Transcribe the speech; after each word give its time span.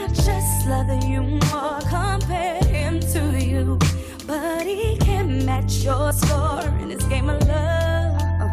I 0.00 0.06
just 0.06 0.66
love 0.66 1.04
you 1.04 1.20
more, 1.20 1.78
compare 1.80 2.64
him 2.64 3.00
to 3.00 3.38
you. 3.38 3.78
But 4.26 4.62
he 4.62 4.96
can't 4.96 5.44
match 5.44 5.84
your 5.84 6.10
score 6.14 6.62
in 6.80 6.88
this 6.88 7.04
game 7.04 7.28
of 7.28 7.46
love. 7.46 8.50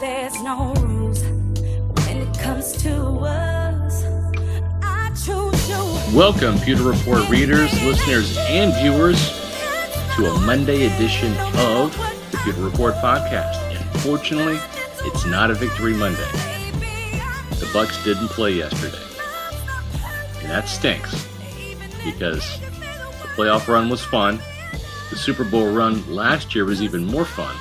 There's 0.00 0.42
no 0.42 0.72
rules 0.76 1.22
when 1.22 2.16
it 2.22 2.38
comes 2.38 2.72
to 2.82 2.96
us. 3.18 4.04
I 4.82 5.10
choose 5.10 5.68
you. 5.68 6.16
Welcome, 6.16 6.58
Pewter 6.60 6.84
Report 6.84 7.28
readers, 7.28 7.70
listeners, 7.82 8.34
and 8.38 8.72
viewers, 8.80 9.20
to 10.16 10.24
a 10.24 10.40
Monday 10.46 10.86
edition 10.86 11.36
of 11.58 11.94
the 12.30 12.38
Pewter 12.38 12.62
Report 12.62 12.94
podcast. 12.94 13.60
Unfortunately, 13.92 14.58
it's 15.00 15.26
not 15.26 15.50
a 15.50 15.54
Victory 15.54 15.92
Monday. 15.92 16.30
The 17.60 17.68
Bucks 17.74 18.02
didn't 18.02 18.28
play 18.28 18.52
yesterday, 18.52 18.96
and 20.46 20.54
that 20.54 20.68
stinks 20.68 21.26
because 22.04 22.60
the 22.60 23.28
playoff 23.34 23.66
run 23.66 23.88
was 23.88 24.00
fun. 24.00 24.38
The 25.10 25.16
Super 25.16 25.42
Bowl 25.42 25.72
run 25.72 26.08
last 26.14 26.54
year 26.54 26.64
was 26.64 26.80
even 26.82 27.04
more 27.04 27.24
fun. 27.24 27.56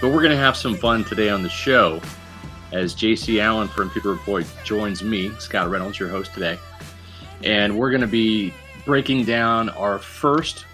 But 0.00 0.08
we're 0.08 0.22
going 0.22 0.30
to 0.30 0.38
have 0.38 0.56
some 0.56 0.74
fun 0.74 1.04
today 1.04 1.28
on 1.28 1.42
the 1.42 1.50
show 1.50 2.00
as 2.72 2.94
JC 2.94 3.42
Allen 3.42 3.68
from 3.68 3.90
Pewter 3.90 4.08
Report 4.12 4.46
joins 4.64 5.02
me, 5.02 5.30
Scott 5.38 5.68
Reynolds, 5.68 6.00
your 6.00 6.08
host 6.08 6.32
today. 6.32 6.58
And 7.44 7.76
we're 7.78 7.90
going 7.90 8.00
to 8.00 8.06
be 8.06 8.54
breaking 8.86 9.26
down 9.26 9.68
our 9.68 9.98
first 9.98 10.64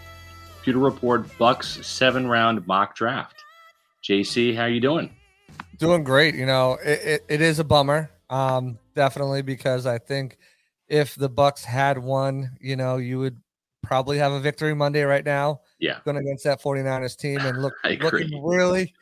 Pewter 0.63 0.79
Report 0.79 1.27
Bucks 1.37 1.85
seven 1.85 2.29
round 2.29 2.65
mock 2.69 2.95
draft. 2.95 3.43
JC, 4.05 4.55
how 4.55 4.67
you 4.67 4.79
doing? 4.79 5.11
Doing 5.79 6.05
great. 6.05 6.37
You 6.37 6.47
know, 6.47 6.79
it, 6.85 7.01
it, 7.01 7.25
it 7.29 7.41
is 7.41 7.59
a 7.59 7.65
bummer, 7.65 8.09
um, 8.31 8.79
definitely, 8.95 9.43
because 9.43 9.85
I 9.85 9.99
think 9.99 10.39
if 10.93 11.15
the 11.15 11.29
Bucks 11.31 11.65
had 11.65 11.97
won, 11.97 12.51
you 12.61 12.77
know, 12.77 12.99
you 12.99 13.19
would 13.19 13.39
probably 13.83 14.19
have 14.19 14.31
a 14.31 14.39
victory 14.39 14.75
Monday 14.75 15.03
right 15.03 15.25
now. 15.25 15.63
Yeah. 15.79 16.01
Going 16.05 16.19
against 16.19 16.45
that 16.45 16.63
49ers 16.63 17.17
team 17.17 17.41
and 17.41 17.63
look 17.63 17.73
looking 17.85 18.45
really 18.45 18.93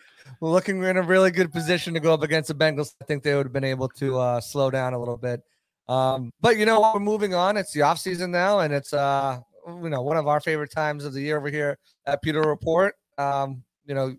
looking 0.40 0.82
in 0.84 0.96
a 0.96 1.02
really 1.02 1.32
good 1.32 1.52
position 1.52 1.92
to 1.94 2.00
go 2.00 2.14
up 2.14 2.22
against 2.22 2.46
the 2.46 2.54
Bengals. 2.54 2.94
I 3.02 3.04
think 3.06 3.24
they 3.24 3.34
would 3.34 3.46
have 3.46 3.52
been 3.52 3.64
able 3.64 3.88
to 3.88 4.18
uh, 4.18 4.40
slow 4.40 4.70
down 4.70 4.94
a 4.94 4.98
little 5.00 5.16
bit. 5.16 5.42
Um, 5.88 6.32
but 6.40 6.56
you 6.56 6.64
know, 6.64 6.92
we're 6.94 7.00
moving 7.00 7.34
on. 7.34 7.56
It's 7.56 7.72
the 7.72 7.82
off 7.82 7.98
season 7.98 8.30
now, 8.30 8.60
and 8.60 8.72
it's 8.72 8.92
uh, 8.92 9.40
you 9.66 9.90
know, 9.90 10.02
one 10.02 10.16
of 10.16 10.28
our 10.28 10.40
favorite 10.40 10.70
times 10.70 11.04
of 11.04 11.12
the 11.12 11.20
year 11.20 11.38
over 11.38 11.50
here 11.50 11.76
at 12.06 12.22
Pewter 12.22 12.42
Report. 12.42 12.94
Um, 13.18 13.64
you 13.84 13.96
know, 13.96 14.14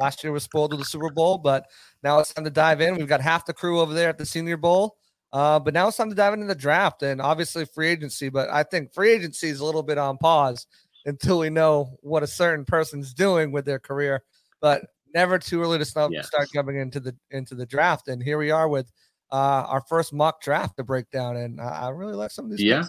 last 0.00 0.24
year 0.24 0.32
was 0.32 0.44
spoiled 0.44 0.72
with 0.72 0.80
the 0.80 0.86
Super 0.86 1.10
Bowl, 1.10 1.36
but 1.36 1.66
now 2.02 2.18
it's 2.18 2.32
time 2.32 2.44
to 2.44 2.50
dive 2.50 2.80
in. 2.80 2.96
We've 2.96 3.06
got 3.06 3.20
half 3.20 3.44
the 3.44 3.52
crew 3.52 3.80
over 3.80 3.92
there 3.92 4.08
at 4.08 4.16
the 4.16 4.24
Senior 4.24 4.56
Bowl. 4.56 4.96
Uh, 5.34 5.58
but 5.58 5.74
now 5.74 5.88
it's 5.88 5.96
time 5.96 6.08
to 6.08 6.14
dive 6.14 6.32
into 6.32 6.46
the 6.46 6.54
draft 6.54 7.02
and 7.02 7.20
obviously 7.20 7.64
free 7.64 7.88
agency. 7.88 8.28
But 8.28 8.48
I 8.50 8.62
think 8.62 8.94
free 8.94 9.10
agency 9.10 9.48
is 9.48 9.58
a 9.58 9.64
little 9.64 9.82
bit 9.82 9.98
on 9.98 10.16
pause 10.16 10.68
until 11.06 11.40
we 11.40 11.50
know 11.50 11.98
what 12.02 12.22
a 12.22 12.26
certain 12.26 12.64
person's 12.64 13.12
doing 13.12 13.50
with 13.50 13.64
their 13.64 13.80
career. 13.80 14.22
But 14.60 14.86
never 15.12 15.40
too 15.40 15.60
early 15.60 15.78
to 15.78 15.84
start, 15.84 16.12
Yes. 16.12 16.28
start 16.28 16.48
jumping 16.54 16.76
into 16.76 17.00
the 17.00 17.16
into 17.32 17.56
the 17.56 17.66
draft. 17.66 18.06
And 18.06 18.22
here 18.22 18.38
we 18.38 18.52
are 18.52 18.68
with 18.68 18.92
uh, 19.32 19.66
our 19.66 19.80
first 19.88 20.12
mock 20.12 20.40
draft 20.40 20.76
to 20.76 20.84
break 20.84 21.10
down. 21.10 21.36
And 21.36 21.60
I, 21.60 21.86
I 21.86 21.88
really 21.88 22.14
like 22.14 22.30
some 22.30 22.44
of 22.44 22.52
these. 22.52 22.62
Yeah. 22.62 22.84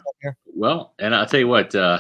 Well, 0.45 0.93
and 0.99 1.15
I'll 1.15 1.25
tell 1.25 1.39
you 1.39 1.47
what, 1.47 1.73
uh, 1.73 1.99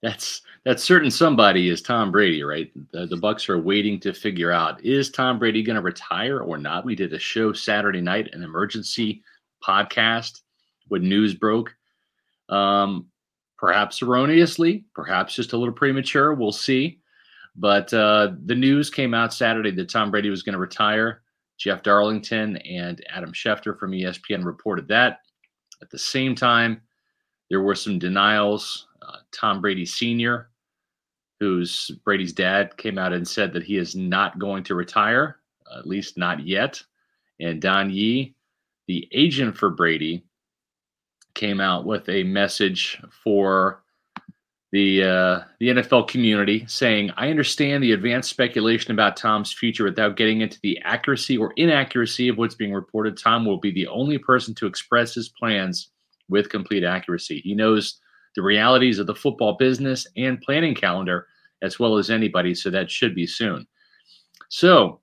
that's 0.00 0.42
that 0.62 0.78
certain 0.78 1.10
somebody 1.10 1.70
is 1.70 1.82
Tom 1.82 2.12
Brady, 2.12 2.44
right? 2.44 2.70
The, 2.92 3.06
the 3.06 3.16
Bucks 3.16 3.48
are 3.48 3.58
waiting 3.58 3.98
to 4.00 4.14
figure 4.14 4.52
out 4.52 4.82
is 4.84 5.10
Tom 5.10 5.40
Brady 5.40 5.64
going 5.64 5.74
to 5.74 5.82
retire 5.82 6.38
or 6.38 6.56
not. 6.56 6.84
We 6.84 6.94
did 6.94 7.12
a 7.12 7.18
show 7.18 7.52
Saturday 7.52 8.00
night, 8.00 8.32
an 8.32 8.44
emergency 8.44 9.24
podcast 9.66 10.40
when 10.88 11.08
news 11.08 11.34
broke. 11.34 11.74
Um, 12.48 13.06
perhaps 13.58 14.02
erroneously, 14.02 14.84
perhaps 14.94 15.34
just 15.34 15.52
a 15.52 15.56
little 15.56 15.74
premature. 15.74 16.34
We'll 16.34 16.52
see. 16.52 17.00
But 17.54 17.92
uh, 17.92 18.32
the 18.44 18.54
news 18.54 18.90
came 18.90 19.14
out 19.14 19.34
Saturday 19.34 19.70
that 19.72 19.88
Tom 19.88 20.10
Brady 20.10 20.30
was 20.30 20.42
going 20.42 20.54
to 20.54 20.58
retire. 20.58 21.22
Jeff 21.58 21.82
Darlington 21.82 22.56
and 22.58 23.04
Adam 23.08 23.32
Schefter 23.32 23.78
from 23.78 23.92
ESPN 23.92 24.44
reported 24.44 24.88
that. 24.88 25.20
At 25.80 25.90
the 25.90 25.98
same 25.98 26.34
time, 26.34 26.80
there 27.50 27.60
were 27.60 27.74
some 27.74 27.98
denials. 27.98 28.88
Uh, 29.00 29.18
Tom 29.32 29.60
Brady 29.60 29.84
Sr., 29.84 30.50
who's 31.38 31.90
Brady's 32.04 32.32
dad, 32.32 32.76
came 32.76 32.98
out 32.98 33.12
and 33.12 33.26
said 33.26 33.52
that 33.52 33.64
he 33.64 33.76
is 33.76 33.94
not 33.94 34.38
going 34.38 34.64
to 34.64 34.74
retire, 34.74 35.38
at 35.76 35.86
least 35.86 36.16
not 36.16 36.46
yet. 36.46 36.82
And 37.40 37.60
Don 37.60 37.90
Yee, 37.90 38.34
the 38.92 39.08
agent 39.12 39.56
for 39.56 39.70
Brady, 39.70 40.22
came 41.32 41.62
out 41.62 41.86
with 41.86 42.06
a 42.10 42.24
message 42.24 43.00
for 43.24 43.82
the 44.70 45.02
uh, 45.02 45.40
the 45.60 45.68
NFL 45.68 46.08
community, 46.08 46.66
saying, 46.66 47.10
"I 47.16 47.30
understand 47.30 47.82
the 47.82 47.92
advanced 47.92 48.28
speculation 48.28 48.92
about 48.92 49.16
Tom's 49.16 49.50
future 49.50 49.84
without 49.84 50.18
getting 50.18 50.42
into 50.42 50.58
the 50.62 50.78
accuracy 50.84 51.38
or 51.38 51.54
inaccuracy 51.56 52.28
of 52.28 52.36
what's 52.36 52.54
being 52.54 52.74
reported. 52.74 53.16
Tom 53.16 53.46
will 53.46 53.56
be 53.56 53.70
the 53.70 53.86
only 53.86 54.18
person 54.18 54.54
to 54.56 54.66
express 54.66 55.14
his 55.14 55.30
plans 55.30 55.88
with 56.28 56.50
complete 56.50 56.84
accuracy. 56.84 57.40
He 57.40 57.54
knows 57.54 57.98
the 58.36 58.42
realities 58.42 58.98
of 58.98 59.06
the 59.06 59.14
football 59.14 59.56
business 59.58 60.06
and 60.18 60.38
planning 60.42 60.74
calendar 60.74 61.28
as 61.62 61.78
well 61.78 61.96
as 61.96 62.10
anybody, 62.10 62.54
so 62.54 62.68
that 62.68 62.90
should 62.90 63.14
be 63.14 63.26
soon." 63.26 63.66
So, 64.50 65.00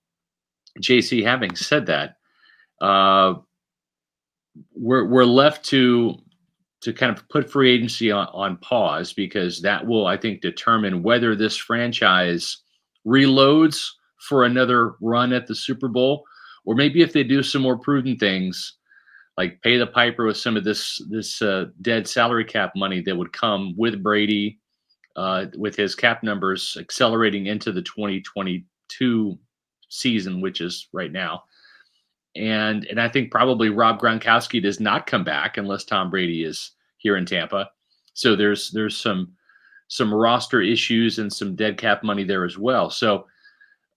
JC, 0.79 1.23
having 1.23 1.55
said 1.55 1.87
that, 1.87 2.17
uh, 2.81 3.35
we're 4.73 5.05
we're 5.05 5.25
left 5.25 5.65
to 5.65 6.17
to 6.81 6.93
kind 6.93 7.15
of 7.15 7.27
put 7.29 7.51
free 7.51 7.71
agency 7.71 8.11
on, 8.11 8.27
on 8.27 8.57
pause 8.57 9.11
because 9.11 9.61
that 9.61 9.85
will, 9.85 10.07
I 10.07 10.15
think, 10.15 10.41
determine 10.41 11.03
whether 11.03 11.35
this 11.35 11.57
franchise 11.57 12.57
reloads 13.05 13.85
for 14.17 14.45
another 14.45 14.93
run 15.01 15.33
at 15.33 15.45
the 15.45 15.55
Super 15.55 15.87
Bowl, 15.87 16.23
or 16.65 16.75
maybe 16.75 17.01
if 17.01 17.11
they 17.11 17.23
do 17.23 17.43
some 17.43 17.61
more 17.61 17.77
prudent 17.77 18.19
things, 18.19 18.77
like 19.37 19.61
pay 19.61 19.77
the 19.77 19.87
piper 19.87 20.25
with 20.25 20.37
some 20.37 20.55
of 20.57 20.63
this 20.63 21.01
this 21.09 21.41
uh, 21.41 21.65
dead 21.81 22.07
salary 22.07 22.45
cap 22.45 22.71
money 22.75 23.01
that 23.01 23.15
would 23.15 23.33
come 23.33 23.73
with 23.77 24.03
Brady, 24.03 24.59
uh, 25.15 25.45
with 25.57 25.75
his 25.75 25.95
cap 25.95 26.23
numbers 26.23 26.77
accelerating 26.79 27.47
into 27.47 27.71
the 27.71 27.81
2022 27.81 29.39
season, 29.89 30.41
which 30.41 30.61
is 30.61 30.87
right 30.93 31.11
now 31.11 31.43
and 32.35 32.85
and 32.85 32.99
I 32.99 33.09
think 33.09 33.31
probably 33.31 33.69
Rob 33.69 33.99
Gronkowski 33.99 34.61
does 34.61 34.79
not 34.79 35.07
come 35.07 35.23
back 35.23 35.57
unless 35.57 35.83
Tom 35.83 36.09
Brady 36.09 36.43
is 36.43 36.71
here 36.97 37.17
in 37.17 37.25
Tampa. 37.25 37.69
So 38.13 38.35
there's 38.35 38.71
there's 38.71 38.97
some 38.97 39.33
some 39.87 40.13
roster 40.13 40.61
issues 40.61 41.19
and 41.19 41.31
some 41.31 41.55
dead 41.55 41.77
cap 41.77 42.03
money 42.03 42.23
there 42.23 42.45
as 42.45 42.57
well. 42.57 42.89
So 42.89 43.25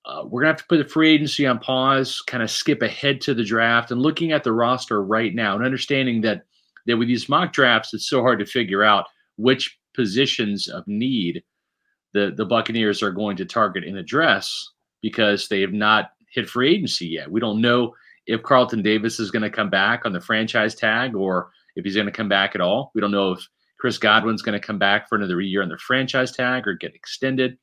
uh, 0.04 0.22
we're 0.25 0.42
gonna 0.42 0.53
have 0.53 0.60
to 0.60 0.66
put 0.66 0.78
the 0.78 0.88
free 0.88 1.12
agency 1.12 1.47
on 1.47 1.59
pause, 1.59 2.21
kind 2.22 2.42
of 2.42 2.50
skip 2.50 2.82
ahead 2.82 3.21
to 3.22 3.34
the 3.34 3.44
draft, 3.44 3.91
and 3.91 4.00
looking 4.00 4.32
at 4.32 4.44
the 4.44 4.53
roster 4.53 5.03
right 5.03 5.34
now 5.34 5.54
and 5.54 5.65
understanding 5.65 6.21
that 6.22 6.44
that 6.87 6.97
with 6.97 7.09
these 7.09 7.28
mock 7.28 7.53
drafts, 7.53 7.94
it's 7.94 8.09
so 8.09 8.22
hard 8.22 8.38
to 8.38 8.47
figure 8.47 8.82
out 8.82 9.06
which 9.37 9.78
positions 9.94 10.69
of 10.69 10.84
need 10.87 11.42
the 12.12 12.32
the 12.37 12.47
Buccaneers 12.47 13.03
are 13.03 13.12
going 13.12 13.37
to 13.37 13.44
target 13.44 13.84
and 13.84 13.98
address 13.98 14.71
because 15.03 15.48
they 15.48 15.60
have 15.60 15.72
not 15.72 16.12
hit 16.32 16.48
free 16.48 16.75
agency 16.75 17.06
yet. 17.06 17.31
We 17.31 17.41
don't 17.41 17.60
know 17.60 17.94
if 18.27 18.43
Carlton 18.43 18.83
Davis 18.83 19.19
is 19.19 19.31
going 19.31 19.43
to 19.43 19.50
come 19.50 19.71
back 19.71 20.05
on 20.05 20.12
the 20.12 20.21
franchise 20.21 20.75
tag 20.75 21.15
or 21.15 21.50
if 21.77 21.84
he's 21.84 21.94
going 21.94 22.06
to 22.06 22.12
come 22.12 22.28
back 22.28 22.55
at 22.55 22.60
all. 22.60 22.91
We 22.94 23.00
don't 23.00 23.10
know 23.10 23.33
if 23.33 23.47
Chris 23.81 23.99
Godwin's 23.99 24.43
going 24.43 24.59
to 24.59 24.65
come 24.65 24.78
back 24.78 25.09
for 25.09 25.16
another 25.16 25.41
year 25.41 25.62
on 25.62 25.69
the 25.69 25.78
franchise 25.78 26.33
tag 26.33 26.69
or 26.69 26.75
get 26.75 26.94
extended, 26.94 27.59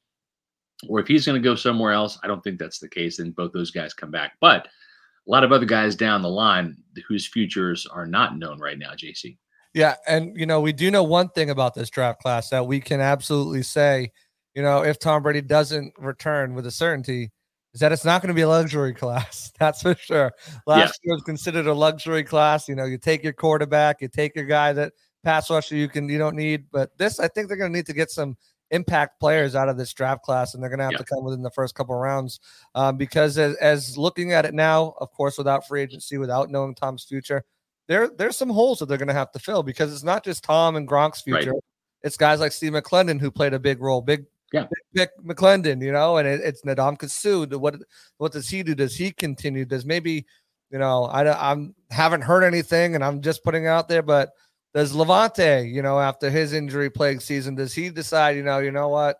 or 0.87 0.99
if 0.99 1.07
he's 1.07 1.25
going 1.25 1.41
to 1.41 1.47
go 1.47 1.55
somewhere 1.55 1.93
else. 1.93 2.19
I 2.23 2.27
don't 2.27 2.43
think 2.43 2.59
that's 2.59 2.79
the 2.79 2.89
case, 2.89 3.19
and 3.19 3.35
both 3.35 3.53
those 3.53 3.71
guys 3.71 3.93
come 3.93 4.11
back. 4.11 4.33
But 4.41 4.65
a 4.65 5.31
lot 5.31 5.43
of 5.43 5.51
other 5.51 5.65
guys 5.65 5.95
down 5.95 6.21
the 6.21 6.29
line 6.29 6.75
whose 7.07 7.27
futures 7.27 7.85
are 7.87 8.05
not 8.05 8.37
known 8.37 8.59
right 8.59 8.77
now, 8.77 8.91
JC. 8.91 9.37
Yeah, 9.73 9.95
and 10.07 10.35
you 10.35 10.45
know, 10.45 10.59
we 10.59 10.73
do 10.73 10.89
know 10.89 11.03
one 11.03 11.29
thing 11.29 11.51
about 11.51 11.75
this 11.75 11.89
draft 11.89 12.21
class 12.21 12.49
that 12.49 12.65
we 12.65 12.79
can 12.79 12.99
absolutely 12.99 13.61
say, 13.61 14.11
you 14.55 14.63
know, 14.63 14.83
if 14.83 14.99
Tom 14.99 15.21
Brady 15.21 15.41
doesn't 15.41 15.93
return 15.97 16.55
with 16.55 16.65
a 16.65 16.71
certainty, 16.71 17.31
is 17.73 17.79
that 17.81 17.91
it's 17.91 18.05
not 18.05 18.21
going 18.21 18.29
to 18.29 18.33
be 18.33 18.41
a 18.41 18.47
luxury 18.49 18.93
class. 18.93 19.51
That's 19.59 19.81
for 19.81 19.95
sure. 19.95 20.31
Last 20.65 20.79
Yes. 20.79 20.99
year 21.03 21.13
was 21.15 21.23
considered 21.23 21.67
a 21.67 21.73
luxury 21.73 22.23
class. 22.23 22.67
You 22.67 22.75
know, 22.75 22.85
you 22.85 22.97
take 22.97 23.23
your 23.23 23.33
quarterback, 23.33 24.01
you 24.01 24.07
take 24.07 24.35
your 24.35 24.45
guy 24.45 24.73
that 24.73 24.93
pass 25.23 25.49
rusher 25.49 25.75
you 25.75 25.89
can 25.89 26.07
you 26.07 26.17
don't 26.17 26.35
need, 26.35 26.65
but 26.71 26.97
this 26.97 27.19
I 27.19 27.27
think 27.27 27.47
they're 27.47 27.57
going 27.57 27.71
to 27.71 27.77
need 27.77 27.85
to 27.87 27.93
get 27.93 28.09
some 28.09 28.37
impact 28.71 29.19
players 29.19 29.55
out 29.55 29.67
of 29.67 29.77
this 29.77 29.91
draft 29.93 30.21
class, 30.23 30.53
and 30.53 30.61
they're 30.61 30.69
going 30.69 30.77
to 30.79 30.85
have 30.85 30.93
Yeah. 30.93 30.97
to 30.99 31.03
come 31.03 31.23
within 31.23 31.41
the 31.41 31.49
first 31.51 31.75
couple 31.75 31.95
of 31.95 32.01
rounds. 32.01 32.39
Um, 32.75 32.97
because 32.97 33.37
as, 33.37 33.55
as 33.57 33.97
looking 33.97 34.31
at 34.31 34.45
it 34.45 34.53
now, 34.53 34.93
of 34.99 35.11
course, 35.11 35.37
without 35.37 35.67
free 35.67 35.81
agency, 35.81 36.17
without 36.17 36.49
knowing 36.49 36.75
Tom's 36.75 37.03
future, 37.03 37.43
there 37.87 38.07
there's 38.07 38.37
some 38.37 38.49
holes 38.49 38.79
that 38.79 38.85
they're 38.85 38.97
going 38.97 39.07
to 39.07 39.13
have 39.13 39.31
to 39.33 39.39
fill 39.39 39.63
because 39.63 39.91
it's 39.91 40.03
not 40.03 40.23
just 40.23 40.43
Tom 40.43 40.75
and 40.75 40.87
Gronk's 40.87 41.23
Right. 41.27 41.43
future. 41.43 41.57
It's 42.03 42.15
guys 42.15 42.39
like 42.39 42.51
Steve 42.53 42.71
McLendon 42.73 43.19
who 43.19 43.29
played 43.31 43.53
a 43.53 43.59
big 43.59 43.81
role, 43.81 44.01
big 44.01 44.25
Yeah. 44.51 44.65
big 44.93 45.09
McLendon, 45.23 45.83
you 45.83 45.91
know, 45.91 46.17
and 46.17 46.27
it, 46.27 46.41
it's 46.43 46.63
Ndamukong 46.63 47.09
Suh. 47.09 47.45
What 47.57 47.77
what 48.17 48.31
does 48.31 48.49
he 48.49 48.63
do? 48.63 48.75
Does 48.75 48.95
he 48.95 49.11
continue? 49.11 49.65
Does 49.65 49.85
maybe 49.85 50.25
you 50.71 50.79
know 50.79 51.05
I 51.05 51.49
I'm 51.49 51.75
haven't 51.89 52.21
heard 52.21 52.43
anything, 52.43 52.95
and 52.95 53.03
I'm 53.03 53.21
just 53.21 53.43
putting 53.43 53.65
it 53.65 53.67
out 53.67 53.87
there, 53.87 54.01
but 54.01 54.29
does 54.73 54.93
Lavonte, 54.93 55.71
you 55.71 55.81
know, 55.81 55.99
after 55.99 56.29
his 56.29 56.53
injury 56.53 56.89
plagued 56.89 57.21
season, 57.21 57.55
does 57.55 57.73
he 57.73 57.89
decide, 57.89 58.35
you 58.35 58.43
know, 58.43 58.59
you 58.59 58.71
know 58.71 58.89
what, 58.89 59.17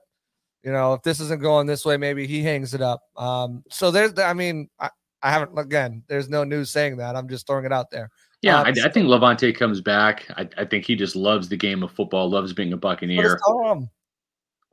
you 0.63 0.71
know, 0.71 0.93
if 0.93 1.01
this 1.01 1.19
isn't 1.19 1.41
going 1.41 1.65
this 1.65 1.85
way, 1.85 1.97
maybe 1.97 2.27
he 2.27 2.43
hangs 2.43 2.73
it 2.73 2.81
up. 2.81 3.01
Um, 3.17 3.63
so 3.69 3.89
there's, 3.91 4.17
I 4.19 4.33
mean, 4.33 4.69
I, 4.79 4.89
I 5.21 5.31
haven't 5.31 5.57
again. 5.57 6.03
There's 6.07 6.29
no 6.29 6.43
news 6.43 6.69
saying 6.69 6.97
that. 6.97 7.15
I'm 7.15 7.27
just 7.27 7.47
throwing 7.47 7.65
it 7.65 7.73
out 7.73 7.89
there. 7.89 8.09
Yeah, 8.41 8.61
Um, 8.61 8.67
I, 8.67 8.69
I 8.85 8.89
think 8.89 9.07
Lavonte 9.07 9.53
comes 9.57 9.81
back. 9.81 10.25
I, 10.37 10.47
I 10.57 10.65
think 10.65 10.85
he 10.85 10.95
just 10.95 11.15
loves 11.15 11.49
the 11.49 11.57
game 11.57 11.83
of 11.83 11.91
football, 11.91 12.29
loves 12.29 12.53
being 12.53 12.71
a 12.71 12.77
Buccaneer. 12.77 13.39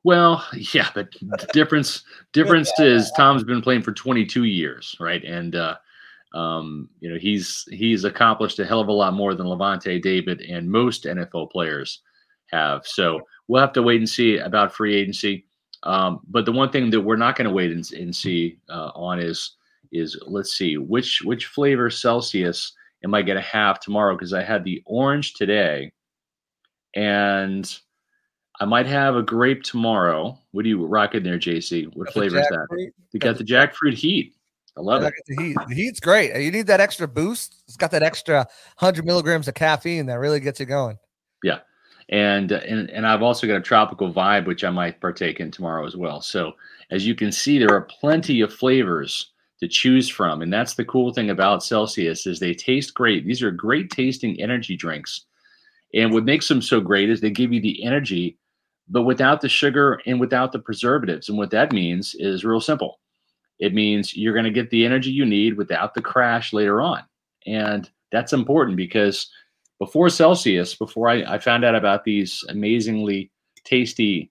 Well, 0.07 0.47
yeah, 0.73 0.89
but 0.95 1.11
the 1.21 1.49
difference 1.53 2.05
difference 2.33 2.71
is 2.79 3.11
Tom's 3.17 3.43
been 3.43 3.61
playing 3.61 3.83
for 3.83 3.91
22 3.93 4.45
years, 4.45 4.95
right? 5.01 5.23
And 5.25 5.57
uh, 5.57 5.75
um, 6.33 6.89
you 7.01 7.11
know 7.11 7.19
he's 7.19 7.67
he's 7.73 8.05
accomplished 8.05 8.61
a 8.61 8.65
hell 8.65 8.81
of 8.81 8.87
a 8.87 8.93
lot 8.93 9.15
more 9.15 9.35
than 9.35 9.49
Lavonte 9.49 10.01
David 10.01 10.43
and 10.43 10.71
most 10.71 11.05
NFL 11.07 11.51
players 11.51 12.03
have. 12.53 12.87
So 12.87 13.21
we'll 13.49 13.61
have 13.61 13.73
to 13.73 13.83
wait 13.83 13.99
and 13.99 14.09
see 14.09 14.39
about 14.39 14.73
free 14.73 14.95
agency. 14.95 15.45
Um, 15.83 16.21
but 16.29 16.45
the 16.45 16.53
one 16.53 16.71
thing 16.71 16.89
that 16.91 17.01
we're 17.01 17.17
not 17.17 17.35
going 17.35 17.49
to 17.49 17.55
wait 17.55 17.73
and, 17.73 17.85
and 17.91 18.15
see 18.15 18.61
uh, 18.69 18.93
on 18.95 19.19
is 19.19 19.57
is 19.91 20.17
let's 20.29 20.53
see 20.53 20.77
which 20.77 21.21
which 21.25 21.47
flavor 21.47 21.91
Celsius 21.91 22.73
am 23.03 23.13
I 23.13 23.23
going 23.23 23.39
to 23.39 23.43
have 23.43 23.81
tomorrow? 23.81 24.15
Because 24.15 24.33
I 24.33 24.45
had 24.45 24.63
the 24.63 24.81
orange 24.87 25.35
today, 25.35 25.91
and 26.95 27.77
I 28.61 28.65
might 28.65 28.87
have 28.87 29.17
a 29.17 29.23
grape 29.23 29.63
tomorrow. 29.63 30.39
What 30.53 30.63
do 30.63 30.69
you 30.69 30.85
rock 30.87 31.15
in 31.15 31.23
there, 31.23 31.39
JC? 31.39 31.95
What 31.95 32.13
flavor 32.13 32.39
is 32.39 32.49
that? 32.49 32.67
jackfruit. 32.71 32.89
You 33.13 33.21
got 33.21 33.37
the 33.39 33.45
jackfruit 33.45 33.95
heat. 33.95 34.35
I 34.79 34.81
love 34.83 35.03
Yeah, 35.03 35.09
it. 35.09 35.15
the 35.27 35.43
heat. 35.43 35.57
The 35.69 35.75
heat's 35.75 36.01
great. 36.01 36.35
You 36.43 36.51
need 36.51 36.67
that 36.67 36.81
extra 36.81 37.09
boost. 37.09 37.63
It's 37.67 37.77
got 37.77 37.91
that 37.93 38.03
extra 38.03 38.47
hundred 38.77 39.05
milligrams 39.07 39.49
of 39.49 39.55
caffeine 39.55 40.07
that 40.07 40.19
really 40.19 40.41
gets 40.41 40.61
you 40.61 40.67
going. 40.67 40.99
Yeah. 41.43 41.61
And, 42.09 42.53
uh, 42.53 42.61
and 42.67 42.89
and 42.91 43.07
I've 43.07 43.23
also 43.23 43.47
got 43.47 43.57
a 43.57 43.61
tropical 43.63 44.13
vibe, 44.13 44.47
which 44.47 44.65
I 44.65 44.71
might 44.71 45.01
partake 45.01 45.41
in 45.41 45.51
tomorrow 45.51 45.87
as 45.87 45.97
well. 45.97 46.21
So 46.21 46.53
as 46.91 47.07
you 47.07 47.15
can 47.15 47.33
see, 47.33 47.59
there 47.59 47.73
are 47.75 47.81
plenty 47.83 48.41
of 48.43 48.53
flavors 48.53 49.33
to 49.61 49.67
choose 49.67 50.09
from, 50.09 50.41
and 50.43 50.53
that's 50.53 50.75
the 50.75 50.85
cool 50.85 51.13
thing 51.13 51.31
about 51.31 51.65
Celsius 51.65 52.27
is 52.27 52.39
they 52.39 52.55
taste 52.55 52.95
great. 52.95 53.27
These 53.27 53.43
are 53.43 53.51
great 53.51 53.91
tasting 53.91 54.41
energy 54.41 54.77
drinks, 54.77 55.23
and 55.95 56.13
what 56.13 56.25
makes 56.25 56.47
them 56.47 56.61
so 56.63 56.79
great 56.81 57.09
is 57.11 57.21
they 57.21 57.31
give 57.31 57.53
you 57.53 57.61
the 57.61 57.83
energy, 57.83 58.37
but 58.89 59.03
without 59.03 59.41
the 59.41 59.49
sugar 59.49 60.01
and 60.07 60.21
without 60.21 60.53
the 60.53 60.59
preservatives. 60.59 61.29
And 61.29 61.39
what 61.39 61.51
that 61.51 61.73
means 61.73 62.15
is 62.19 62.45
real 62.45 62.61
simple. 62.61 63.01
It 63.59 63.75
means 63.75 64.17
you're 64.17 64.35
going 64.35 64.45
to 64.45 64.51
get 64.51 64.71
the 64.71 64.85
energy 64.85 65.11
you 65.11 65.25
need 65.25 65.57
without 65.57 65.95
the 65.95 66.03
crash 66.03 66.53
later 66.53 66.81
on, 66.81 67.03
and 67.47 67.91
that's 68.13 68.33
important 68.33 68.77
because 68.77 69.31
before 69.79 70.09
Celsius, 70.09 70.75
before 70.75 71.09
I, 71.09 71.35
I 71.35 71.39
found 71.39 71.65
out 71.65 71.75
about 71.75 72.05
these 72.05 72.45
amazingly 72.49 73.31
tasty 73.65 74.31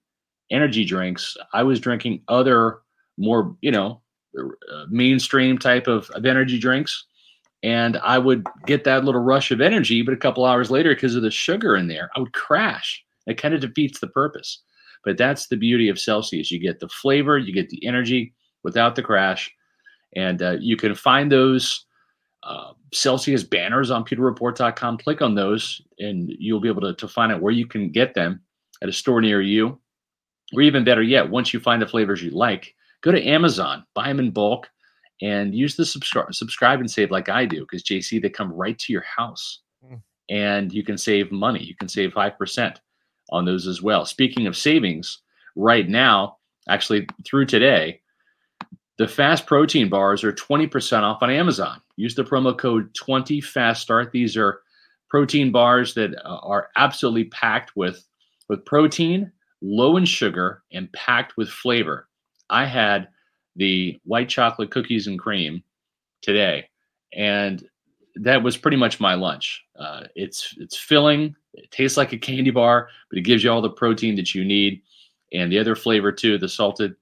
energy 0.51 0.85
drinks, 0.85 1.37
I 1.53 1.63
was 1.63 1.79
drinking 1.79 2.21
other 2.27 2.79
more, 3.17 3.55
you 3.61 3.71
know, 3.71 4.01
uh, 4.37 4.85
mainstream 4.89 5.57
type 5.57 5.87
of, 5.87 6.09
of 6.11 6.25
energy 6.25 6.59
drinks. 6.59 7.05
And 7.63 7.97
I 7.97 8.19
would 8.19 8.45
get 8.65 8.83
that 8.83 9.05
little 9.05 9.21
rush 9.21 9.51
of 9.51 9.61
energy, 9.61 10.01
but 10.01 10.13
a 10.13 10.17
couple 10.17 10.45
hours 10.45 10.69
later, 10.69 10.93
because 10.93 11.15
of 11.15 11.23
the 11.23 11.31
sugar 11.31 11.75
in 11.75 11.87
there, 11.87 12.09
I 12.15 12.19
would 12.19 12.33
crash. 12.33 13.03
It 13.27 13.37
kind 13.41 13.53
of 13.53 13.61
defeats 13.61 13.99
the 13.99 14.07
purpose. 14.07 14.61
But 15.03 15.17
that's 15.17 15.47
the 15.47 15.57
beauty 15.57 15.89
of 15.89 15.99
Celsius. 15.99 16.51
You 16.51 16.59
get 16.59 16.79
the 16.79 16.89
flavor, 16.89 17.37
you 17.37 17.53
get 17.53 17.69
the 17.69 17.85
energy 17.85 18.33
without 18.63 18.95
the 18.95 19.03
crash. 19.03 19.51
And 20.15 20.41
uh, 20.41 20.57
you 20.59 20.77
can 20.77 20.95
find 20.95 21.31
those 21.31 21.85
uh, 22.43 22.71
Celsius 22.93 23.43
banners 23.43 23.91
on 23.91 24.05
pewterreport.com. 24.05 24.97
Click 24.99 25.21
on 25.21 25.35
those, 25.35 25.81
and 25.99 26.31
you'll 26.39 26.59
be 26.59 26.69
able 26.69 26.81
to, 26.81 26.93
to 26.93 27.07
find 27.07 27.31
out 27.31 27.41
where 27.41 27.51
you 27.53 27.67
can 27.67 27.89
get 27.91 28.13
them 28.13 28.41
at 28.81 28.89
a 28.89 28.93
store 28.93 29.21
near 29.21 29.41
you. 29.41 29.79
Or 30.53 30.61
even 30.61 30.83
better 30.83 31.01
yet, 31.01 31.29
once 31.29 31.53
you 31.53 31.59
find 31.59 31.81
the 31.81 31.87
flavors 31.87 32.23
you 32.23 32.31
like, 32.31 32.73
go 33.01 33.11
to 33.11 33.27
Amazon, 33.27 33.83
buy 33.95 34.07
them 34.07 34.19
in 34.19 34.31
bulk, 34.31 34.69
and 35.21 35.55
use 35.55 35.75
the 35.75 35.85
subscribe, 35.85 36.33
subscribe 36.33 36.79
and 36.79 36.89
save 36.89 37.09
like 37.11 37.29
I 37.29 37.45
do, 37.45 37.61
because 37.61 37.83
JC, 37.83 38.21
they 38.21 38.29
come 38.29 38.53
right 38.53 38.77
to 38.79 38.93
your 38.93 39.03
house, 39.03 39.61
Mm. 39.83 40.01
and 40.29 40.73
you 40.73 40.83
can 40.83 40.97
save 40.97 41.31
money. 41.31 41.63
You 41.63 41.75
can 41.75 41.87
save 41.87 42.13
five 42.13 42.37
percent 42.37 42.79
on 43.29 43.45
those 43.45 43.67
as 43.67 43.81
well. 43.81 44.05
Speaking 44.05 44.47
of 44.47 44.57
savings, 44.57 45.19
right 45.55 45.87
now, 45.87 46.37
actually 46.69 47.07
through 47.25 47.45
today, 47.45 48.01
the 48.97 49.07
fast 49.07 49.45
protein 49.45 49.89
bars 49.89 50.23
are 50.23 50.31
20% 50.31 51.01
off 51.01 51.21
on 51.21 51.29
Amazon. 51.29 51.81
Use 51.97 52.15
the 52.15 52.23
promo 52.23 52.57
code 52.57 52.93
20FASTSTART. 52.93 54.11
These 54.11 54.37
are 54.37 54.61
protein 55.09 55.51
bars 55.51 55.93
that 55.95 56.15
uh, 56.23 56.37
are 56.43 56.69
absolutely 56.75 57.25
packed 57.25 57.75
with, 57.75 58.05
with 58.47 58.65
protein, 58.65 59.31
low 59.61 59.97
in 59.97 60.05
sugar, 60.05 60.63
and 60.71 60.91
packed 60.93 61.35
with 61.37 61.49
flavor. 61.49 62.07
I 62.49 62.65
had 62.65 63.09
the 63.55 63.99
white 64.03 64.29
chocolate 64.29 64.71
cookies 64.71 65.07
and 65.07 65.19
cream 65.19 65.63
today, 66.21 66.69
and 67.13 67.67
that 68.15 68.43
was 68.43 68.57
pretty 68.57 68.77
much 68.77 68.99
my 68.99 69.15
lunch. 69.15 69.63
Uh, 69.77 70.03
it's 70.15 70.53
it's 70.57 70.77
filling. 70.77 71.35
It 71.55 71.71
tastes 71.71 71.97
like 71.97 72.13
a 72.13 72.17
candy 72.17 72.51
bar, 72.51 72.89
but 73.09 73.17
it 73.17 73.23
gives 73.23 73.43
you 73.43 73.51
all 73.51 73.61
the 73.61 73.69
protein 73.69 74.15
that 74.15 74.35
you 74.35 74.43
need. 74.43 74.81
And 75.33 75.51
the 75.51 75.59
other 75.59 75.75
flavor 75.75 76.11
too, 76.11 76.37
the 76.37 76.49
salted 76.49 76.95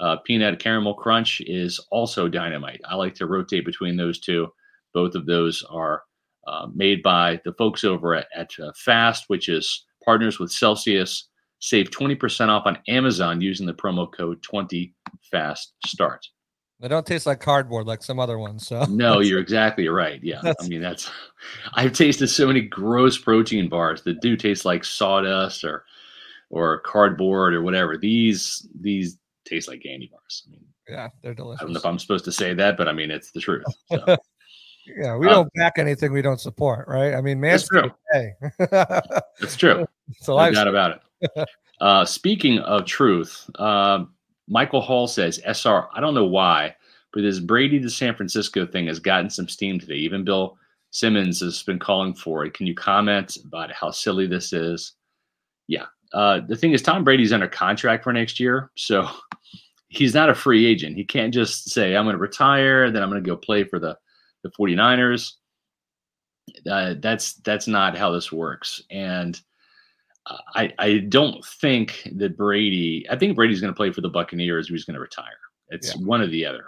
uh, 0.00 0.16
peanut 0.24 0.58
caramel 0.58 0.94
crunch 0.94 1.40
is 1.42 1.78
also 1.90 2.28
dynamite. 2.28 2.80
I 2.88 2.96
like 2.96 3.14
to 3.16 3.26
rotate 3.26 3.64
between 3.64 3.96
those 3.96 4.18
two. 4.18 4.48
Both 4.92 5.14
of 5.14 5.26
those 5.26 5.64
are 5.70 6.02
uh, 6.46 6.68
made 6.74 7.02
by 7.02 7.40
the 7.44 7.52
folks 7.54 7.84
over 7.84 8.14
at, 8.14 8.28
at 8.34 8.50
uh, 8.62 8.72
Fast, 8.76 9.24
which 9.28 9.48
is 9.48 9.84
partners 10.04 10.38
with 10.38 10.52
Celsius. 10.52 11.28
Save 11.58 11.90
20% 11.90 12.48
off 12.48 12.66
on 12.66 12.78
Amazon 12.86 13.40
using 13.40 13.66
the 13.66 13.72
promo 13.74 14.12
code 14.12 14.42
20FASTSTART. 14.42 16.18
They 16.80 16.88
don't 16.88 17.06
taste 17.06 17.26
like 17.26 17.40
cardboard 17.40 17.86
like 17.86 18.02
some 18.02 18.18
other 18.20 18.38
ones. 18.38 18.66
So 18.66 18.84
No, 18.84 19.20
you're 19.20 19.40
exactly 19.40 19.88
right. 19.88 20.20
Yeah. 20.22 20.40
I 20.60 20.68
mean, 20.68 20.82
that's, 20.82 21.10
I've 21.74 21.92
tasted 21.92 22.28
so 22.28 22.46
many 22.46 22.60
gross 22.60 23.16
protein 23.16 23.68
bars 23.68 24.02
that 24.02 24.20
do 24.20 24.36
taste 24.36 24.64
like 24.64 24.84
sawdust 24.84 25.64
or, 25.64 25.84
or 26.50 26.80
cardboard 26.80 27.54
or 27.54 27.62
whatever. 27.62 27.96
These, 27.96 28.68
these 28.78 29.16
taste 29.46 29.68
like 29.68 29.82
candy 29.82 30.10
bars. 30.12 30.42
I 30.46 30.50
mean, 30.50 30.60
yeah, 30.88 31.08
they're 31.22 31.34
delicious. 31.34 31.62
I 31.62 31.64
don't 31.64 31.72
know 31.72 31.78
if 31.80 31.86
I'm 31.86 31.98
supposed 31.98 32.26
to 32.26 32.32
say 32.32 32.52
that, 32.54 32.76
but 32.76 32.88
I 32.88 32.92
mean, 32.92 33.10
it's 33.10 33.30
the 33.32 33.40
truth. 33.40 33.64
So. 33.90 34.16
Yeah, 34.98 35.16
we 35.16 35.26
Uh, 35.26 35.30
don't 35.30 35.52
back 35.54 35.78
anything 35.78 36.12
we 36.12 36.22
don't 36.22 36.40
support, 36.40 36.86
right? 36.86 37.14
I 37.14 37.20
mean, 37.20 37.40
That's 37.40 37.66
true. 37.66 37.90
Hey, 38.12 38.34
That's 38.70 39.56
true. 39.56 39.84
so 40.20 40.34
No 40.34 40.38
I 40.38 40.50
doubt 40.52 40.68
about 40.68 41.00
it. 41.20 41.48
Uh, 41.80 42.04
speaking 42.04 42.60
of 42.60 42.84
truth, 42.84 43.50
uh, 43.56 44.04
Michael 44.48 44.80
Hall 44.80 45.06
says, 45.06 45.40
SR, 45.44 45.88
I 45.92 46.00
don't 46.00 46.14
know 46.14 46.26
why, 46.26 46.74
but 47.12 47.22
this 47.22 47.40
Brady 47.40 47.80
to 47.80 47.90
San 47.90 48.14
Francisco 48.14 48.66
thing 48.66 48.86
has 48.86 49.00
gotten 49.00 49.30
some 49.30 49.48
steam 49.48 49.78
today. 49.78 49.94
Even 49.94 50.24
Bill 50.24 50.56
Simmons 50.90 51.40
has 51.40 51.62
been 51.62 51.78
calling 51.78 52.14
for 52.14 52.44
it. 52.44 52.54
Can 52.54 52.66
you 52.66 52.74
comment 52.74 53.36
about 53.44 53.72
how 53.72 53.90
silly 53.90 54.26
this 54.26 54.52
is? 54.52 54.92
Yeah. 55.66 55.86
Uh, 56.12 56.40
the 56.46 56.56
thing 56.56 56.72
is, 56.72 56.82
Tom 56.82 57.04
Brady's 57.04 57.32
under 57.32 57.48
contract 57.48 58.04
for 58.04 58.12
next 58.12 58.38
year. 58.38 58.70
So 58.76 59.08
he's 59.88 60.14
not 60.14 60.30
a 60.30 60.34
free 60.34 60.64
agent. 60.66 60.96
He 60.96 61.04
can't 61.04 61.34
just 61.34 61.70
say, 61.70 61.96
I'm 61.96 62.04
going 62.04 62.14
to 62.14 62.20
retire, 62.20 62.90
then 62.90 63.02
I'm 63.02 63.10
going 63.10 63.22
to 63.22 63.28
go 63.28 63.36
play 63.36 63.64
for 63.64 63.78
the, 63.78 63.98
the 64.42 64.50
49ers. 64.50 65.32
Uh, 66.70 66.94
that's 67.00 67.34
that's 67.34 67.66
not 67.66 67.98
how 67.98 68.12
this 68.12 68.30
works. 68.30 68.80
And 68.90 69.40
I 70.54 70.72
I 70.78 70.98
don't 70.98 71.44
think 71.44 72.08
that 72.16 72.36
Brady. 72.36 73.06
I 73.10 73.16
think 73.16 73.36
Brady's 73.36 73.60
going 73.60 73.72
to 73.72 73.76
play 73.76 73.92
for 73.92 74.00
the 74.00 74.08
Buccaneers. 74.08 74.68
He's 74.68 74.84
going 74.84 74.94
to 74.94 75.00
retire. 75.00 75.38
It's 75.68 75.96
one 75.96 76.20
or 76.20 76.26
the 76.26 76.46
other. 76.46 76.66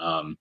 Um, 0.00 0.36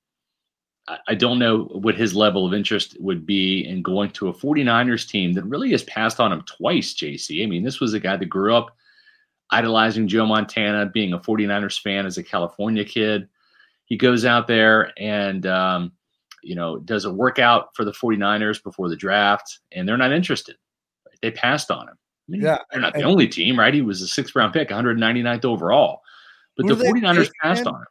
I, 0.87 0.97
I 1.09 1.15
don't 1.15 1.39
know 1.39 1.65
what 1.65 1.95
his 1.95 2.15
level 2.15 2.45
of 2.45 2.53
interest 2.53 2.97
would 2.99 3.25
be 3.25 3.65
in 3.65 3.81
going 3.81 4.11
to 4.11 4.29
a 4.29 4.33
49ers 4.33 5.07
team 5.07 5.33
that 5.33 5.45
really 5.45 5.71
has 5.71 5.83
passed 5.83 6.19
on 6.19 6.31
him 6.31 6.41
twice. 6.43 6.93
JC. 6.93 7.43
I 7.43 7.47
mean, 7.47 7.63
this 7.63 7.79
was 7.79 7.93
a 7.93 7.99
guy 7.99 8.17
that 8.17 8.25
grew 8.25 8.55
up 8.55 8.75
idolizing 9.51 10.07
Joe 10.07 10.25
Montana, 10.25 10.85
being 10.87 11.13
a 11.13 11.19
49ers 11.19 11.81
fan 11.81 12.05
as 12.05 12.17
a 12.17 12.23
California 12.23 12.85
kid. 12.85 13.27
He 13.85 13.97
goes 13.97 14.25
out 14.25 14.47
there 14.47 14.91
and 14.97 15.45
um, 15.47 15.91
you 16.43 16.55
know 16.55 16.77
does 16.77 17.05
a 17.05 17.13
workout 17.13 17.75
for 17.75 17.83
the 17.83 17.91
49ers 17.91 18.63
before 18.63 18.89
the 18.89 18.95
draft, 18.95 19.59
and 19.71 19.87
they're 19.87 19.97
not 19.97 20.11
interested. 20.11 20.55
They 21.21 21.31
passed 21.31 21.71
on 21.71 21.87
him. 21.87 21.97
I 22.29 22.31
mean, 22.31 22.41
Yeah, 22.41 22.59
they're 22.71 22.79
not 22.79 22.93
the 22.93 22.99
and- 22.99 23.07
only 23.07 23.27
team, 23.27 23.57
right? 23.57 23.73
He 23.73 23.81
was 23.81 24.01
a 24.03 24.07
sixth 24.07 24.35
round 24.35 24.53
pick, 24.53 24.69
199th 24.69 25.45
overall. 25.45 26.01
But 26.55 26.67
the 26.67 26.75
49ers 26.75 27.31
passed 27.41 27.65
on 27.65 27.75
him. 27.75 27.85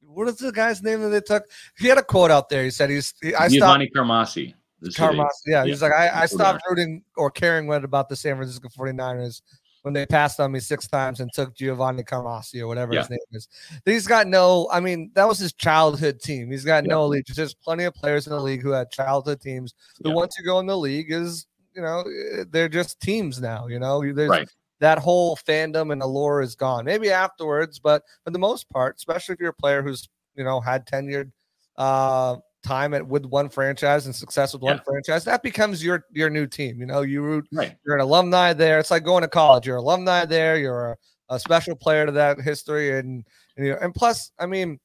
what 0.00 0.28
is 0.28 0.36
the 0.36 0.52
guy's 0.52 0.82
name 0.82 1.02
that 1.02 1.08
they 1.08 1.20
took? 1.20 1.44
He 1.78 1.88
had 1.88 1.98
a 1.98 2.02
quote 2.02 2.30
out 2.30 2.48
there. 2.48 2.62
He 2.64 2.70
said 2.70 2.88
he's 2.90 3.12
he, 3.22 3.34
I 3.34 3.48
stopped 3.48 3.52
Giovanni 3.52 3.90
Carmazzi. 3.94 4.54
is 4.82 4.96
who 4.96 5.02
they- 5.02 5.16
Carmas. 5.16 5.42
Yeah, 5.46 5.64
yeah, 5.64 5.70
he's 5.70 5.82
like 5.82 5.92
I, 5.92 6.22
I 6.22 6.26
stopped 6.26 6.62
rooting 6.68 7.02
or 7.16 7.30
caring 7.30 7.66
what 7.66 7.84
about 7.84 8.08
the 8.08 8.16
San 8.16 8.36
Francisco 8.36 8.68
49ers 8.68 9.42
when 9.82 9.92
they 9.92 10.06
passed 10.06 10.40
on 10.40 10.50
me 10.52 10.60
six 10.60 10.86
times 10.86 11.20
and 11.20 11.30
took 11.34 11.54
Giovanni 11.54 12.02
Carmazzi 12.04 12.60
or 12.60 12.68
whatever 12.68 12.94
his 12.94 13.10
name 13.10 13.18
is. 13.32 13.48
He's 13.84 14.06
got 14.06 14.26
no, 14.28 14.66
I 14.72 14.80
mean, 14.80 15.10
that 15.14 15.28
was 15.28 15.38
his 15.38 15.52
childhood 15.52 16.20
team. 16.20 16.50
He's 16.50 16.64
got 16.64 16.84
no 16.84 17.04
allegiance. 17.04 17.36
There's 17.36 17.52
plenty 17.54 17.84
of 17.84 17.92
players 17.94 18.26
in 18.26 18.32
the 18.32 18.40
league 18.40 18.62
who 18.62 18.70
had 18.70 18.90
childhood 18.90 19.40
teams. 19.42 19.74
The 20.00 20.08
Yeah. 20.08 20.14
once 20.14 20.36
you 20.38 20.44
go 20.46 20.58
in 20.60 20.66
the 20.66 20.78
league 20.78 21.10
is 21.12 21.46
you 21.74 21.82
know 21.82 22.00
eh, 22.02 22.44
they're 22.50 22.68
just 22.68 23.00
teams 23.00 23.40
now. 23.40 23.66
You 23.66 23.78
know, 23.78 24.00
there's 24.12 24.30
Right. 24.30 24.48
that 24.80 24.98
whole 24.98 25.36
fandom 25.36 25.92
and 25.92 26.02
allure 26.02 26.40
is 26.42 26.54
gone. 26.54 26.84
Maybe 26.84 27.10
afterwards, 27.10 27.78
but 27.78 28.02
for 28.24 28.30
the 28.30 28.38
most 28.38 28.68
part, 28.70 28.96
especially 28.96 29.34
if 29.34 29.40
you're 29.40 29.50
a 29.50 29.54
player 29.54 29.82
who's 29.82 30.08
you 30.34 30.44
know 30.44 30.60
had 30.60 30.86
tenured 30.86 31.30
uh, 31.76 32.36
time 32.64 32.94
at 32.94 33.06
with 33.06 33.24
one 33.26 33.48
franchise 33.48 34.06
and 34.06 34.14
success 34.14 34.52
with 34.52 34.62
one 34.62 34.76
Yeah. 34.76 34.82
franchise, 34.86 35.24
that 35.24 35.42
becomes 35.42 35.82
your 35.84 36.04
your 36.12 36.30
new 36.30 36.46
team. 36.46 36.78
You 36.80 36.86
know, 36.86 37.02
you 37.02 37.22
root 37.22 37.46
Right. 37.52 37.76
you're 37.84 37.96
an 37.96 38.00
alumni 38.02 38.52
there. 38.52 38.78
It's 38.78 38.90
like 38.90 39.04
going 39.04 39.22
to 39.22 39.28
college. 39.28 39.66
You're 39.66 39.76
alumni 39.76 40.24
there. 40.24 40.56
You're 40.56 40.92
a, 40.92 40.96
a 41.30 41.38
special 41.40 41.74
player 41.76 42.06
to 42.06 42.12
that 42.12 42.40
history, 42.40 42.98
and 42.98 43.24
and, 43.56 43.66
you 43.66 43.72
know, 43.72 43.78
and 43.80 43.94
plus, 43.94 44.32
I 44.38 44.46
mean, 44.46 44.78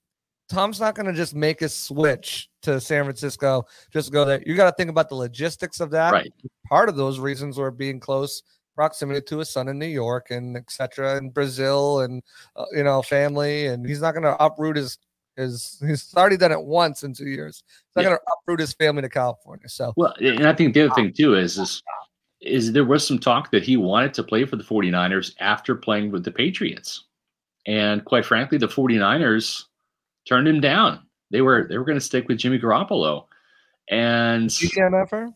Tom's 0.49 0.79
not 0.79 0.95
going 0.95 1.05
to 1.05 1.13
just 1.13 1.35
make 1.35 1.61
a 1.61 1.69
switch 1.69 2.49
to 2.63 2.81
San 2.81 3.03
Francisco 3.03 3.65
just 3.93 4.11
go 4.11 4.25
there. 4.25 4.41
You 4.45 4.55
got 4.55 4.69
to 4.69 4.75
think 4.75 4.89
about 4.89 5.07
the 5.09 5.15
logistics 5.15 5.79
of 5.79 5.91
that. 5.91 6.11
Right. 6.11 6.33
Part 6.67 6.89
of 6.89 6.95
those 6.95 7.19
reasons 7.19 7.57
were 7.57 7.71
being 7.71 7.99
close 7.99 8.43
proximity 8.75 9.21
to 9.21 9.39
his 9.39 9.49
son 9.49 9.67
in 9.67 9.77
New 9.77 9.85
York 9.87 10.31
and 10.31 10.55
etc. 10.55 11.17
and 11.17 11.33
Brazil 11.33 12.01
and 12.01 12.23
uh, 12.55 12.65
you 12.71 12.83
know 12.83 13.01
family, 13.01 13.67
and 13.67 13.85
he's 13.85 14.01
not 14.01 14.13
going 14.13 14.23
to 14.23 14.41
uproot 14.43 14.77
his 14.77 14.97
his. 15.35 15.81
He's 15.85 16.13
already 16.15 16.37
done 16.37 16.51
it 16.51 16.61
once 16.61 17.03
in 17.03 17.13
two 17.13 17.27
years. 17.27 17.63
He's 17.67 17.95
not 17.95 18.01
Yeah. 18.03 18.09
going 18.09 18.19
to 18.19 18.33
uproot 18.41 18.59
his 18.59 18.73
family 18.73 19.01
to 19.01 19.09
California. 19.09 19.69
So 19.69 19.93
Well, 19.97 20.13
and 20.19 20.47
I 20.47 20.53
think 20.53 20.73
the 20.73 20.85
other 20.85 20.95
thing 20.95 21.13
too 21.13 21.35
is 21.35 21.57
is 21.57 21.83
is 22.41 22.71
there 22.71 22.85
was 22.85 23.05
some 23.05 23.19
talk 23.19 23.51
that 23.51 23.63
he 23.63 23.75
wanted 23.75 24.13
to 24.13 24.23
play 24.23 24.45
for 24.45 24.55
the 24.55 24.63
49ers 24.63 25.35
after 25.39 25.75
playing 25.75 26.09
with 26.09 26.23
the 26.23 26.31
Patriots. 26.31 27.05
And 27.67 28.03
quite 28.05 28.25
frankly, 28.25 28.57
the 28.57 28.67
49ers 28.67 29.65
turned 30.29 30.47
him 30.47 30.61
down. 30.61 31.01
They 31.31 31.41
were 31.41 31.67
they 31.67 31.77
were 31.77 31.83
going 31.83 31.97
to 31.97 32.03
stick 32.03 32.27
with 32.27 32.37
Jimmy 32.37 32.59
Garoppolo. 32.59 33.25
And 33.89 34.45
is 34.45 34.59
he 34.59 34.67
the 34.67 34.81
MFR? 34.81 35.33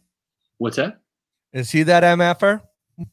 what's 0.60 0.78
that? 0.78 1.00
Is 1.52 1.72
he 1.72 1.84
that 1.84 2.04
MFR? 2.04 2.62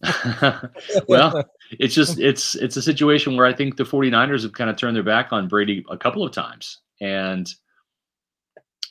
well, 1.09 1.45
it's 1.79 1.95
just 1.95 2.21
it's 2.21 2.55
it's 2.55 2.77
a 2.77 2.83
situation 2.83 3.37
where 3.37 3.47
I 3.47 3.55
think 3.55 3.77
the 3.77 3.85
49ers 3.85 4.43
have 4.43 4.53
kind 4.53 4.69
of 4.69 4.77
turned 4.77 4.95
their 4.95 5.03
back 5.03 5.33
on 5.33 5.49
Brady 5.49 5.85
a 5.91 5.97
couple 5.97 6.25
of 6.25 6.33
times. 6.33 6.79
And 7.01 7.53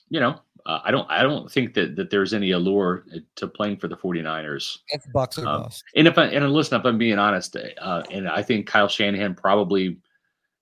you 0.10 0.20
know, 0.20 0.40
uh, 0.66 0.80
I 0.84 0.90
don't 0.90 1.10
I 1.10 1.22
don't 1.22 1.52
think 1.52 1.76
that 1.76 1.96
that 1.96 2.10
there's 2.10 2.34
any 2.34 2.52
allure 2.52 3.06
to 3.36 3.48
playing 3.48 3.78
for 3.78 3.88
the 3.88 3.98
49ers. 3.98 4.80
That's 4.92 5.06
Bucks 5.08 5.38
or 5.38 5.48
Um, 5.48 5.64
bust. 5.64 5.84
And 5.96 6.08
if 6.08 6.18
I 6.18 6.26
and 6.26 6.52
listen, 6.52 6.80
if 6.80 6.86
I'm 6.86 6.98
being 6.98 7.20
honest, 7.20 7.56
uh, 7.56 8.04
and 8.12 8.28
I 8.28 8.42
think 8.42 8.66
Kyle 8.66 8.88
Shanahan 8.88 9.36
probably 9.36 10.00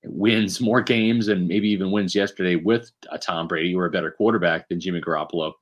wins 0.09 0.59
more 0.61 0.81
games 0.81 1.27
and 1.27 1.47
maybe 1.47 1.69
even 1.69 1.91
wins 1.91 2.15
yesterday 2.15 2.55
with 2.55 2.91
a 3.11 3.17
Tom 3.17 3.47
Brady 3.47 3.75
or 3.75 3.85
a 3.85 3.91
better 3.91 4.11
quarterback 4.11 4.67
than 4.67 4.79
Jimmy 4.79 5.01
Garoppolo. 5.01 5.53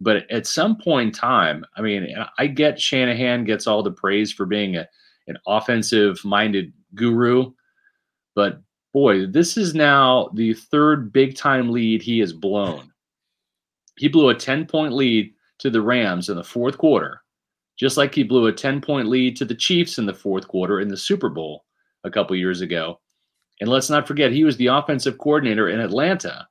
But 0.00 0.30
at 0.30 0.46
some 0.46 0.76
point 0.76 1.08
in 1.08 1.12
time, 1.12 1.64
I 1.76 1.82
mean, 1.82 2.14
I 2.38 2.46
get 2.46 2.80
Shanahan 2.80 3.44
gets 3.44 3.66
all 3.66 3.82
the 3.82 3.92
praise 3.92 4.32
for 4.32 4.46
being 4.46 4.76
a, 4.76 4.88
an 5.28 5.36
offensive 5.46 6.24
minded 6.24 6.72
guru, 6.94 7.52
but 8.34 8.60
boy, 8.92 9.26
this 9.26 9.56
is 9.56 9.74
now 9.74 10.30
the 10.34 10.54
third 10.54 11.12
big 11.12 11.36
time 11.36 11.70
lead 11.70 12.02
he 12.02 12.18
has 12.18 12.32
blown. 12.32 12.92
He 13.98 14.08
blew 14.08 14.30
a 14.30 14.34
10 14.34 14.66
point 14.66 14.92
lead 14.92 15.32
to 15.58 15.70
the 15.70 15.82
Rams 15.82 16.28
in 16.28 16.36
the 16.36 16.44
fourth 16.44 16.78
quarter 16.78 17.22
just 17.82 17.96
like 17.96 18.14
he 18.14 18.22
blew 18.22 18.46
a 18.46 18.52
10 18.52 18.80
point 18.80 19.08
lead 19.08 19.36
to 19.36 19.44
the 19.44 19.54
Chiefs 19.54 19.98
in 19.98 20.06
the 20.06 20.14
fourth 20.14 20.48
quarter 20.48 20.80
in 20.80 20.88
the 20.88 20.96
Super 20.96 21.28
Bowl 21.28 21.64
a 22.04 22.10
couple 22.10 22.36
years 22.36 22.60
ago. 22.60 23.00
And 23.62 23.70
let's 23.70 23.88
not 23.88 24.08
forget, 24.08 24.32
he 24.32 24.42
was 24.42 24.56
the 24.56 24.66
offensive 24.66 25.18
coordinator 25.18 25.68
in 25.68 25.78
Atlanta 25.78 26.48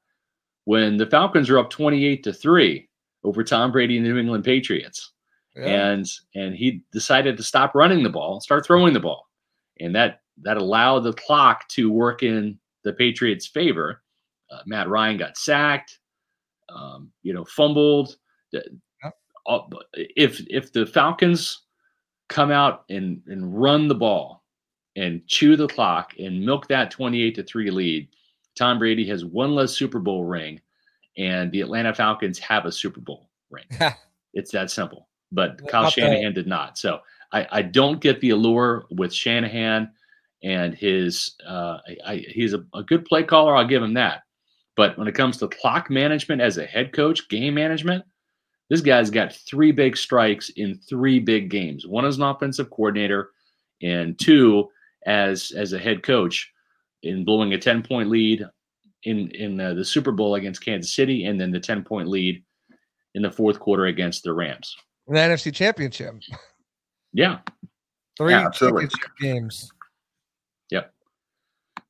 when 0.64 0.96
the 0.96 1.06
Falcons 1.06 1.50
were 1.50 1.60
up 1.60 1.70
28 1.70 2.24
to 2.24 2.32
3 2.32 2.88
over 3.26 3.44
Tom 3.44 3.70
Brady 3.70 3.98
and 3.98 4.06
the 4.06 4.12
New 4.12 4.18
England 4.18 4.46
Patriots. 4.46 5.12
Yeah. 5.54 5.66
And 5.66 6.08
and 6.36 6.56
he 6.56 6.84
decided 6.94 7.36
to 7.36 7.44
stop 7.44 7.76
running 7.76 8.02
the 8.02 8.10
ball 8.10 8.40
start 8.40 8.66
throwing 8.66 8.94
the 8.94 9.02
ball. 9.02 9.28
And 9.82 9.94
that 9.94 10.22
that 10.44 10.56
allowed 10.56 11.02
the 11.02 11.12
clock 11.12 11.68
to 11.72 11.92
work 11.92 12.24
in 12.24 12.58
the 12.86 12.94
Patriots' 12.94 13.46
favor. 13.46 14.02
Uh, 14.50 14.62
Matt 14.66 14.88
Ryan 14.88 15.18
got 15.18 15.36
sacked, 15.36 16.00
um, 16.70 17.12
you 17.24 17.34
know, 17.34 17.44
fumbled. 17.44 18.16
All- 19.46 19.70
if 19.94 20.40
if 20.50 20.72
the 20.72 20.86
Falcons 20.86 21.64
come 22.30 22.52
out 22.52 22.86
and 22.90 23.22
and 23.28 23.62
run 23.62 23.90
the 23.90 23.96
ball 23.96 24.41
and 24.96 25.26
chew 25.28 25.56
the 25.56 25.68
clock 25.68 26.14
and 26.20 26.46
milk 26.46 26.68
that 26.68 26.92
28 26.92 27.36
to 27.36 27.44
3 27.44 27.72
lead, 27.72 28.08
Tom 28.56 28.80
Brady 28.80 29.08
has 29.08 29.24
one 29.24 29.56
less 29.56 29.72
Super 29.72 30.00
Bowl 30.00 30.26
ring 30.26 30.60
and 31.18 31.52
the 31.52 31.62
Atlanta 31.62 31.94
Falcons 31.94 32.40
have 32.40 32.66
a 32.66 32.72
Super 32.72 33.00
Bowl 33.00 33.30
ring. 33.50 33.66
it's 34.34 34.52
that 34.52 34.72
simple. 34.72 35.08
But 35.32 35.66
Kyle. 35.68 35.90
Shanahan 35.90 36.34
did 36.34 36.48
not. 36.48 36.78
So 36.78 37.00
I, 37.32 37.48
I 37.52 37.62
don't 37.62 38.02
get 38.02 38.20
the 38.20 38.32
allure 38.32 38.86
with 38.92 39.14
Shanahan 39.14 39.92
and 40.44 40.74
his 40.74 41.36
uh 41.48 41.78
I, 41.88 41.98
I, 42.06 42.16
he's 42.28 42.54
a, 42.54 42.66
a 42.74 42.84
good 42.84 43.06
play 43.06 43.24
caller, 43.24 43.56
I'll 43.56 43.68
give 43.68 43.84
him 43.84 43.94
that. 43.94 44.24
But 44.76 44.98
when 44.98 45.08
it 45.08 45.16
comes 45.16 45.38
to 45.38 45.48
clock 45.48 45.90
management 45.90 46.42
as 46.42 46.58
a 46.58 46.66
head 46.66 46.94
coach, 46.94 47.30
game 47.30 47.54
management, 47.54 48.04
this 48.70 48.82
guy's 48.82 49.10
got 49.10 49.34
three 49.34 49.72
big 49.72 49.98
strikes 49.98 50.50
in 50.52 50.76
three 50.76 51.20
big 51.20 51.50
games. 51.50 51.86
One 51.86 52.06
as 52.06 52.18
an 52.18 52.24
offensive 52.24 52.70
coordinator, 52.70 53.32
and 53.82 54.18
two 54.18 54.70
as 55.06 55.52
as 55.56 55.74
a 55.74 55.80
head 55.80 56.04
coach 56.04 56.52
in 57.04 57.26
blowing 57.26 57.54
a 57.54 57.58
10 57.58 57.84
point 57.84 58.10
lead 58.10 58.46
in 59.04 59.30
in 59.32 59.60
uh, 59.60 59.74
the 59.74 59.86
Super 59.86 60.12
Bowl 60.12 60.36
against 60.36 60.64
Kansas 60.64 60.94
City 60.94 61.26
and 61.26 61.40
then 61.40 61.52
the 61.52 61.60
10 61.60 61.84
point 61.84 62.08
lead 62.08 62.44
in 63.16 63.22
the 63.22 63.32
fourth 63.32 63.60
quarter 63.60 63.88
against 63.88 64.24
the 64.24 64.34
Rams. 64.34 64.76
In 65.08 65.16
the 65.16 65.20
NFC 65.20 65.54
Championship. 65.54 66.16
Yeah, 67.14 67.40
Three 68.18 68.34
Yeah, 68.34 68.50
championship 68.50 69.00
games. 69.20 69.72
Yep. 70.70 70.94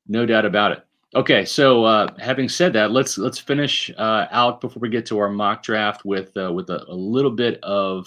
No 0.08 0.26
doubt 0.26 0.46
about 0.46 0.72
it. 0.72 0.84
Okay, 1.14 1.44
so 1.44 1.84
uh, 1.84 2.06
having 2.18 2.48
said 2.48 2.72
that, 2.72 2.90
let's 2.90 3.18
let's 3.18 3.38
finish 3.38 3.90
uh, 3.98 4.26
out 4.30 4.62
before 4.62 4.80
we 4.80 4.88
get 4.88 5.04
to 5.06 5.18
our 5.18 5.28
mock 5.28 5.62
draft 5.62 6.06
with 6.06 6.34
uh, 6.36 6.50
with 6.50 6.70
a, 6.70 6.84
a 6.88 6.94
little 6.94 7.30
bit 7.30 7.62
of 7.62 8.06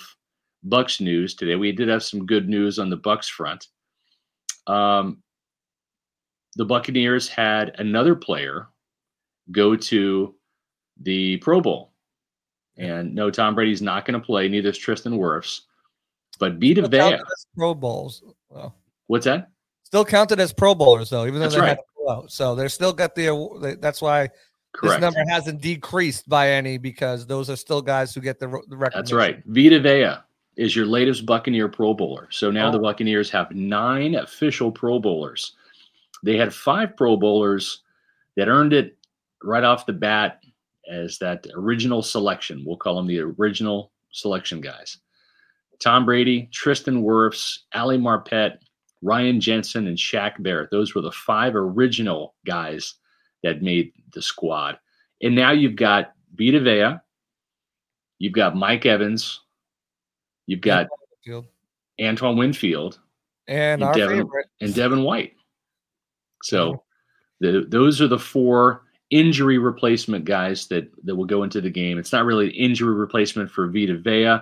Bucks 0.63 0.99
news 0.99 1.35
today. 1.35 1.55
We 1.55 1.71
did 1.71 1.87
have 1.87 2.03
some 2.03 2.25
good 2.25 2.49
news 2.49 2.79
on 2.79 2.89
the 2.89 2.97
Bucks 2.97 3.29
front. 3.29 3.67
Um, 4.67 5.21
the 6.55 6.65
Buccaneers 6.65 7.27
had 7.27 7.79
another 7.79 8.15
player 8.15 8.67
go 9.51 9.75
to 9.75 10.35
the 11.01 11.37
Pro 11.37 11.61
Bowl, 11.61 11.91
and 12.77 13.13
no, 13.13 13.29
Tom 13.29 13.55
Brady's 13.55 13.81
not 13.81 14.05
going 14.05 14.19
to 14.19 14.25
play. 14.25 14.47
Neither 14.47 14.69
is 14.69 14.77
Tristan 14.77 15.13
Wirfs, 15.13 15.61
but 16.39 16.53
Vita 16.55 16.87
Vea. 16.87 17.19
Pro 17.57 17.73
Bowls. 17.73 18.23
Well, 18.49 18.75
What's 19.07 19.25
that? 19.25 19.49
still 19.83 20.05
counted 20.05 20.39
as 20.39 20.51
Pro 20.51 20.75
Bowlers 20.75 21.09
though, 21.09 21.25
even 21.25 21.35
though 21.35 21.41
That's 21.41 21.55
they 21.55 21.61
right. 21.61 21.69
had 21.69 21.77
to 21.77 21.83
pull 21.95 22.09
out. 22.09 22.31
So 22.31 22.55
they're 22.55 22.69
still 22.69 22.91
got 22.91 23.15
the. 23.15 23.77
That's 23.79 24.01
why 24.01 24.29
Correct. 24.73 24.99
this 24.99 25.01
number 25.01 25.23
hasn't 25.29 25.61
decreased 25.61 26.27
by 26.27 26.49
any 26.51 26.77
because 26.77 27.25
those 27.25 27.49
are 27.49 27.55
still 27.55 27.81
guys 27.81 28.13
who 28.13 28.21
get 28.21 28.39
the, 28.39 28.47
the 28.67 28.75
recognition. 28.75 28.91
That's 28.93 29.13
right. 29.13 29.43
Vita 29.45 29.79
Vea 29.79 30.17
is 30.57 30.75
your 30.75 30.85
latest 30.85 31.25
Buccaneer 31.25 31.67
Pro 31.67 31.93
Bowler. 31.93 32.27
So 32.31 32.49
now 32.51 32.71
the 32.71 32.77
Oh. 32.77 32.81
Buccaneers 32.81 33.29
have 33.31 33.51
nine 33.51 34.15
official 34.15 34.71
Pro 34.71 34.99
Bowlers. 34.99 35.53
They 36.23 36.37
had 36.37 36.53
five 36.53 36.95
Pro 36.95 37.17
Bowlers 37.17 37.83
that 38.37 38.47
earned 38.47 38.73
it 38.73 38.97
right 39.43 39.63
off 39.63 39.85
the 39.85 39.93
bat 39.93 40.41
as 40.89 41.17
that 41.19 41.45
original 41.55 42.01
selection. 42.01 42.63
We'll 42.65 42.77
call 42.77 42.95
them 42.95 43.07
the 43.07 43.19
original 43.19 43.91
selection 44.11 44.61
guys. 44.61 44.97
Tom 45.79 46.05
Brady, 46.05 46.49
Tristan 46.53 47.03
Wirfs, 47.03 47.59
Ali 47.73 47.97
Marpet, 47.97 48.57
Ryan 49.01 49.41
Jensen, 49.41 49.87
and 49.87 49.97
Shaq 49.97 50.41
Barrett. 50.41 50.71
Those 50.71 50.95
were 50.95 51.01
the 51.01 51.11
five 51.11 51.53
original 51.55 52.33
guys 52.45 52.95
that 53.43 53.61
made 53.61 53.91
the 54.13 54.21
squad. 54.21 54.79
And 55.21 55.35
now 55.35 55.51
you've 55.51 55.75
got 55.75 56.13
Vita 56.33 56.59
Vea, 56.61 56.97
you've 58.19 58.33
got 58.33 58.55
Mike 58.55 58.85
Evans, 58.85 59.41
you've 60.47 60.61
got 60.61 60.87
Field. 61.23 61.45
Antoine 62.01 62.37
Winfield, 62.37 62.99
And 63.47 63.81
And 63.81 63.83
our 63.83 63.93
Devin- 63.93 64.17
favorite. 64.17 64.47
and 64.61 64.73
Devin 64.75 65.03
White. 65.03 65.33
So 66.43 66.83
the, 67.39 67.65
those 67.67 68.01
are 68.01 68.07
the 68.07 68.19
four 68.19 68.83
injury 69.09 69.57
replacement 69.57 70.25
guys 70.25 70.67
that, 70.67 70.89
that 71.03 71.15
will 71.15 71.25
go 71.25 71.43
into 71.43 71.61
the 71.61 71.69
game. 71.69 71.97
It's 71.97 72.11
not 72.11 72.25
really 72.25 72.47
an 72.47 72.51
injury 72.53 72.93
replacement 72.93 73.49
for 73.49 73.67
Vita 73.67 73.95
Vea 73.97 74.39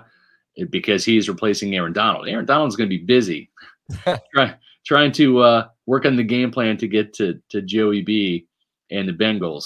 because 0.70 1.04
he's 1.04 1.28
replacing 1.28 1.74
Aaron 1.74 1.92
Donald. 1.92 2.28
Aaron 2.28 2.44
Donald's 2.46 2.76
going 2.76 2.88
to 2.88 2.96
be 2.98 3.04
busy 3.04 3.50
try, 4.34 4.54
trying 4.86 5.12
to 5.12 5.38
uh, 5.40 5.68
work 5.86 6.06
on 6.06 6.16
the 6.16 6.22
game 6.22 6.50
plan 6.50 6.76
to 6.78 6.88
get 6.88 7.12
to, 7.14 7.40
to 7.50 7.62
Joey 7.62 8.02
B 8.02 8.46
and 8.90 9.08
the 9.08 9.12
Bengals 9.12 9.64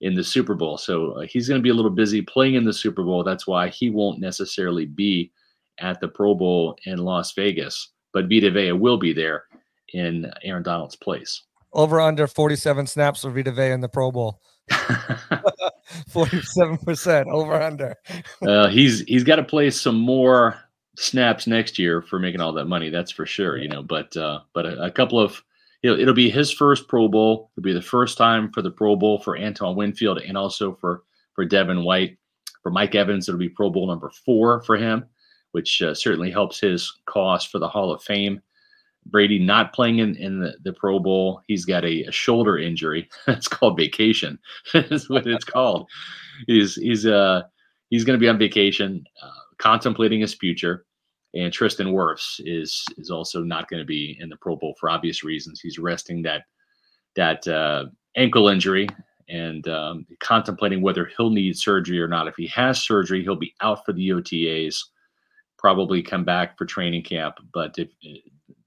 in 0.00 0.14
the 0.14 0.24
Super 0.24 0.54
Bowl. 0.54 0.76
So 0.76 1.12
uh, 1.12 1.20
he's 1.22 1.48
going 1.48 1.58
to 1.60 1.62
be 1.62 1.70
a 1.70 1.74
little 1.74 1.90
busy 1.90 2.20
playing 2.22 2.54
in 2.54 2.64
the 2.64 2.72
Super 2.72 3.02
Bowl. 3.02 3.24
That's 3.24 3.46
why 3.46 3.68
he 3.68 3.90
won't 3.90 4.20
necessarily 4.20 4.84
be 4.86 5.30
at 5.78 6.00
the 6.00 6.08
Pro 6.08 6.34
Bowl 6.34 6.76
in 6.84 6.98
Las 6.98 7.32
Vegas. 7.32 7.90
But 8.12 8.28
Vita 8.28 8.50
Vea 8.50 8.72
will 8.72 8.98
be 8.98 9.12
there 9.12 9.44
in 9.92 10.30
Aaron 10.42 10.62
Donald's 10.62 10.96
place. 10.96 11.42
Over 11.72 12.00
under 12.00 12.26
47 12.26 12.86
snaps 12.86 13.22
for 13.22 13.30
Vita 13.30 13.52
Vea 13.52 13.70
in 13.70 13.80
the 13.80 13.88
Pro 13.88 14.12
Bowl. 14.12 14.40
47% 14.70 17.26
over 17.26 17.54
under. 17.54 17.94
uh, 18.46 18.68
he's 18.68 19.00
he's 19.00 19.24
got 19.24 19.36
to 19.36 19.44
play 19.44 19.70
some 19.70 19.96
more 19.96 20.58
snaps 20.96 21.46
next 21.46 21.78
year 21.78 22.02
for 22.02 22.18
making 22.18 22.40
all 22.40 22.52
that 22.52 22.66
money. 22.66 22.90
That's 22.90 23.10
for 23.10 23.26
sure. 23.26 23.58
You 23.58 23.68
know, 23.68 23.82
but 23.82 24.16
uh, 24.16 24.40
but 24.52 24.66
a, 24.66 24.84
a 24.84 24.90
couple 24.90 25.20
of 25.20 25.42
it'll, 25.82 25.98
it'll 25.98 26.14
be 26.14 26.30
his 26.30 26.52
first 26.52 26.88
Pro 26.88 27.08
Bowl. 27.08 27.50
It'll 27.56 27.64
be 27.64 27.72
the 27.72 27.82
first 27.82 28.16
time 28.16 28.50
for 28.52 28.62
the 28.62 28.70
Pro 28.70 28.96
Bowl 28.96 29.20
for 29.20 29.38
Antoine 29.38 29.76
Winfield 29.76 30.18
and 30.18 30.36
also 30.36 30.76
for 30.80 31.02
for 31.34 31.44
Devin 31.44 31.84
White. 31.84 32.18
For 32.62 32.70
Mike 32.70 32.94
Evans, 32.94 33.28
it'll 33.28 33.38
be 33.38 33.50
Pro 33.50 33.68
Bowl 33.68 33.86
number 33.86 34.10
four 34.24 34.62
for 34.62 34.76
him, 34.76 35.04
which 35.54 35.80
uh, 35.82 35.94
certainly 35.94 36.32
helps 36.32 36.58
his 36.58 36.92
cause 37.06 37.44
for 37.44 37.60
the 37.60 37.68
Hall 37.68 37.92
of 37.92 38.02
Fame. 38.02 38.40
Brady 39.06 39.38
not 39.38 39.72
playing 39.72 40.00
in, 40.00 40.16
in 40.16 40.40
the, 40.40 40.56
the 40.64 40.72
Pro 40.72 40.98
Bowl. 40.98 41.42
He's 41.46 41.64
got 41.64 41.84
a, 41.84 42.02
a 42.02 42.10
shoulder 42.10 42.58
injury. 42.58 43.08
it's 43.28 43.46
called 43.46 43.76
vacation. 43.76 44.36
That's 44.74 45.08
what 45.08 45.28
it's 45.28 45.44
called. 45.44 45.88
He's 46.48 46.74
he's 46.74 47.06
uh 47.06 47.42
he's 47.90 48.02
going 48.04 48.18
to 48.18 48.20
be 48.20 48.28
on 48.28 48.36
vacation, 48.36 49.04
uh, 49.22 49.28
contemplating 49.58 50.20
his 50.20 50.34
future. 50.34 50.86
And 51.34 51.52
Tristan 51.52 51.88
Wirfs 51.88 52.40
is 52.40 52.84
is 52.98 53.10
also 53.10 53.44
not 53.44 53.68
going 53.68 53.80
to 53.80 53.86
be 53.86 54.18
in 54.20 54.28
the 54.28 54.36
Pro 54.36 54.56
Bowl 54.56 54.74
for 54.80 54.90
obvious 54.90 55.22
reasons. 55.22 55.60
He's 55.60 55.78
resting 55.78 56.20
that 56.22 56.42
that 57.14 57.46
uh, 57.46 57.84
ankle 58.16 58.48
injury 58.48 58.88
and 59.28 59.68
um, 59.68 60.04
contemplating 60.18 60.82
whether 60.82 61.08
he'll 61.16 61.30
need 61.30 61.56
surgery 61.56 62.00
or 62.00 62.08
not. 62.08 62.26
If 62.26 62.34
he 62.36 62.48
has 62.48 62.82
surgery, 62.82 63.22
he'll 63.22 63.36
be 63.36 63.54
out 63.60 63.84
for 63.84 63.92
the 63.92 64.08
OTAs. 64.08 64.76
Probably 65.64 66.02
come 66.02 66.24
back 66.24 66.58
for 66.58 66.66
training 66.66 67.04
camp, 67.04 67.36
but 67.54 67.74
if 67.78 67.88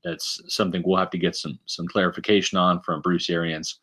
that's 0.03 0.41
something 0.47 0.81
we'll 0.83 0.97
have 0.97 1.11
to 1.11 1.19
get 1.19 1.35
some 1.35 1.59
some 1.67 1.85
clarification 1.85 2.57
on 2.57 2.81
from 2.81 3.01
Bruce 3.01 3.29
Arians 3.29 3.81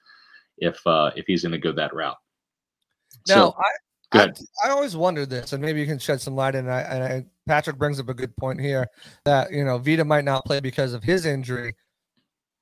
if 0.59 0.85
uh, 0.85 1.13
if 1.15 1.25
he's 1.29 1.43
going 1.43 1.53
to 1.53 1.59
go 1.59 1.71
that 1.71 1.95
route. 1.95 2.17
Now, 3.29 3.35
so, 3.35 3.57
I, 4.13 4.19
I, 4.19 4.33
I 4.65 4.71
always 4.71 4.97
wondered 4.97 5.31
this, 5.31 5.53
and 5.53 5.63
maybe 5.63 5.79
you 5.79 5.87
can 5.87 6.01
shed 6.01 6.21
some 6.21 6.35
light. 6.35 6.57
And 6.57 6.69
I, 6.69 6.81
and 6.81 7.05
I, 7.05 7.25
Patrick 7.47 7.79
brings 7.79 8.01
up 8.01 8.09
a 8.09 8.15
good 8.15 8.37
point 8.37 8.61
here 8.61 8.89
that 9.25 9.53
you 9.53 9.65
know 9.65 9.79
Vita 9.79 10.05
might 10.05 10.25
not 10.25 10.45
play 10.45 10.59
because 10.59 10.93
of 10.93 11.05
his 11.05 11.25
injury. 11.25 11.73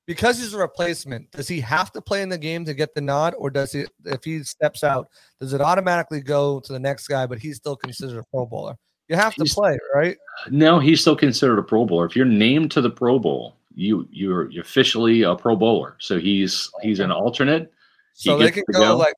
Because 0.05 0.37
he's 0.37 0.53
a 0.53 0.59
replacement, 0.59 1.31
does 1.31 1.47
he 1.47 1.61
have 1.61 1.91
to 1.93 2.01
play 2.01 2.21
in 2.21 2.29
the 2.29 2.37
game 2.37 2.63
to 2.65 2.75
get 2.75 2.93
the 2.93 3.01
nod, 3.01 3.33
or 3.39 3.49
does 3.49 3.71
he, 3.71 3.85
if 4.05 4.23
he 4.23 4.43
steps 4.43 4.83
out, 4.83 5.07
does 5.39 5.51
it 5.53 5.61
automatically 5.61 6.21
go 6.21 6.59
to 6.59 6.73
the 6.73 6.79
next 6.79 7.07
guy, 7.07 7.25
but 7.25 7.39
he's 7.39 7.55
still 7.55 7.75
considered 7.75 8.19
a 8.19 8.23
Pro 8.29 8.45
Bowler? 8.45 8.75
You 9.07 9.15
have 9.15 9.35
to 9.35 9.43
he's, 9.43 9.53
play, 9.53 9.77
right? 9.93 10.17
No, 10.49 10.79
he's 10.79 11.01
still 11.01 11.15
considered 11.15 11.59
a 11.59 11.63
Pro 11.63 11.85
Bowler. 11.85 12.05
If 12.05 12.15
you're 12.15 12.25
named 12.25 12.71
to 12.71 12.81
the 12.81 12.89
Pro 12.89 13.19
Bowl, 13.19 13.57
you 13.75 14.07
you're 14.11 14.49
officially 14.59 15.23
a 15.23 15.35
Pro 15.35 15.55
Bowler. 15.55 15.95
So 15.99 16.19
he's 16.19 16.69
he's 16.81 16.99
an 16.99 17.11
alternate. 17.11 17.71
So 18.15 18.37
they 18.37 18.51
can 18.51 18.63
go, 18.71 18.79
go, 18.79 18.97
like 18.97 19.15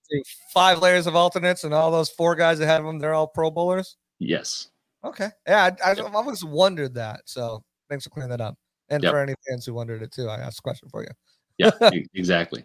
five 0.54 0.80
layers 0.80 1.06
of 1.06 1.15
alternates, 1.15 1.63
and 1.65 1.74
all 1.74 1.92
those 1.92 2.10
four 2.10 2.36
guys 2.36 2.60
ahead 2.62 2.80
of 2.80 2.86
them, 2.86 3.00
they're 3.00 3.13
all 3.13 3.27
Pro 3.27 3.51
Bowlers. 3.51 3.98
Yes. 4.20 4.70
Okay. 5.04 5.30
Yeah, 5.48 5.63
I, 5.84 5.89
I, 5.89 5.94
yep. 5.94 6.06
I've 6.06 6.15
always 6.15 6.44
wondered 6.44 6.94
that. 6.96 7.22
So 7.25 7.63
thanks 7.89 8.06
for 8.06 8.10
clearing 8.10 8.32
that 8.32 8.42
up. 8.42 8.58
And 8.89 9.04
yep. 9.04 9.12
for 9.12 9.20
any 9.20 9.36
fans 9.48 9.65
who 9.65 9.74
wondered 9.74 10.01
it 10.01 10.12
too, 10.12 10.27
I 10.27 10.38
asked 10.38 10.60
a 10.60 10.62
question 10.62 10.89
for 10.89 11.04
you. 11.04 11.10
yeah, 11.58 11.72
exactly. 12.13 12.63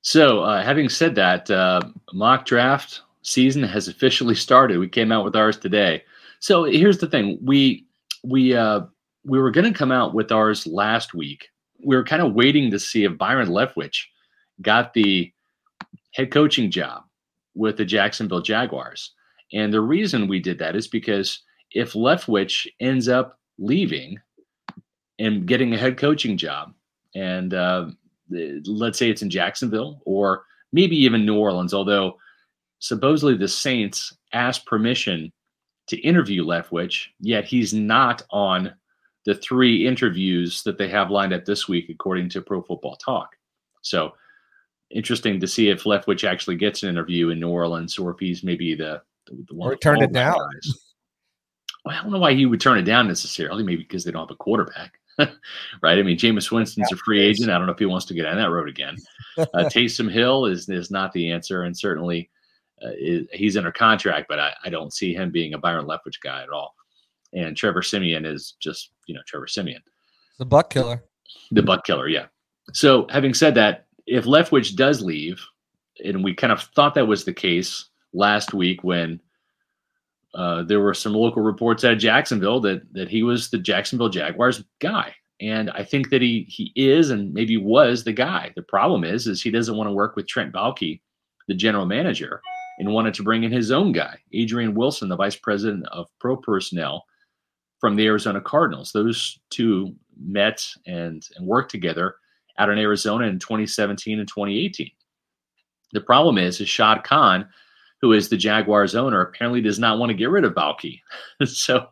So, 0.00 0.42
uh, 0.42 0.62
having 0.62 0.88
said 0.90 1.14
that, 1.14 1.50
uh, 1.50 1.80
mock 2.12 2.44
draft 2.44 3.00
season 3.22 3.62
has 3.62 3.88
officially 3.88 4.34
started. 4.34 4.78
We 4.78 4.88
came 4.88 5.10
out 5.10 5.24
with 5.24 5.34
ours 5.34 5.56
today. 5.56 6.04
So 6.44 6.64
here's 6.64 6.98
the 6.98 7.06
thing: 7.06 7.38
we 7.40 7.86
we 8.22 8.54
uh, 8.54 8.82
we 9.24 9.38
were 9.38 9.50
going 9.50 9.72
to 9.72 9.78
come 9.78 9.90
out 9.90 10.12
with 10.12 10.30
ours 10.30 10.66
last 10.66 11.14
week. 11.14 11.48
We 11.82 11.96
were 11.96 12.04
kind 12.04 12.20
of 12.20 12.34
waiting 12.34 12.70
to 12.70 12.78
see 12.78 13.04
if 13.04 13.16
Byron 13.16 13.48
Leftwich 13.48 14.02
got 14.60 14.92
the 14.92 15.32
head 16.12 16.30
coaching 16.30 16.70
job 16.70 17.04
with 17.54 17.78
the 17.78 17.84
Jacksonville 17.86 18.42
Jaguars. 18.42 19.12
And 19.54 19.72
the 19.72 19.80
reason 19.80 20.28
we 20.28 20.38
did 20.38 20.58
that 20.58 20.76
is 20.76 20.86
because 20.86 21.40
if 21.70 21.94
Leftwich 21.94 22.66
ends 22.78 23.08
up 23.08 23.38
leaving 23.58 24.18
and 25.18 25.46
getting 25.46 25.72
a 25.72 25.78
head 25.78 25.96
coaching 25.96 26.36
job, 26.36 26.74
and 27.14 27.54
uh, 27.54 27.86
let's 28.28 28.98
say 28.98 29.08
it's 29.08 29.22
in 29.22 29.30
Jacksonville 29.30 30.02
or 30.04 30.44
maybe 30.74 30.94
even 30.94 31.24
New 31.24 31.38
Orleans, 31.38 31.72
although 31.72 32.18
supposedly 32.80 33.34
the 33.34 33.48
Saints 33.48 34.14
asked 34.34 34.66
permission 34.66 35.32
to 35.88 35.98
interview 35.98 36.44
Leftwich, 36.44 37.08
yet 37.20 37.44
he's 37.44 37.74
not 37.74 38.22
on 38.30 38.74
the 39.24 39.34
three 39.34 39.86
interviews 39.86 40.62
that 40.62 40.78
they 40.78 40.88
have 40.88 41.10
lined 41.10 41.32
up 41.32 41.44
this 41.44 41.68
week, 41.68 41.88
according 41.88 42.28
to 42.30 42.42
Pro 42.42 42.62
Football 42.62 42.96
Talk. 42.96 43.36
So 43.82 44.12
interesting 44.90 45.40
to 45.40 45.46
see 45.46 45.70
if 45.70 45.84
Leftwich 45.84 46.28
actually 46.28 46.56
gets 46.56 46.82
an 46.82 46.88
interview 46.88 47.30
in 47.30 47.40
New 47.40 47.48
Orleans 47.48 47.98
or 47.98 48.10
if 48.10 48.18
he's 48.18 48.44
maybe 48.44 48.74
the, 48.74 49.02
the, 49.26 49.44
the 49.48 49.54
one 49.54 49.72
or 49.72 49.76
turned 49.76 50.02
it 50.02 50.12
down. 50.12 50.36
Well, 51.84 51.94
I 51.94 52.02
don't 52.02 52.12
know 52.12 52.18
why 52.18 52.34
he 52.34 52.46
would 52.46 52.60
turn 52.60 52.78
it 52.78 52.82
down 52.82 53.08
necessarily. 53.08 53.62
Maybe 53.62 53.82
because 53.82 54.04
they 54.04 54.10
don't 54.10 54.22
have 54.22 54.30
a 54.30 54.36
quarterback, 54.36 54.98
right? 55.18 55.98
I 55.98 56.02
mean, 56.02 56.16
Jameis 56.16 56.50
Winston's 56.50 56.88
yeah, 56.90 56.94
a 56.94 56.98
free 56.98 57.20
agent. 57.20 57.50
I 57.50 57.58
don't 57.58 57.66
know 57.66 57.72
if 57.72 57.78
he 57.78 57.86
wants 57.86 58.06
to 58.06 58.14
get 58.14 58.26
on 58.26 58.36
that 58.36 58.50
road 58.50 58.68
again. 58.68 58.96
Uh, 59.36 59.44
Taysom 59.54 60.10
Hill 60.10 60.46
is 60.46 60.68
is 60.68 60.90
not 60.90 61.12
the 61.12 61.30
answer, 61.30 61.64
and 61.64 61.76
certainly 61.76 62.30
uh, 62.82 62.90
he's 63.32 63.56
under 63.56 63.72
contract, 63.72 64.26
but 64.28 64.38
I, 64.38 64.52
I, 64.64 64.68
don't 64.68 64.92
see 64.92 65.14
him 65.14 65.30
being 65.30 65.54
a 65.54 65.58
Byron 65.58 65.86
Leftwich 65.86 66.20
guy 66.22 66.42
at 66.42 66.50
all. 66.50 66.74
And 67.32 67.56
Trevor 67.56 67.82
Siemian 67.82 68.26
is 68.26 68.54
just, 68.60 68.90
you 69.06 69.14
know, 69.14 69.20
Trevor 69.26 69.46
Siemian. 69.46 69.82
The 70.38 70.44
buck 70.44 70.70
killer. 70.70 71.04
The 71.52 71.62
buck 71.62 71.84
killer, 71.84 72.08
yeah. 72.08 72.26
So 72.72 73.06
having 73.10 73.34
said 73.34 73.54
that, 73.54 73.86
if 74.06 74.24
Leftwich 74.24 74.74
does 74.74 75.02
leave, 75.02 75.40
and 76.04 76.24
we 76.24 76.34
kind 76.34 76.52
of 76.52 76.62
thought 76.74 76.94
that 76.94 77.06
was 77.06 77.24
the 77.24 77.32
case 77.32 77.86
last 78.12 78.52
week 78.52 78.82
when 78.82 79.20
uh, 80.34 80.62
there 80.64 80.80
were 80.80 80.94
some 80.94 81.12
local 81.12 81.42
reports 81.42 81.84
out 81.84 81.92
of 81.92 81.98
Jacksonville 81.98 82.60
that 82.60 82.82
that 82.92 83.08
he 83.08 83.22
was 83.22 83.50
the 83.50 83.58
Jacksonville 83.58 84.08
Jaguars 84.08 84.64
guy, 84.80 85.14
and 85.40 85.70
I 85.70 85.84
think 85.84 86.10
that 86.10 86.22
he 86.22 86.46
he 86.48 86.72
is 86.74 87.10
and 87.10 87.32
maybe 87.32 87.56
was 87.56 88.02
the 88.02 88.12
guy. 88.12 88.52
The 88.56 88.62
problem 88.62 89.04
is, 89.04 89.26
is 89.26 89.42
he 89.42 89.50
doesn't 89.50 89.76
want 89.76 89.88
to 89.88 89.94
work 89.94 90.16
with 90.16 90.26
Trent 90.26 90.52
Baalke, 90.52 91.00
the 91.46 91.54
general 91.54 91.86
manager, 91.86 92.42
and 92.78 92.92
wanted 92.92 93.14
to 93.14 93.22
bring 93.22 93.44
in 93.44 93.52
his 93.52 93.70
own 93.70 93.92
guy, 93.92 94.18
Adrian 94.32 94.74
Wilson, 94.74 95.08
the 95.08 95.16
vice 95.16 95.36
president 95.36 95.86
of 95.92 96.08
pro 96.18 96.36
personnel 96.36 97.04
from 97.80 97.96
the 97.96 98.06
Arizona 98.06 98.40
Cardinals. 98.40 98.92
Those 98.92 99.38
two 99.50 99.94
met 100.18 100.66
and, 100.86 101.26
and 101.36 101.46
worked 101.46 101.70
together 101.70 102.16
out 102.58 102.70
in 102.70 102.78
Arizona 102.78 103.26
in 103.26 103.38
2017 103.38 104.18
and 104.18 104.28
2018. 104.28 104.90
The 105.92 106.00
problem 106.00 106.38
is, 106.38 106.60
is 106.60 106.68
Shad 106.68 107.04
Khan, 107.04 107.48
who 108.00 108.12
is 108.12 108.28
the 108.28 108.36
Jaguars 108.36 108.94
owner, 108.94 109.20
apparently 109.20 109.60
does 109.60 109.78
not 109.78 109.98
want 109.98 110.10
to 110.10 110.16
get 110.16 110.30
rid 110.30 110.44
of 110.44 110.54
Baalke. 110.54 111.00
so 111.44 111.86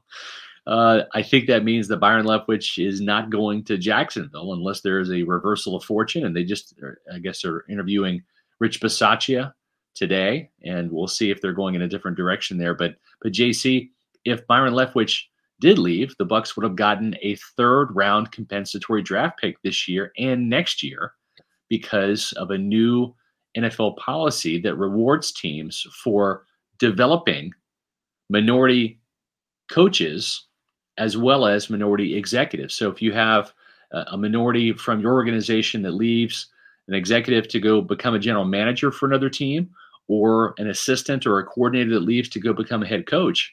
uh, 0.67 1.03
I 1.15 1.23
think 1.23 1.47
that 1.47 1.65
means 1.65 1.89
that 1.89 1.99
Byron 1.99 2.27
Leftwich 2.27 2.85
is 2.85 3.01
not 3.01 3.31
going 3.31 3.65
to 3.65 3.79
Jacksonville 3.79 4.53
unless 4.53 4.81
there 4.81 5.01
is 5.01 5.11
a 5.11 5.23
reversal 5.23 5.77
of 5.77 5.85
fortune. 5.85 6.25
And 6.25 6.35
they 6.35 6.45
just, 6.45 6.75
I 7.13 7.19
guess, 7.19 7.45
are 7.45 7.65
interviewing 7.69 8.23
Rich 8.61 8.81
Bisaccia 8.81 9.53
today, 9.95 10.51
and 10.65 10.91
we'll 10.91 11.07
see 11.07 11.31
if 11.31 11.41
they're 11.41 11.53
going 11.53 11.75
in 11.75 11.83
a 11.83 11.89
different 11.89 12.17
direction 12.17 12.59
there. 12.59 12.75
But 12.75 12.97
but 13.21 13.33
JC, 13.33 13.91
if 14.25 14.47
Byron 14.47 14.75
Leftwich 14.75 15.23
did 15.61 15.79
leave, 15.79 16.15
the 16.19 16.25
Bucks 16.25 16.57
would 16.57 16.65
have 16.65 16.77
gotten 16.77 17.17
a 17.23 17.37
third 17.57 17.89
round 17.93 18.33
compensatory 18.33 19.03
draft 19.03 19.41
pick 19.41 19.61
this 19.63 19.89
year 19.89 20.13
and 20.19 20.49
next 20.51 20.83
year 20.83 21.13
because 21.69 22.33
of 22.33 22.51
a 22.51 22.59
new 22.59 23.15
NFL 23.57 23.97
policy 23.97 24.59
that 24.61 24.77
rewards 24.77 25.33
teams 25.33 25.87
for 26.03 26.47
developing 26.79 27.53
minority 28.29 28.99
coaches 29.71 30.47
as 30.99 31.17
well 31.17 31.47
as 31.47 31.71
minority 31.71 32.17
executives. 32.17 32.75
So 32.75 32.91
if 32.91 33.01
you 33.01 33.13
have 33.13 33.53
a 33.93 34.17
minority 34.17 34.73
from 34.73 35.01
your 35.01 35.13
organization 35.13 35.83
that 35.83 35.93
leaves 35.93 36.49
an 36.89 36.95
executive 36.95 37.47
to 37.49 37.61
go 37.61 37.81
become 37.81 38.15
a 38.15 38.19
general 38.19 38.45
manager 38.45 38.91
for 38.91 39.07
another 39.07 39.31
team 39.31 39.71
or 40.13 40.53
an 40.59 40.69
assistant 40.69 41.25
or 41.27 41.39
a 41.39 41.45
coordinator 41.47 41.95
that 41.95 42.01
leaves 42.01 42.29
to 42.29 42.39
go 42.39 42.53
become 42.53 42.83
a 42.83 42.87
head 42.87 43.07
coach, 43.07 43.51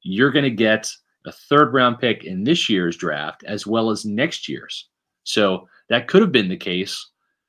you're 0.00 0.30
going 0.30 0.44
to 0.44 0.50
get 0.50 0.90
a 1.26 1.32
third 1.32 1.74
round 1.74 1.98
pick 1.98 2.24
in 2.24 2.42
this 2.42 2.70
year's 2.70 2.96
draft 2.96 3.44
as 3.44 3.66
well 3.66 3.90
as 3.90 4.06
next 4.06 4.48
year's. 4.48 4.88
So 5.24 5.68
that 5.90 6.08
could 6.08 6.22
have 6.22 6.32
been 6.32 6.48
the 6.48 6.56
case 6.56 7.06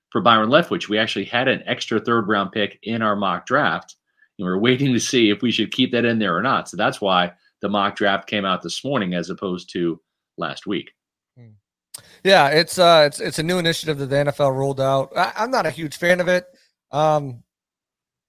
for 0.10 0.20
Byron 0.20 0.50
Leftwich. 0.50 0.90
We 0.90 1.00
actually 1.00 1.24
had 1.24 1.48
an 1.48 1.64
extra 1.66 1.98
third 1.98 2.28
round 2.28 2.52
pick 2.52 2.78
in 2.84 3.02
our 3.02 3.16
mock 3.16 3.46
draft, 3.46 3.96
and 4.38 4.46
we 4.46 4.52
are 4.52 4.60
waiting 4.60 4.92
to 4.92 5.00
see 5.00 5.30
if 5.30 5.42
we 5.42 5.50
should 5.50 5.72
keep 5.72 5.94
that 5.94 6.04
in 6.04 6.20
there 6.20 6.36
or 6.36 6.42
not. 6.42 6.68
So 6.68 6.76
that's 6.76 7.00
why 7.00 7.32
the 7.62 7.70
mock 7.70 7.96
draft 7.96 8.28
came 8.28 8.44
out 8.44 8.62
this 8.62 8.84
morning 8.84 9.14
as 9.14 9.30
opposed 9.30 9.72
to 9.72 10.02
last 10.38 10.68
week. 10.68 10.92
Hmm. 11.38 11.54
Yeah, 12.26 12.50
it's 12.50 12.78
uh, 12.78 13.06
it's 13.08 13.22
it's 13.22 13.40
a 13.40 13.44
new 13.44 13.60
initiative 13.60 13.98
that 14.00 14.08
the 14.08 14.16
NFL 14.16 14.54
rolled 14.54 14.82
out. 14.82 15.14
I, 15.16 15.32
am 15.38 15.52
not 15.52 15.66
a 15.66 15.72
huge 15.72 15.96
fan 15.96 16.20
of 16.20 16.28
it. 16.28 16.46
Um, 16.92 17.44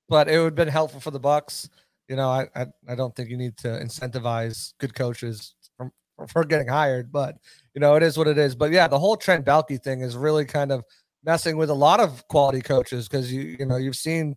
but 0.09 0.29
it 0.29 0.39
would 0.39 0.47
have 0.47 0.55
been 0.55 0.69
helpful 0.69 1.01
for 1.01 1.11
the 1.11 1.21
Bucks. 1.21 1.69
You 2.09 2.17
know, 2.17 2.29
I, 2.29 2.47
I, 2.55 2.67
I 2.89 2.95
don't 2.95 3.15
think 3.17 3.31
you 3.31 3.37
need 3.37 3.57
to 3.59 3.69
incentivize 3.69 4.75
good 4.79 4.95
coaches 4.95 5.55
from 5.77 5.91
for 6.29 6.45
getting 6.45 6.69
hired, 6.69 7.11
but 7.11 7.37
you 7.75 7.81
know, 7.81 7.95
it 7.97 8.03
is 8.03 8.17
what 8.17 8.29
it 8.29 8.39
is. 8.39 8.55
But 8.55 8.71
yeah, 8.71 8.89
the 8.89 8.99
whole 8.99 9.17
Trent 9.17 9.45
Baalke 9.45 9.83
thing 9.83 10.01
is 10.01 10.17
really 10.17 10.45
kind 10.45 10.71
of 10.71 10.85
messing 11.25 11.57
with 11.57 11.71
a 11.71 11.75
lot 11.75 12.01
of 12.01 12.27
quality 12.29 12.61
coaches 12.61 13.09
because 13.09 13.33
you 13.33 13.57
you 13.59 13.67
know 13.67 13.77
you've 13.77 13.97
seen 13.97 14.37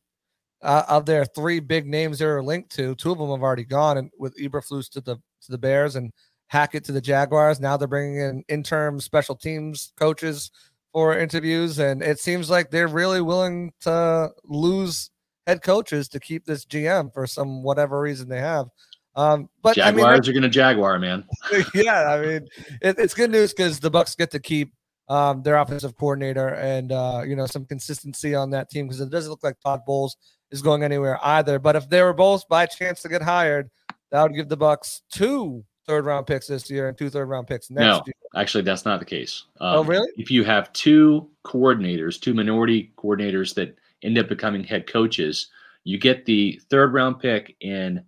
uh, 0.62 0.84
of 0.88 1.06
their 1.06 1.25
three 1.25 1.60
big 1.60 1.86
names 1.86 2.19
they're 2.19 2.41
linked 2.41 2.71
to, 2.71 2.95
two 2.95 3.12
of 3.12 3.17
them 3.17 3.30
have 3.30 3.43
already 3.43 3.65
gone, 3.65 3.97
and 3.97 4.10
with 4.17 4.36
Eberflus 4.38 4.89
to 4.91 5.01
the 5.01 5.15
to 5.15 5.51
the 5.51 5.58
Bears 5.58 5.95
and 5.95 6.12
Hackett 6.47 6.86
to 6.86 6.91
the 6.91 7.01
Jaguars. 7.01 7.60
Now 7.60 7.77
they're 7.77 7.88
bringing 7.88 8.19
in 8.19 8.43
interim 8.47 8.99
special 8.99 9.36
teams 9.36 9.93
coaches 9.99 10.51
for 10.93 11.17
interviews, 11.17 11.80
and 11.80 12.01
it 12.01 12.19
seems 12.19 12.49
like 12.49 12.71
they're 12.71 12.88
really 12.88 13.21
willing 13.21 13.71
to 13.82 14.32
lose 14.45 15.12
head 15.47 15.63
coaches 15.63 16.07
to 16.10 16.19
keep 16.19 16.45
this 16.45 16.65
GM 16.65 17.12
for 17.13 17.25
some 17.25 17.63
whatever 17.63 17.99
reason 17.99 18.29
they 18.29 18.41
have. 18.41 18.67
Um, 19.15 19.49
but 19.63 19.75
Jaguars 19.75 20.03
I 20.03 20.12
mean, 20.12 20.29
are 20.29 20.33
going 20.33 20.43
to 20.43 20.49
Jaguar, 20.49 20.99
man. 20.99 21.25
yeah, 21.73 22.13
I 22.13 22.21
mean, 22.21 22.47
it, 22.81 22.99
it's 22.99 23.15
good 23.15 23.31
news 23.31 23.51
because 23.51 23.79
the 23.79 23.89
Bucks 23.89 24.13
get 24.13 24.29
to 24.31 24.39
keep 24.39 24.73
um, 25.10 25.41
their 25.41 25.57
offensive 25.57 25.97
coordinator 25.97 26.49
and 26.49 26.91
uh, 26.91 27.23
you 27.25 27.36
know 27.36 27.47
some 27.47 27.65
consistency 27.65 28.36
on 28.36 28.51
that 28.51 28.69
team 28.69 28.86
because 28.86 29.01
it 29.01 29.10
doesn't 29.10 29.31
look 29.31 29.43
like 29.43 29.60
Todd 29.62 29.81
Bowles 29.88 30.17
is 30.51 30.62
going 30.62 30.83
anywhere 30.83 31.17
either. 31.23 31.57
But 31.57 31.75
if 31.75 31.89
they 31.89 32.03
were 32.03 32.13
both 32.13 32.47
by 32.47 32.67
chance 32.67 33.01
to 33.01 33.10
get 33.10 33.23
hired, 33.23 33.71
that 34.12 34.21
would 34.21 34.36
give 34.36 34.49
the 34.49 34.57
Bucks 34.57 35.01
two 35.12 35.63
third 35.88 36.05
round 36.05 36.27
picks 36.27 36.47
this 36.47 36.69
year 36.69 36.89
and 36.89 36.97
two 36.97 37.10
third 37.10 37.27
round 37.27 37.47
picks 37.47 37.71
next 37.71 37.83
year. 37.83 37.91
no, 37.91 38.03
year. 38.05 38.13
actually, 38.36 38.63
that's 38.63 38.86
not 38.86 38.99
the 38.99 39.05
case. 39.05 39.45
Oh, 39.60 39.79
Um, 39.79 39.88
really? 39.88 40.10
If 40.17 40.29
you 40.29 40.43
have 40.43 40.71
two 40.73 41.29
coordinators, 41.43 42.19
two 42.19 42.33
minority 42.33 42.91
coordinators 42.97 43.55
that 43.55 43.75
end 44.03 44.17
up 44.17 44.27
becoming 44.27 44.63
head 44.63 44.88
coaches, 44.88 45.49
you 45.83 45.97
get 45.97 46.25
the 46.25 46.60
third 46.69 46.93
round 46.93 47.19
pick 47.19 47.55
in 47.62 48.03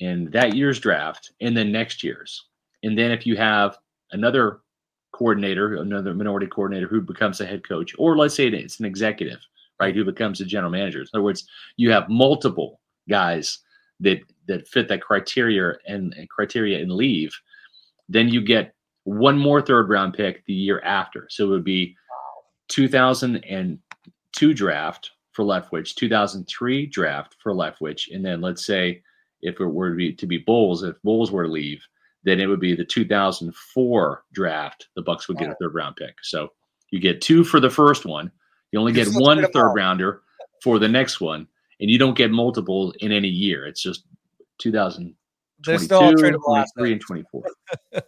in 0.00 0.30
that 0.30 0.56
year's 0.56 0.80
draft 0.80 1.32
and 1.40 1.56
then 1.56 1.70
next 1.70 2.02
year's. 2.02 2.46
And 2.82 2.96
then 2.96 3.10
if 3.10 3.26
you 3.26 3.36
have 3.36 3.76
another 4.12 4.60
coordinator, 5.12 5.74
another 5.76 6.14
minority 6.14 6.46
coordinator 6.46 6.88
who 6.88 7.02
becomes 7.02 7.40
a 7.40 7.46
head 7.46 7.66
coach, 7.68 7.94
or 7.98 8.16
let's 8.16 8.34
say 8.34 8.48
it's 8.48 8.80
an 8.80 8.86
executive, 8.86 9.40
right, 9.78 9.94
who 9.94 10.04
becomes 10.04 10.40
a 10.40 10.46
general 10.46 10.72
manager. 10.72 11.00
In 11.00 11.06
other 11.12 11.22
words, 11.22 11.46
you 11.76 11.90
have 11.90 12.08
multiple 12.08 12.80
guys 13.08 13.58
that 14.00 14.20
that 14.48 14.66
fit 14.66 14.88
that 14.88 15.02
criteria 15.02 15.74
and, 15.86 16.14
and 16.14 16.28
criteria 16.28 16.80
and 16.80 16.90
leave, 16.90 17.38
then 18.08 18.28
you 18.28 18.40
get 18.40 18.74
one 19.04 19.38
more 19.38 19.60
third 19.62 19.88
round 19.88 20.14
pick 20.14 20.44
the 20.46 20.52
year 20.52 20.80
after. 20.80 21.26
So 21.30 21.44
it 21.44 21.50
would 21.50 21.64
be 21.64 21.96
2002 22.68 24.54
draft 24.54 25.10
for 25.32 25.44
Leftwich, 25.44 25.94
2003 25.94 26.86
draft 26.86 27.36
for 27.42 27.52
Leftwich, 27.52 28.14
and 28.14 28.24
then 28.24 28.40
let's 28.40 28.66
say 28.66 29.02
if 29.42 29.60
it 29.60 29.66
were 29.66 29.90
to 29.90 29.96
be 29.96 30.12
to 30.12 30.26
be 30.26 30.38
Bowles, 30.38 30.82
if 30.82 31.00
Bowles 31.02 31.30
were 31.30 31.44
to 31.44 31.50
leave, 31.50 31.82
then 32.24 32.40
it 32.40 32.46
would 32.46 32.60
be 32.60 32.74
the 32.74 32.84
2004 32.84 34.24
draft. 34.32 34.88
The 34.96 35.02
Bucks 35.02 35.28
would 35.28 35.38
get 35.38 35.50
a 35.50 35.56
third 35.60 35.74
round 35.74 35.96
pick. 35.96 36.16
So 36.22 36.48
you 36.90 37.00
get 37.00 37.20
two 37.20 37.44
for 37.44 37.60
the 37.60 37.70
first 37.70 38.04
one. 38.04 38.30
You 38.72 38.80
only 38.80 38.92
get 38.92 39.08
one 39.08 39.14
third 39.14 39.16
let's 39.16 39.26
one 39.26 39.38
get 39.38 39.44
'em 39.44 39.52
third 39.52 39.68
all. 39.68 39.74
rounder 39.74 40.22
for 40.62 40.78
the 40.78 40.88
next 40.88 41.20
one, 41.20 41.46
and 41.80 41.90
you 41.90 41.98
don't 41.98 42.16
get 42.16 42.30
multiple 42.30 42.92
in 43.00 43.12
any 43.12 43.28
year. 43.28 43.66
It's 43.66 43.82
just 43.82 44.04
2022, 44.58 45.16
They're 45.64 45.78
still 45.78 46.02
all 46.02 46.12
tradable 46.14 46.54
23, 46.74 46.92
and 46.92 47.00
assets 47.00 47.04
24. 47.06 47.42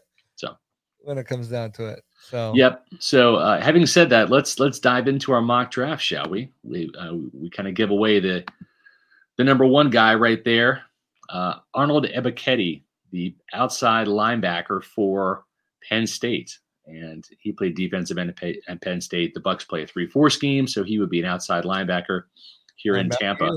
when 1.04 1.18
it 1.18 1.26
comes 1.26 1.48
down 1.48 1.72
to 1.72 1.86
it. 1.86 2.04
So 2.20 2.52
Yep. 2.54 2.84
So, 2.98 3.36
uh, 3.36 3.60
having 3.60 3.86
said 3.86 4.10
that, 4.10 4.30
let's 4.30 4.58
let's 4.58 4.78
dive 4.78 5.08
into 5.08 5.32
our 5.32 5.42
mock 5.42 5.70
draft, 5.70 6.02
shall 6.02 6.28
we? 6.28 6.50
We 6.62 6.90
uh, 6.98 7.14
we 7.32 7.50
kind 7.50 7.68
of 7.68 7.74
give 7.74 7.90
away 7.90 8.20
the 8.20 8.44
the 9.36 9.44
number 9.44 9.66
one 9.66 9.90
guy 9.90 10.14
right 10.14 10.42
there, 10.44 10.82
uh, 11.30 11.54
Arnold 11.74 12.06
Ebiketie, 12.06 12.82
the 13.10 13.34
outside 13.52 14.06
linebacker 14.06 14.82
for 14.82 15.44
Penn 15.88 16.06
State, 16.06 16.58
and 16.86 17.26
he 17.40 17.52
played 17.52 17.74
defensive 17.74 18.18
end 18.18 18.34
at 18.68 18.82
Penn 18.82 19.00
State. 19.00 19.34
The 19.34 19.40
Bucks 19.40 19.64
play 19.64 19.82
a 19.82 19.86
three-four 19.86 20.30
scheme, 20.30 20.66
so 20.66 20.84
he 20.84 20.98
would 20.98 21.10
be 21.10 21.20
an 21.20 21.26
outside 21.26 21.64
linebacker 21.64 22.24
here 22.76 22.96
in. 22.96 23.10
Tampa. 23.10 23.50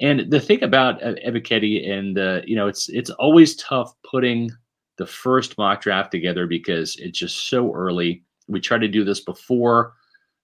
And 0.00 0.30
the 0.30 0.38
thing 0.38 0.62
about 0.62 1.02
uh, 1.02 1.14
Ebiketie, 1.26 1.90
and 1.90 2.16
you 2.46 2.54
know, 2.54 2.68
it's 2.68 2.88
it's 2.88 3.10
always 3.10 3.56
tough 3.56 3.94
putting 4.08 4.50
the 4.98 5.06
first 5.06 5.56
mock 5.56 5.80
draft 5.80 6.10
together 6.10 6.46
because 6.46 6.96
it's 6.96 7.18
just 7.18 7.48
so 7.48 7.72
early. 7.74 8.24
We 8.48 8.60
try 8.60 8.78
to 8.78 8.88
do 8.88 9.04
this 9.04 9.20
before 9.20 9.94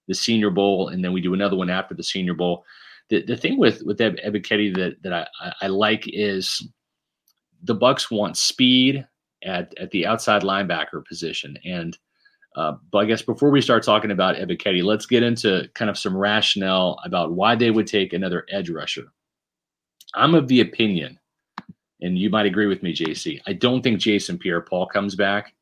the 0.09 0.14
Senior 0.14 0.51
Bowl, 0.51 0.88
and 0.88 1.05
then 1.05 1.12
we 1.12 1.21
do 1.21 1.35
another 1.35 1.57
one 1.57 1.71
after 1.71 1.95
the 1.95 2.03
Senior 2.03 2.35
Bowl. 2.35 2.64
The 3.11 3.23
the 3.23 3.37
thing 3.37 3.59
with 3.59 3.83
with 3.83 4.01
Eb- 4.01 4.17
that 4.17 4.97
that 5.03 5.12
I, 5.12 5.53
I- 5.61 5.67
like 5.67 6.05
is 6.07 6.67
the 7.62 7.75
Bucks 7.75 8.11
want 8.11 8.37
speed 8.37 9.07
at 9.43 9.77
at 9.79 9.90
the 9.90 10.07
outside 10.07 10.43
linebacker 10.43 11.05
position, 11.05 11.59
and 11.64 11.99
uh, 12.57 12.75
but 12.93 12.99
I 12.99 13.05
guess 13.07 13.23
before 13.23 13.51
we 13.51 13.61
start 13.61 13.83
talking 13.83 14.12
about 14.12 14.37
Ebiketie, 14.37 14.85
let's 14.85 15.07
get 15.07 15.23
into 15.25 15.69
kind 15.75 15.90
of 15.90 15.99
some 15.99 16.17
rationale 16.17 16.99
about 17.05 17.33
why 17.33 17.57
they 17.57 17.71
would 17.73 17.87
take 17.87 18.12
another 18.12 18.47
edge 18.51 18.71
rusher. 18.71 19.07
I'm 20.14 20.35
of 20.37 20.47
the 20.47 20.61
opinion, 20.61 21.19
and 22.05 22.19
you 22.19 22.29
might 22.29 22.47
agree 22.47 22.67
with 22.67 22.83
me, 22.83 22.95
JC. 22.95 23.40
I 23.47 23.55
don't 23.55 23.83
think 23.83 23.99
Jason 23.99 24.38
Pierre-Paul 24.38 24.87
comes 24.87 25.14
back, 25.14 25.55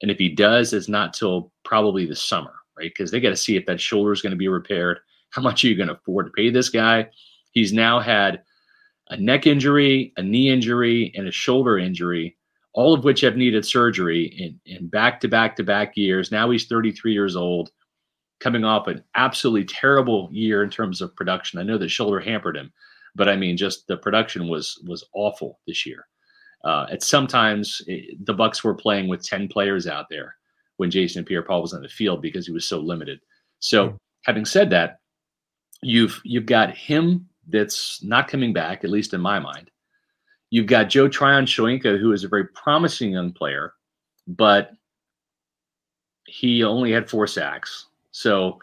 and 0.00 0.10
if 0.10 0.18
he 0.18 0.28
does, 0.28 0.72
it's 0.72 0.88
not 0.88 1.12
till 1.12 1.52
probably 1.64 2.06
the 2.06 2.14
summer, 2.14 2.54
right? 2.78 2.90
Because 2.90 3.10
they 3.10 3.20
got 3.20 3.30
to 3.30 3.36
see 3.36 3.56
if 3.56 3.66
that 3.66 3.80
shoulder 3.80 4.12
is 4.12 4.22
going 4.22 4.30
to 4.30 4.36
be 4.36 4.46
repaired. 4.46 5.00
How 5.30 5.42
much 5.42 5.64
are 5.64 5.68
you 5.68 5.74
going 5.76 5.88
to 5.88 5.94
afford 5.94 6.26
to 6.26 6.32
pay 6.32 6.50
this 6.50 6.68
guy? 6.68 7.08
He's 7.50 7.72
now 7.72 7.98
had 7.98 8.42
a 9.10 9.16
neck 9.16 9.48
injury, 9.48 10.12
a 10.16 10.22
knee 10.22 10.50
injury, 10.50 11.12
and 11.16 11.26
a 11.26 11.32
shoulder 11.32 11.78
injury, 11.78 12.36
all 12.74 12.94
of 12.94 13.02
which 13.02 13.20
have 13.22 13.36
needed 13.36 13.66
surgery 13.66 14.26
in, 14.26 14.60
in 14.72 14.86
back 14.86 15.20
to 15.20 15.28
back 15.28 15.56
to 15.56 15.64
back 15.64 15.96
years. 15.96 16.30
Now 16.30 16.48
he's 16.48 16.66
33 16.66 17.12
years 17.12 17.34
old, 17.34 17.72
coming 18.38 18.64
off 18.64 18.86
an 18.86 19.02
absolutely 19.16 19.64
terrible 19.64 20.28
year 20.30 20.62
in 20.62 20.70
terms 20.70 21.00
of 21.00 21.16
production. 21.16 21.58
I 21.58 21.64
know 21.64 21.76
the 21.76 21.88
shoulder 21.88 22.20
hampered 22.20 22.56
him, 22.56 22.72
but 23.18 23.28
I 23.28 23.36
mean, 23.36 23.56
just 23.58 23.86
the 23.88 23.98
production 23.98 24.48
was 24.48 24.82
was 24.86 25.04
awful 25.12 25.58
this 25.66 25.84
year. 25.84 26.06
Uh, 26.64 26.86
at 26.90 27.02
sometimes 27.02 27.82
eh, 27.88 28.00
the 28.24 28.32
Bucks 28.34 28.64
were 28.64 28.74
playing 28.74 29.08
with 29.08 29.22
10 29.24 29.48
players 29.48 29.86
out 29.86 30.06
there 30.10 30.34
when 30.78 30.90
Jason 30.90 31.24
Pierre-Paul 31.24 31.62
was 31.62 31.74
on 31.74 31.82
the 31.82 31.88
field 31.88 32.20
because 32.22 32.46
he 32.46 32.52
was 32.52 32.66
so 32.68 32.78
limited. 32.80 33.20
So, 33.60 33.90
Mm. 33.90 33.96
having 34.24 34.44
said 34.46 34.70
that, 34.70 35.00
you've 35.82 36.20
you've 36.24 36.46
got 36.46 36.74
him 36.76 37.28
that's 37.48 38.02
not 38.02 38.28
coming 38.28 38.52
back, 38.52 38.84
at 38.84 38.90
least 38.90 39.14
in 39.14 39.20
my 39.20 39.38
mind. 39.38 39.70
You've 40.50 40.66
got 40.66 40.88
Joe 40.88 41.08
Tryon-Shoyinka, 41.08 41.98
who 42.00 42.12
is 42.12 42.24
a 42.24 42.28
very 42.28 42.46
promising 42.48 43.12
young 43.12 43.32
player, 43.32 43.74
but 44.26 44.72
he 46.26 46.62
only 46.64 46.92
had 46.92 47.08
four 47.10 47.26
sacks. 47.26 47.86
So 48.12 48.58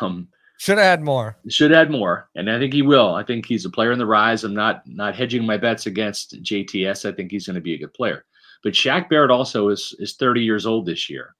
um, 0.00 0.28
should 0.58 0.78
had 0.78 1.02
more. 1.02 1.36
should 1.48 1.72
add 1.72 1.90
more, 1.90 2.30
and 2.34 2.50
I 2.50 2.58
think 2.58 2.72
he 2.72 2.82
will. 2.82 3.14
I 3.14 3.22
think 3.22 3.46
he's 3.46 3.64
a 3.64 3.70
player 3.70 3.92
in 3.92 3.98
the 3.98 4.06
rise. 4.06 4.44
I'm 4.44 4.54
not 4.54 4.82
not 4.86 5.14
hedging 5.14 5.44
my 5.44 5.56
bets 5.56 5.86
against 5.86 6.42
JTS. 6.42 7.08
I 7.08 7.14
think 7.14 7.30
he's 7.30 7.46
going 7.46 7.54
to 7.54 7.60
be 7.60 7.74
a 7.74 7.78
good 7.78 7.94
player. 7.94 8.24
But 8.62 8.72
Shaq 8.72 9.08
Barrett 9.08 9.30
also 9.30 9.68
is 9.68 9.94
is 9.98 10.16
30 10.16 10.42
years 10.42 10.66
old 10.66 10.86
this 10.86 11.10
year, 11.10 11.34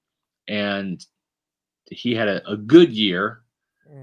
and 0.49 1.05
he 1.91 2.15
had 2.15 2.29
a, 2.29 2.47
a 2.49 2.57
good 2.57 2.93
year, 2.93 3.43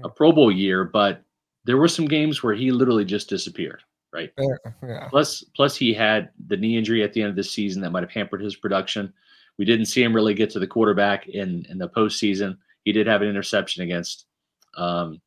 a 0.02 0.08
mm. 0.08 0.16
Pro 0.16 0.32
Bowl 0.32 0.50
year, 0.50 0.84
but 0.84 1.22
there 1.64 1.76
were 1.76 1.88
some 1.88 2.06
games 2.06 2.42
where 2.42 2.54
he 2.54 2.70
literally 2.70 3.04
just 3.04 3.28
disappeared. 3.28 3.82
Right. 4.12 4.32
Yeah, 4.38 4.72
yeah. 4.86 5.08
Plus, 5.08 5.42
plus 5.56 5.74
he 5.74 5.92
had 5.92 6.30
the 6.46 6.56
knee 6.56 6.76
injury 6.76 7.02
at 7.02 7.12
the 7.12 7.20
end 7.20 7.30
of 7.30 7.36
the 7.36 7.42
season 7.42 7.82
that 7.82 7.90
might 7.90 8.04
have 8.04 8.12
hampered 8.12 8.42
his 8.42 8.54
production. 8.54 9.12
We 9.58 9.64
didn't 9.64 9.86
see 9.86 10.02
him 10.02 10.14
really 10.14 10.34
get 10.34 10.50
to 10.50 10.60
the 10.60 10.68
quarterback 10.68 11.26
in 11.28 11.66
in 11.68 11.78
the 11.78 11.88
postseason. 11.88 12.56
He 12.84 12.92
did 12.92 13.08
have 13.08 13.22
an 13.22 13.28
interception 13.28 13.82
against, 13.82 14.26
um, 14.76 15.20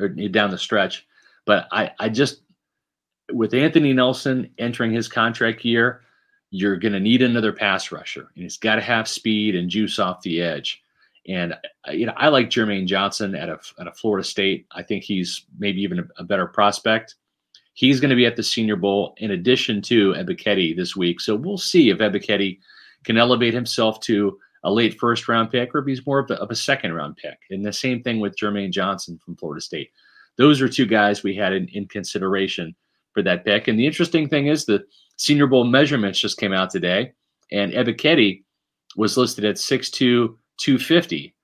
or 0.00 0.08
down 0.08 0.50
the 0.50 0.58
stretch, 0.58 1.06
but 1.46 1.66
I 1.72 1.90
I 1.98 2.08
just 2.08 2.42
with 3.32 3.54
Anthony 3.54 3.92
Nelson 3.92 4.50
entering 4.58 4.92
his 4.92 5.08
contract 5.08 5.64
year, 5.64 6.02
you're 6.50 6.76
going 6.76 6.92
to 6.92 7.00
need 7.00 7.22
another 7.22 7.52
pass 7.52 7.92
rusher, 7.92 8.30
and 8.34 8.42
he's 8.42 8.56
got 8.56 8.76
to 8.76 8.80
have 8.80 9.08
speed 9.08 9.54
and 9.54 9.68
juice 9.68 9.98
off 9.98 10.22
the 10.22 10.40
edge. 10.40 10.82
And 11.26 11.54
you 11.90 12.06
know, 12.06 12.14
I 12.16 12.28
like 12.28 12.48
Jermaine 12.48 12.86
Johnson 12.86 13.34
at 13.34 13.48
a 13.48 13.58
at 13.78 13.86
a 13.86 13.92
Florida 13.92 14.26
State. 14.26 14.66
I 14.72 14.82
think 14.82 15.04
he's 15.04 15.44
maybe 15.58 15.82
even 15.82 15.98
a, 15.98 16.04
a 16.18 16.24
better 16.24 16.46
prospect. 16.46 17.16
He's 17.74 18.00
going 18.00 18.10
to 18.10 18.16
be 18.16 18.26
at 18.26 18.34
the 18.34 18.42
Senior 18.42 18.76
Bowl 18.76 19.14
in 19.18 19.32
addition 19.32 19.80
to 19.82 20.12
Ebiketie 20.14 20.74
this 20.74 20.96
week. 20.96 21.20
So 21.20 21.36
we'll 21.36 21.58
see 21.58 21.90
if 21.90 21.98
Ebiketie 21.98 22.58
can 23.04 23.16
elevate 23.16 23.54
himself 23.54 24.00
to 24.00 24.38
a 24.64 24.72
late 24.72 24.98
first 24.98 25.28
round 25.28 25.50
pick 25.50 25.74
or 25.74 25.78
if 25.78 25.86
he's 25.86 26.06
more 26.06 26.18
of 26.18 26.30
a, 26.30 26.34
of 26.34 26.50
a 26.50 26.56
second 26.56 26.92
round 26.92 27.16
pick. 27.16 27.38
And 27.50 27.64
the 27.64 27.72
same 27.72 28.02
thing 28.02 28.20
with 28.20 28.36
Jermaine 28.36 28.72
Johnson 28.72 29.18
from 29.24 29.36
Florida 29.36 29.60
State. 29.60 29.90
Those 30.36 30.60
are 30.60 30.68
two 30.68 30.86
guys 30.86 31.22
we 31.22 31.34
had 31.34 31.52
in, 31.52 31.68
in 31.68 31.86
consideration 31.86 32.74
for 33.12 33.22
that 33.22 33.44
pick. 33.44 33.68
And 33.68 33.78
the 33.78 33.86
interesting 33.86 34.28
thing 34.28 34.46
is 34.46 34.64
the 34.64 34.84
Senior 35.16 35.48
Bowl 35.48 35.64
measurements 35.64 36.20
just 36.20 36.38
came 36.38 36.52
out 36.52 36.70
today, 36.70 37.12
and 37.50 37.72
Ebiketie 37.72 38.44
was 38.96 39.16
listed 39.16 39.44
at 39.44 39.56
6'2, 39.56 39.98
250, 39.98 41.34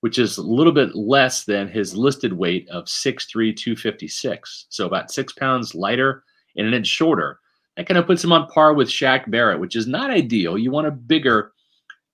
which 0.00 0.18
is 0.18 0.38
a 0.38 0.42
little 0.42 0.72
bit 0.72 0.94
less 0.94 1.44
than 1.44 1.68
his 1.68 1.96
listed 1.96 2.32
weight 2.32 2.68
of 2.68 2.84
6'3, 2.84 3.56
256. 3.56 4.66
So 4.68 4.86
about 4.86 5.10
six 5.10 5.32
pounds 5.32 5.74
lighter 5.74 6.22
and 6.56 6.66
an 6.66 6.74
inch 6.74 6.86
shorter. 6.86 7.40
That 7.76 7.88
kind 7.88 7.98
of 7.98 8.06
puts 8.06 8.22
him 8.22 8.32
on 8.32 8.46
par 8.48 8.72
with 8.72 8.88
Shaq 8.88 9.28
Barrett, 9.28 9.58
which 9.58 9.74
is 9.74 9.88
not 9.88 10.10
ideal. 10.10 10.56
You 10.56 10.70
want 10.70 10.86
a 10.86 10.92
bigger 10.92 11.52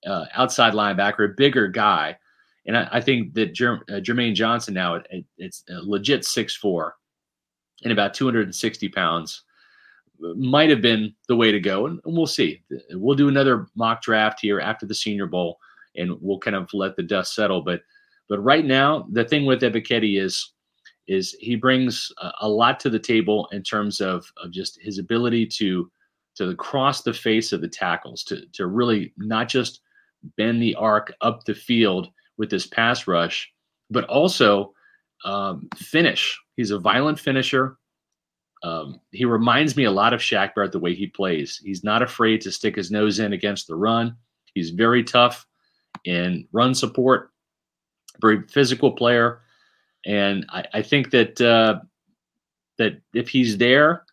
uh, 0.06 0.26
outside 0.34 0.72
linebacker, 0.72 1.24
a 1.24 1.34
bigger 1.36 1.68
guy. 1.68 2.16
And 2.66 2.76
I, 2.76 2.88
I 2.92 3.00
think 3.00 3.34
that 3.34 3.54
Jer- 3.54 3.84
uh, 3.88 4.00
Jermaine 4.00 4.34
Johnson 4.34 4.74
now, 4.74 4.94
it, 4.94 5.24
it's 5.38 5.64
a 5.68 5.80
legit 5.82 6.22
6'4 6.22 6.92
and 7.84 7.92
about 7.92 8.14
260 8.14 8.88
pounds. 8.90 9.44
might 10.18 10.70
have 10.70 10.82
been 10.82 11.14
the 11.28 11.36
way 11.36 11.50
to 11.50 11.60
go, 11.60 11.86
and 11.86 12.00
we'll 12.04 12.26
see. 12.26 12.62
We'll 12.90 13.16
do 13.16 13.28
another 13.28 13.68
mock 13.74 14.02
draft 14.02 14.40
here 14.40 14.60
after 14.60 14.86
the 14.86 14.94
Senior 14.94 15.26
Bowl, 15.26 15.58
and 15.96 16.16
we'll 16.20 16.38
kind 16.38 16.56
of 16.56 16.72
let 16.72 16.96
the 16.96 17.02
dust 17.02 17.34
settle. 17.34 17.62
But 17.62 17.82
but 18.28 18.38
right 18.40 18.64
now, 18.64 19.08
the 19.10 19.24
thing 19.24 19.44
with 19.44 19.62
Ebiketie 19.62 20.20
is 20.20 20.52
is 21.08 21.36
he 21.40 21.56
brings 21.56 22.12
a, 22.18 22.30
a 22.42 22.48
lot 22.48 22.78
to 22.80 22.90
the 22.90 22.98
table 22.98 23.48
in 23.52 23.62
terms 23.62 24.00
of 24.00 24.30
of 24.36 24.50
just 24.50 24.80
his 24.80 24.98
ability 24.98 25.46
to 25.46 25.90
to 26.36 26.54
cross 26.54 27.02
the 27.02 27.12
face 27.12 27.52
of 27.52 27.60
the 27.60 27.68
tackles, 27.68 28.22
to 28.24 28.46
to 28.52 28.66
really 28.66 29.12
not 29.16 29.48
just 29.48 29.80
bend 30.36 30.62
the 30.62 30.74
arc 30.74 31.12
up 31.20 31.44
the 31.44 31.54
field 31.54 32.08
with 32.36 32.50
this 32.50 32.66
pass 32.66 33.06
rush, 33.06 33.50
but 33.90 34.04
also 34.04 34.72
um, 35.24 35.68
finish. 35.76 36.38
He's 36.56 36.70
a 36.70 36.78
violent 36.78 37.18
finisher. 37.18 37.76
Um, 38.62 39.00
he 39.10 39.24
reminds 39.24 39.76
me 39.76 39.84
a 39.84 39.90
lot 39.90 40.12
of 40.12 40.20
Shaq 40.20 40.54
Barrett 40.54 40.72
the 40.72 40.78
way 40.78 40.94
he 40.94 41.06
plays. 41.06 41.60
He's 41.64 41.82
not 41.82 42.02
afraid 42.02 42.40
to 42.42 42.52
stick 42.52 42.76
his 42.76 42.90
nose 42.90 43.18
in 43.18 43.32
against 43.32 43.66
the 43.66 43.76
run. 43.76 44.16
He's 44.54 44.70
very 44.70 45.02
tough 45.02 45.46
in 46.04 46.46
run 46.52 46.74
support, 46.74 47.30
very 48.20 48.42
physical 48.48 48.92
player, 48.92 49.40
and 50.06 50.46
I, 50.50 50.64
I 50.74 50.82
think 50.82 51.10
that 51.10 51.40
uh, 51.40 51.80
that 52.78 53.00
if 53.14 53.28
he's 53.28 53.58
there 53.58 54.04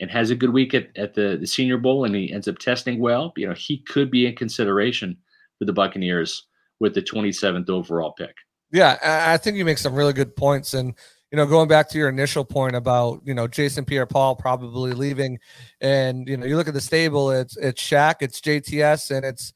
and 0.00 0.10
has 0.10 0.30
a 0.30 0.34
good 0.34 0.50
week 0.50 0.74
at, 0.74 0.88
at 0.96 1.14
the, 1.14 1.36
the 1.38 1.46
Senior 1.46 1.78
Bowl 1.78 2.04
and 2.04 2.14
he 2.14 2.32
ends 2.32 2.48
up 2.48 2.58
testing 2.58 2.98
well, 2.98 3.32
you 3.36 3.46
know, 3.46 3.54
he 3.54 3.78
could 3.78 4.10
be 4.10 4.26
in 4.26 4.34
consideration 4.34 5.16
for 5.58 5.64
the 5.64 5.72
Buccaneers 5.72 6.46
with 6.80 6.94
the 6.94 7.02
27th 7.02 7.68
overall 7.68 8.12
pick. 8.12 8.34
Yeah, 8.72 8.98
I 9.02 9.36
think 9.36 9.56
you 9.56 9.64
make 9.64 9.78
some 9.78 9.94
really 9.94 10.12
good 10.12 10.34
points. 10.34 10.74
And, 10.74 10.94
you 11.30 11.36
know, 11.36 11.46
going 11.46 11.68
back 11.68 11.88
to 11.90 11.98
your 11.98 12.08
initial 12.08 12.44
point 12.44 12.74
about, 12.74 13.20
you 13.24 13.32
know, 13.32 13.46
Jason 13.46 13.84
Pierre 13.84 14.06
Paul 14.06 14.34
probably 14.34 14.92
leaving. 14.92 15.38
And, 15.80 16.28
you 16.28 16.36
know, 16.36 16.44
you 16.44 16.56
look 16.56 16.66
at 16.66 16.74
the 16.74 16.80
stable, 16.80 17.30
it's 17.30 17.56
it's 17.56 17.80
Shaq, 17.80 18.16
it's 18.20 18.40
JTS, 18.40 19.16
and 19.16 19.24
it's 19.24 19.52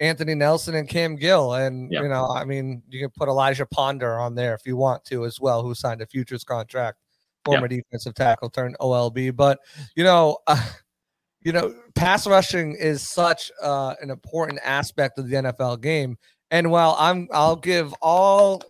Anthony 0.00 0.34
Nelson 0.34 0.74
and 0.74 0.88
Cam 0.88 1.16
Gill. 1.16 1.54
And, 1.54 1.92
yep. 1.92 2.02
you 2.02 2.08
know, 2.08 2.28
I 2.28 2.44
mean, 2.44 2.82
you 2.88 3.00
can 3.00 3.10
put 3.16 3.28
Elijah 3.28 3.66
Ponder 3.66 4.18
on 4.18 4.34
there 4.34 4.54
if 4.54 4.66
you 4.66 4.76
want 4.76 5.04
to 5.06 5.26
as 5.26 5.38
well, 5.38 5.62
who 5.62 5.74
signed 5.74 6.00
a 6.00 6.06
futures 6.06 6.44
contract, 6.44 6.98
former 7.44 7.68
yep. 7.70 7.82
defensive 7.82 8.14
tackle 8.14 8.48
turned 8.48 8.76
OLB. 8.80 9.36
But, 9.36 9.60
you 9.94 10.04
know, 10.04 10.38
uh, 10.46 10.62
you 11.44 11.52
know, 11.52 11.74
pass 11.94 12.26
rushing 12.26 12.74
is 12.74 13.06
such 13.06 13.52
uh, 13.62 13.94
an 14.00 14.10
important 14.10 14.60
aspect 14.64 15.18
of 15.18 15.28
the 15.28 15.36
NFL 15.36 15.82
game. 15.82 16.16
And 16.50 16.70
while 16.70 16.96
I'm, 16.98 17.28
I'll 17.32 17.56
give 17.56 17.94
all 18.00 18.62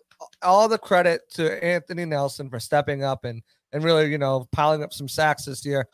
all 0.42 0.68
the 0.68 0.78
credit 0.78 1.22
to 1.34 1.62
Anthony 1.64 2.04
Nelson 2.04 2.50
for 2.50 2.60
stepping 2.60 3.04
up 3.04 3.24
and 3.24 3.42
and 3.72 3.82
really, 3.82 4.10
you 4.10 4.18
know, 4.18 4.48
piling 4.52 4.82
up 4.82 4.92
some 4.92 5.08
sacks 5.08 5.44
this 5.44 5.64
year. 5.64 5.88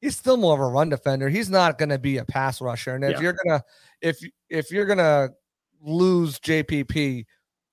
He's 0.00 0.16
still 0.16 0.36
more 0.36 0.54
of 0.54 0.60
a 0.60 0.66
run 0.66 0.88
defender. 0.88 1.28
He's 1.28 1.50
not 1.50 1.76
going 1.76 1.90
to 1.90 1.98
be 1.98 2.18
a 2.18 2.24
pass 2.24 2.60
rusher. 2.60 2.94
And 2.94 3.04
if 3.04 3.12
yeah. 3.12 3.20
you're 3.20 3.36
gonna, 3.44 3.62
if 4.00 4.18
if 4.48 4.70
you're 4.70 4.86
gonna 4.86 5.30
lose 5.82 6.38
JPP, 6.40 7.24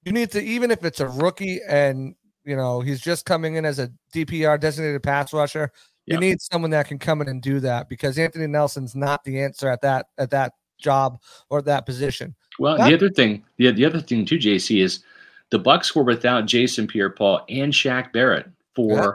you 0.03 0.11
need 0.11 0.31
to 0.31 0.43
even 0.43 0.71
if 0.71 0.83
it's 0.83 0.99
a 0.99 1.07
rookie 1.07 1.61
and 1.67 2.15
you 2.43 2.55
know 2.55 2.81
he's 2.81 3.01
just 3.01 3.25
coming 3.25 3.55
in 3.55 3.65
as 3.65 3.79
a 3.79 3.91
DPR 4.13 4.59
designated 4.59 5.03
pass 5.03 5.33
rusher. 5.33 5.71
You 6.07 6.19
need 6.19 6.41
someone 6.41 6.71
that 6.71 6.87
can 6.87 6.99
come 6.99 7.21
in 7.21 7.27
and 7.27 7.41
do 7.41 7.59
that 7.59 7.89
because 7.89 8.17
Anthony 8.17 8.47
Nelson's 8.47 8.95
not 8.95 9.23
the 9.23 9.41
answer 9.41 9.69
at 9.69 9.81
that 9.81 10.07
at 10.17 10.29
that 10.31 10.53
job 10.79 11.19
or 11.49 11.61
that 11.63 11.85
position. 11.85 12.33
Well, 12.59 12.77
that, 12.77 12.87
the 12.87 12.95
other 12.95 13.09
thing, 13.09 13.43
the, 13.57 13.71
the 13.71 13.85
other 13.85 13.99
thing 13.99 14.25
too, 14.25 14.37
JC, 14.37 14.81
is 14.81 15.03
the 15.49 15.59
Bucks 15.59 15.95
were 15.95 16.03
without 16.03 16.45
Jason 16.45 16.87
Pierre-Paul 16.87 17.41
and 17.49 17.73
Shaq 17.73 18.13
Barrett 18.13 18.49
for 18.75 18.91
yeah. 18.91 19.11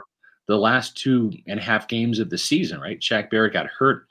the 0.47 0.57
last 0.57 0.95
two 0.95 1.31
and 1.47 1.59
a 1.59 1.63
half 1.63 1.87
games 1.87 2.19
of 2.19 2.29
the 2.29 2.37
season. 2.37 2.79
Right, 2.79 2.99
Shaq 2.99 3.29
Barrett 3.29 3.53
got 3.53 3.67
hurt 3.67 4.07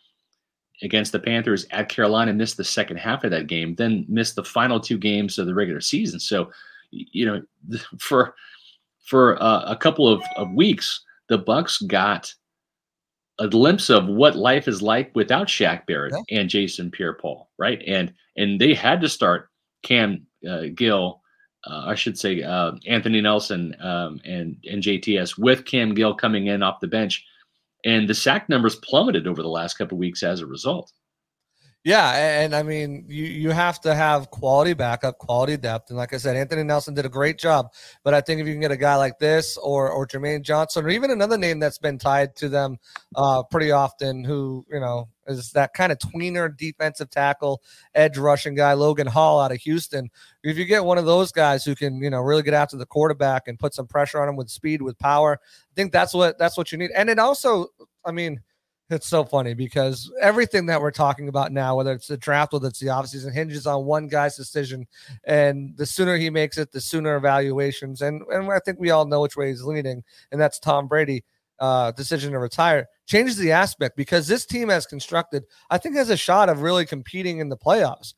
against 0.83 1.13
the 1.13 1.21
Panthers 1.21 1.67
at 1.71 1.89
Carolina, 1.89 2.33
missed 2.33 2.57
the 2.57 2.65
second 2.65 2.97
half 2.97 3.23
of 3.23 3.31
that 3.31 3.47
game, 3.47 3.75
then 3.77 4.05
missed 4.09 4.35
the 4.35 4.45
final 4.45 4.81
two 4.81 4.99
games 4.99 5.39
of 5.39 5.47
the 5.47 5.55
regular 5.55 5.81
season. 5.81 6.19
So, 6.19 6.51
you 6.91 7.27
know, 7.27 7.43
for 7.99 8.35
for 9.05 9.41
uh, 9.43 9.65
a 9.67 9.77
couple 9.77 10.09
of, 10.09 10.23
of 10.37 10.53
weeks, 10.53 11.03
the 11.29 11.39
Bucks 11.39 11.79
got 11.83 12.33
a 13.43 13.49
glimpse 13.49 13.91
of 13.91 14.07
what 14.07 14.37
life 14.37 14.69
is 14.69 14.81
like 14.81 15.11
without 15.17 15.49
Shaq 15.49 15.85
Barrett 15.87 16.15
yeah. 16.29 16.39
and 16.39 16.49
Jason 16.49 16.93
Pierre-Paul, 16.93 17.51
right? 17.59 17.83
And 17.87 18.15
and 18.37 18.61
they 18.61 18.73
had 18.73 19.01
to 19.01 19.09
start 19.09 19.51
Cam 19.83 20.25
uh, 20.49 20.67
Gill, 20.75 21.21
uh, 21.67 21.85
I 21.87 21.97
should 21.97 22.17
say 22.17 22.43
uh, 22.43 22.73
Anthony 22.87 23.21
Nelson 23.21 23.75
um, 23.81 24.21
and 24.25 24.57
and 24.71 24.81
JTS 24.81 25.37
with 25.39 25.65
Cam 25.65 25.93
Gill 25.93 26.15
coming 26.15 26.47
in 26.47 26.63
off 26.63 26.79
the 26.81 26.87
bench, 26.87 27.25
and 27.85 28.09
the 28.09 28.15
sack 28.15 28.49
numbers 28.49 28.77
plummeted 28.77 29.27
over 29.27 29.43
the 29.43 29.49
last 29.49 29.75
couple 29.75 29.99
weeks 29.99 30.23
as 30.23 30.41
a 30.41 30.47
result. 30.47 30.93
Yeah, 31.85 32.13
and 32.43 32.55
I 32.55 32.63
mean, 32.63 33.07
you 33.09 33.25
you 33.25 33.51
have 33.51 33.81
to 33.81 33.93
have 33.93 34.31
quality 34.31 34.73
backup, 34.73 35.19
quality 35.19 35.57
depth, 35.57 35.91
and 35.91 35.97
like 35.97 36.13
I 36.15 36.17
said, 36.19 36.37
Anthony 36.37 36.63
Nelson 36.63 36.95
did 36.95 37.05
a 37.07 37.09
great 37.09 37.39
job. 37.39 37.73
But 38.05 38.15
I 38.15 38.21
think 38.21 38.41
if 38.41 38.47
you 38.47 38.53
can 38.53 38.61
get 38.61 38.71
a 38.71 38.77
guy 38.77 38.95
like 38.95 39.19
this, 39.19 39.57
or 39.57 39.91
or 39.91 40.07
Jermaine 40.07 40.43
Johnson, 40.43 40.85
or 40.85 40.91
even 40.91 41.11
another 41.11 41.37
name 41.37 41.59
that's 41.59 41.79
been 41.79 41.99
tied 41.99 42.37
to 42.37 42.49
them 42.49 42.77
uh, 43.17 43.43
pretty 43.43 43.73
often, 43.73 44.23
who 44.23 44.65
you 44.71 44.79
know 44.79 45.09
is 45.27 45.51
that 45.53 45.75
kind 45.75 45.91
of 45.91 45.99
tweener 45.99 46.57
defensive 46.57 47.11
tackle, 47.11 47.61
edge 47.97 48.17
rushing 48.17 48.55
guy, 48.55 48.75
Logan 48.75 49.09
Hall 49.09 49.41
out 49.41 49.51
of 49.51 49.59
Houston. 49.63 50.09
If 50.45 50.57
you 50.59 50.65
get 50.67 50.85
one 50.85 50.99
of 50.99 51.05
those 51.05 51.33
guys 51.33 51.65
who 51.65 51.75
can 51.75 52.01
you 52.01 52.11
know 52.11 52.21
really 52.21 52.45
get 52.45 52.55
after 52.55 52.77
the 52.77 52.87
quarterback 52.87 53.49
and 53.49 53.59
put 53.59 53.75
some 53.75 53.89
pressure 53.89 54.23
on 54.23 54.29
him 54.29 54.37
with 54.37 54.51
speed, 54.51 54.83
with 54.83 54.97
power, 55.01 55.41
I 55.43 55.73
think 55.75 55.91
that's 55.91 56.15
what 56.15 56.39
that's 56.39 56.57
what 56.57 56.71
you 56.71 56.79
need. 56.79 56.93
And 56.95 57.11
it 57.11 57.19
also, 57.19 57.67
I 58.05 58.13
mean 58.13 58.41
it's 58.93 59.07
so 59.07 59.25
funny 59.25 59.55
because 59.55 60.11
everything 60.21 60.67
that 60.67 60.81
we're 60.81 60.91
talking 60.91 61.29
about 61.29 61.53
now, 61.53 61.77
whether 61.77 61.93
it's 61.93 62.07
the 62.07 62.17
draft, 62.17 62.53
whether 62.53 62.69
it's 62.69 62.81
the 62.81 62.87
offseason, 62.87 63.33
hinges 63.33 63.67
on 63.67 63.85
one 63.85 64.09
guy's 64.09 64.37
decision. 64.37 64.87
And 65.25 65.77
the 65.77 65.87
sooner 65.87 66.17
he 66.17 66.31
makes 66.31 66.59
it, 66.59 66.73
the 66.73 66.81
sooner 66.81 67.17
evaluations. 67.17 68.03
And, 68.03 68.23
and 68.31 68.51
I 68.51 68.59
think 68.61 68.79
we 68.79 68.91
all 68.91 69.07
know 69.07 69.21
which 69.23 69.37
way 69.37 69.49
he's 69.49 69.63
leaning, 69.63 70.03
and 70.31 70.41
that's 70.41 70.59
Tom 70.59 70.89
Brady 70.89 71.25
uh, 71.59 71.93
decision 71.93 72.33
to 72.33 72.39
retire 72.39 72.89
changes 73.07 73.37
the 73.37 73.53
aspect 73.53 73.97
because 73.97 74.27
this 74.27 74.45
team 74.47 74.69
has 74.69 74.87
constructed, 74.87 75.45
I 75.71 75.79
think, 75.79 75.95
has 75.97 76.11
a 76.11 76.17
shot 76.17 76.49
of 76.49 76.63
really 76.63 76.87
competing 76.87 77.39
in 77.39 77.49
the 77.49 77.57
playoffs. 77.57 78.15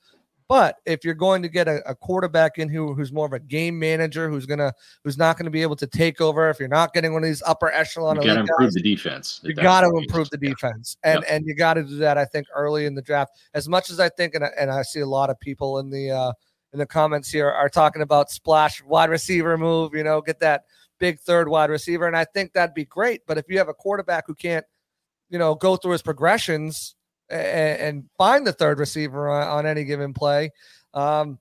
But 0.49 0.77
if 0.85 1.05
you're 1.05 1.15
going 1.15 1.41
to 1.43 1.49
get 1.49 1.69
a, 1.69 1.83
a, 1.89 1.95
quarterback 1.95 2.59
in 2.59 2.69
who 2.69 2.93
who's 2.93 3.13
more 3.13 3.25
of 3.25 3.33
a 3.33 3.41
game 3.41 3.79
manager, 3.79 4.29
who's 4.29 4.45
gonna 4.45 4.75
who's 5.03 5.17
not 5.17 5.39
going 5.39 5.47
to 5.47 5.51
be 5.51 5.63
able 5.63 5.77
to 5.77 5.87
take 5.87 6.21
over, 6.21 6.51
if 6.51 6.59
you're 6.59 6.69
not 6.69 6.93
getting 6.93 7.15
one 7.15 7.23
of 7.23 7.29
these 7.29 7.43
upper 7.47 7.73
echelon, 7.73 8.17
you 8.17 8.27
got 8.27 8.35
to 8.35 8.41
improve 8.41 8.73
the 8.75 8.83
defense. 8.83 9.41
You 9.43 9.55
got 9.55 9.81
to 9.81 9.97
improve 9.97 10.29
the 10.29 10.37
defense, 10.37 10.99
yeah. 11.03 11.15
and 11.15 11.25
yeah. 11.27 11.35
and 11.35 11.47
you 11.47 11.55
got 11.55 11.75
to 11.75 11.85
do 11.85 11.97
that. 11.97 12.19
I 12.19 12.27
think 12.27 12.47
early 12.55 12.85
in 12.85 12.95
the 12.95 13.01
draft, 13.01 13.39
as 13.55 13.69
much 13.69 13.89
as 13.89 14.01
I 14.01 14.11
think, 14.11 14.35
and 14.35 14.45
I, 14.45 14.51
and 14.59 14.71
I 14.71 14.83
see 14.83 15.01
a 15.01 15.07
lot 15.07 15.31
of 15.31 15.41
people 15.41 15.79
in 15.79 15.89
the 15.89 16.11
uh, 16.11 16.33
in 16.75 16.79
the 16.79 16.87
comments 16.87 17.31
here 17.31 17.51
are 17.51 17.71
talking 17.71 18.03
about 18.03 18.31
splash 18.31 18.83
wide 18.83 19.09
receiver 19.09 19.57
move. 19.57 19.95
You 19.95 20.05
know, 20.05 20.21
get 20.21 20.41
that 20.41 20.65
big 21.01 21.21
third 21.21 21.49
wide 21.49 21.71
receiver, 21.71 22.07
and 22.07 22.17
I 22.17 22.25
think 22.25 22.53
that'd 22.53 22.75
be 22.75 22.85
great. 22.85 23.23
But 23.27 23.39
if 23.39 23.47
you 23.49 23.57
have 23.57 23.69
a 23.69 23.75
quarterback 23.75 24.25
who 24.27 24.35
can't, 24.35 24.67
you 25.31 25.39
know, 25.39 25.55
go 25.55 25.77
through 25.77 25.93
his 25.93 26.03
progressions 26.03 26.97
and, 27.31 27.81
and 27.81 28.05
find 28.19 28.47
the 28.47 28.53
third 28.53 28.79
receiver 28.79 29.29
on, 29.29 29.49
on 29.49 29.67
any 29.67 29.85
given 29.85 30.13
play, 30.13 30.51
um, 30.95 31.39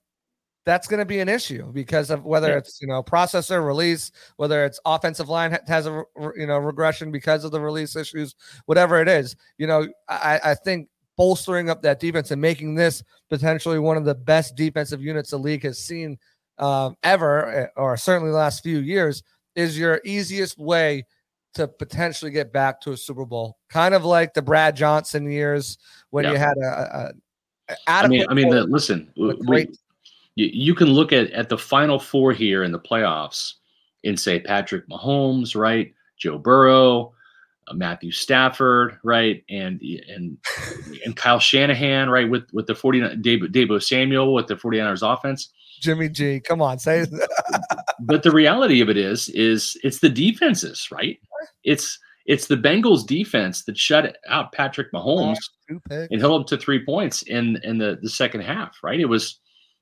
that's 0.66 0.88
going 0.88 1.00
to 1.00 1.06
be 1.06 1.20
an 1.20 1.28
issue 1.28 1.72
because 1.74 2.10
of 2.10 2.24
whether 2.24 2.50
yeah. 2.50 2.58
it's 2.58 2.80
you 2.82 2.88
know 2.88 3.04
processor 3.04 3.66
release, 3.66 4.12
whether 4.38 4.66
it's 4.66 4.80
offensive 4.86 5.30
line 5.30 5.58
has 5.68 5.88
a 5.88 6.04
you 6.38 6.48
know 6.48 6.58
regression 6.58 7.12
because 7.12 7.44
of 7.44 7.52
the 7.52 7.60
release 7.60 7.96
issues, 7.96 8.36
whatever 8.66 9.02
it 9.02 9.08
is. 9.08 9.36
You 9.58 9.68
know, 9.68 9.88
I, 10.08 10.40
I 10.44 10.56
think 10.56 10.88
bolstering 11.18 11.70
up 11.70 11.82
that 11.82 12.00
defense 12.00 12.32
and 12.32 12.42
making 12.42 12.76
this 12.76 13.04
potentially 13.30 13.80
one 13.80 13.98
of 13.98 14.06
the 14.06 14.16
best 14.16 14.56
defensive 14.56 15.02
units 15.02 15.32
the 15.32 15.38
league 15.38 15.64
has 15.64 15.78
seen 15.78 16.18
um, 16.58 16.96
ever, 17.04 17.50
eh, 17.50 17.68
or 17.76 17.98
certainly 17.98 18.32
the 18.32 18.38
last 18.38 18.64
few 18.64 18.80
years, 18.80 19.22
is 19.56 19.78
your 19.78 20.02
easiest 20.06 20.58
way 20.58 21.06
to 21.54 21.68
potentially 21.68 22.32
get 22.32 22.52
back 22.52 22.82
to 22.82 22.92
a 22.92 22.98
Super 22.98 23.26
Bowl, 23.26 23.58
kind 23.70 23.94
of 23.94 24.06
like 24.06 24.34
the 24.34 24.42
Brad 24.42 24.76
Johnson 24.76 25.30
years 25.30 25.78
when 26.10 26.26
you 26.26 26.36
had 26.36 26.58
a, 26.58 26.68
a, 26.68 27.14
a 27.70 27.76
I 27.88 28.08
mean, 28.08 28.26
I 28.30 28.34
mean, 28.34 28.50
the, 28.50 28.64
listen, 28.64 29.12
we, 29.16 29.68
you, 30.36 30.50
you 30.52 30.76
can 30.76 30.90
look 30.90 31.14
at 31.14 31.32
at 31.32 31.50
the 31.50 31.58
Final 31.58 32.00
Four 32.00 32.34
here 32.34 32.64
in 32.64 32.72
the 32.72 32.80
playoffs 32.80 33.54
and 34.04 34.20
say 34.20 34.40
Patrick 34.40 34.88
Mahomes, 34.90 35.56
right? 35.56 35.94
Joe 36.18 36.38
Burrow, 36.38 37.14
uh, 37.68 37.74
Matthew 37.74 38.12
Stafford, 38.12 38.98
right? 39.04 39.44
And 39.50 39.82
and 39.82 40.38
and 41.06 41.16
Kyle 41.16 41.40
Shanahan, 41.40 42.10
right? 42.10 42.30
With 42.30 42.52
with 42.52 42.68
the 42.68 42.76
49 42.76 43.22
Deebo, 43.22 43.82
Samuel 43.82 44.34
with 44.34 44.48
the 44.48 44.56
49ers 44.56 45.02
offense. 45.02 45.50
Jimmy 45.82 46.08
G, 46.08 46.40
come 46.40 46.62
on, 46.62 46.80
say 46.80 47.06
but 48.00 48.24
the 48.24 48.32
reality 48.32 48.82
of 48.82 48.90
it 48.90 48.98
is, 48.98 49.30
is 49.30 49.78
it's 49.84 50.00
the 50.00 50.10
defenses, 50.10 50.90
right? 50.92 51.20
It's 51.64 52.00
it's 52.26 52.48
the 52.48 52.56
Bengals 52.56 53.06
defense 53.06 53.66
that 53.66 53.78
shut 53.78 54.18
out 54.30 54.54
Patrick 54.54 54.92
Mahomes 54.94 55.38
and 55.90 56.22
held 56.22 56.42
him 56.42 56.48
to 56.48 56.58
three 56.58 56.86
points 56.86 57.22
in 57.24 57.60
in 57.64 57.78
the 57.78 58.00
the 58.02 58.10
second 58.10 58.42
half, 58.42 58.78
right? 58.84 59.00
It 59.00 59.10
was 59.10 59.40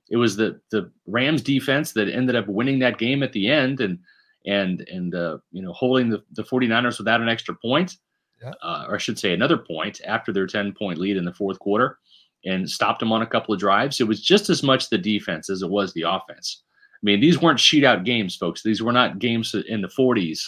it 0.10 0.18
was 0.18 0.36
the 0.36 0.60
the 0.72 0.92
Rams 1.08 1.42
defense 1.42 1.94
that 1.94 2.10
ended 2.10 2.36
up 2.36 2.48
winning 2.48 2.80
that 2.80 2.98
game 2.98 3.24
at 3.24 3.34
the 3.34 3.50
end 3.50 3.80
and 3.80 4.00
and 4.46 4.82
and 4.90 5.16
uh, 5.16 5.38
you 5.52 5.62
know 5.62 5.74
holding 5.74 6.10
the, 6.10 6.24
the 6.34 6.44
49ers 6.44 6.98
without 6.98 7.22
an 7.22 7.30
extra 7.30 7.56
point. 7.56 7.98
Yeah. 8.44 8.54
uh, 8.64 8.86
or 8.88 8.96
I 8.96 8.98
should 8.98 9.20
say, 9.20 9.34
another 9.34 9.58
point 9.58 10.02
after 10.04 10.34
their 10.34 10.48
10 10.48 10.74
point 10.74 10.98
lead 10.98 11.16
in 11.16 11.26
the 11.26 11.34
fourth 11.34 11.60
quarter 11.60 12.00
and 12.44 12.68
stopped 12.68 13.00
them 13.00 13.12
on 13.12 13.22
a 13.22 13.28
couple 13.28 13.54
of 13.54 13.60
drives. 13.60 14.02
It 14.02 14.08
was 14.08 14.20
just 14.20 14.50
as 14.50 14.64
much 14.64 14.90
the 14.90 14.98
defense 14.98 15.48
as 15.48 15.62
it 15.62 15.70
was 15.70 15.94
the 15.94 16.02
offense. 16.02 16.64
I 16.96 17.00
mean, 17.04 17.20
these 17.20 17.40
weren't 17.40 17.60
shootout 17.60 18.04
games, 18.04 18.36
folks. 18.36 18.64
These 18.64 18.82
were 18.82 18.92
not 18.92 19.20
games 19.20 19.56
in 19.68 19.82
the 19.82 19.88
40s, 19.88 20.42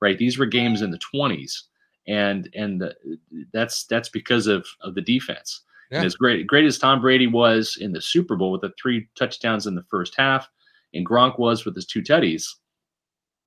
right? 0.00 0.18
These 0.18 0.38
were 0.38 0.46
games 0.46 0.82
in 0.82 0.90
the 0.90 1.00
20s, 1.14 1.62
and 2.06 2.48
and 2.54 2.80
the, 2.80 2.94
that's 3.52 3.84
that's 3.84 4.08
because 4.08 4.46
of 4.46 4.66
of 4.80 4.94
the 4.94 5.02
defense. 5.02 5.62
Yeah. 5.90 5.98
And 5.98 6.06
as 6.06 6.16
great 6.16 6.46
great 6.46 6.64
as 6.64 6.78
Tom 6.78 7.00
Brady 7.00 7.26
was 7.26 7.78
in 7.80 7.92
the 7.92 8.00
Super 8.00 8.36
Bowl 8.36 8.50
with 8.52 8.62
the 8.62 8.72
three 8.80 9.08
touchdowns 9.16 9.66
in 9.66 9.74
the 9.74 9.84
first 9.90 10.14
half, 10.16 10.48
and 10.94 11.06
Gronk 11.06 11.38
was 11.38 11.64
with 11.64 11.74
his 11.74 11.86
two 11.86 12.02
teddies. 12.02 12.46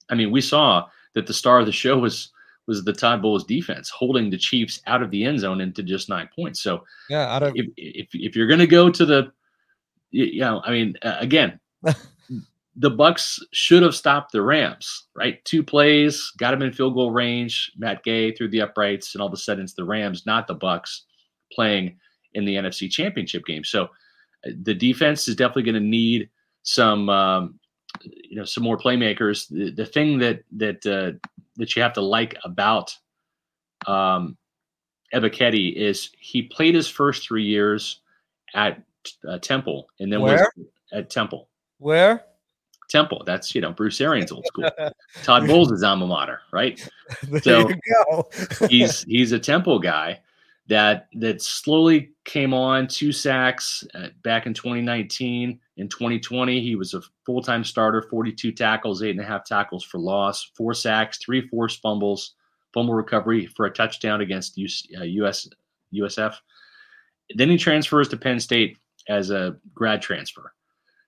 I 0.10 0.16
mean, 0.16 0.32
we 0.32 0.42
saw 0.42 0.88
that 1.16 1.28
the 1.28 1.34
star 1.34 1.60
of 1.60 1.66
the 1.66 1.72
show 1.72 1.98
was 1.98 2.32
was 2.68 2.84
the 2.84 2.94
Todd 2.94 3.22
Bowles 3.22 3.46
defense 3.46 3.90
holding 3.90 4.30
the 4.30 4.38
Chiefs 4.38 4.80
out 4.86 5.02
of 5.02 5.10
the 5.10 5.26
end 5.26 5.40
zone 5.40 5.60
into 5.60 5.82
just 5.82 6.08
nine 6.08 6.30
points. 6.36 6.62
So 6.62 6.84
Yeah, 7.10 7.28
out 7.34 7.44
of 7.44 7.54
if 7.56 7.66
if, 7.76 8.10
if 8.14 8.36
you're 8.36 8.48
going 8.48 8.60
to 8.60 8.68
go 8.68 8.90
to 8.92 9.06
the, 9.06 9.32
you 10.12 10.26
you 10.26 10.42
know, 10.42 10.62
I 10.64 10.72
mean, 10.72 10.96
uh, 11.02 11.18
again, 11.20 11.60
the 12.80 12.90
Bucks 12.90 13.40
should 13.52 13.84
have 13.84 13.94
stopped 13.94 14.32
the 14.32 14.42
Rams. 14.42 15.08
Right, 15.14 15.44
two 15.44 15.62
plays, 15.64 16.32
got 16.38 16.52
them 16.52 16.62
in 16.62 16.72
field 16.72 16.96
goal 16.96 17.12
range. 17.12 17.72
Matt 17.78 18.04
Gay 18.04 18.32
through 18.32 18.50
the 18.50 18.62
uprights, 18.62 19.14
and 19.14 19.22
all 19.22 19.28
of 19.28 19.34
a 19.34 19.38
sudden 19.38 19.66
it's 19.66 19.74
the 19.74 19.84
Rams, 19.84 20.26
not 20.26 20.48
the 20.48 20.56
Bucks, 20.56 21.06
playing 21.52 21.98
in 22.34 22.46
the 22.46 22.56
NFC 22.56 22.90
Championship 22.90 23.46
game. 23.46 23.66
So 23.66 23.84
uh, 23.84 24.52
the 24.64 24.74
defense 24.74 25.28
is 25.28 25.36
definitely 25.36 25.64
going 25.64 25.84
to 25.84 25.88
need 25.88 26.30
some, 26.64 27.10
um, 27.10 27.60
you 28.02 28.38
know, 28.38 28.46
some 28.46 28.64
more 28.64 28.78
playmakers. 28.78 29.50
The, 29.50 29.72
the 29.72 29.86
thing 29.86 30.18
that 30.20 30.42
that 30.56 30.86
uh, 30.86 31.20
that 31.58 31.76
you 31.76 31.82
have 31.82 31.94
to 31.94 32.02
like 32.02 32.36
about 32.46 32.96
um, 33.88 34.38
Ebiketie 35.14 35.76
is 35.76 36.12
he 36.18 36.44
played 36.44 36.76
his 36.76 36.88
first 36.88 37.28
three 37.28 37.44
years 37.44 38.00
at 38.56 38.82
uh, 39.28 39.38
Temple, 39.40 39.90
and 40.00 40.14
then 40.14 40.22
Where? 40.22 40.50
was 40.56 40.66
at 40.94 41.10
Temple. 41.10 41.50
where? 41.78 42.24
Temple. 42.90 43.24
That's 43.26 43.56
you 43.56 43.62
know 43.62 43.72
Bruce 43.72 44.02
Arians' 44.02 44.32
old 44.32 44.46
school. 44.46 44.70
Todd 45.24 45.48
Bowles 45.48 45.72
is 45.72 45.84
alma 45.84 46.08
mater, 46.08 46.42
right? 46.52 46.80
So. 47.42 47.70
He's 48.70 49.02
he's 49.04 49.32
a 49.32 49.40
Temple 49.40 49.80
guy 49.80 50.20
that 50.70 51.08
that 51.16 51.42
slowly 51.42 52.12
came 52.24 52.54
on 52.54 52.88
two 52.88 53.12
sacks 53.12 53.84
uh, 53.96 54.10
back 54.24 54.46
in 54.46 54.54
2019. 54.54 55.60
In 55.78 55.90
2020, 55.90 56.62
he 56.62 56.76
was 56.76 56.94
a 56.94 57.02
full 57.26 57.42
time 57.42 57.64
starter, 57.64 58.04
42 58.04 58.52
tackles, 58.52 59.02
eight 59.02 59.12
and 59.12 59.20
a 59.20 59.24
half 59.24 59.44
tackles 59.44 59.84
for 59.84 59.98
loss, 59.98 60.52
four 60.56 60.76
sacks, 60.76 61.18
three 61.18 61.48
forced 61.48 61.82
fumbles, 61.82 62.36
fumble 62.74 62.94
recovery 62.94 63.48
for 63.48 63.66
a 63.66 63.72
touchdown 63.72 64.22
against 64.22 64.58
US, 64.58 64.84
uh, 65.00 65.04
US 65.04 65.50
USF. 65.94 66.36
Then 67.36 67.50
he 67.50 67.58
transfers 67.58 68.08
to 68.10 68.18
Penn 68.18 68.40
State 68.40 68.78
as 69.08 69.32
a 69.32 69.58
grad 69.74 70.02
transfer. 70.02 70.54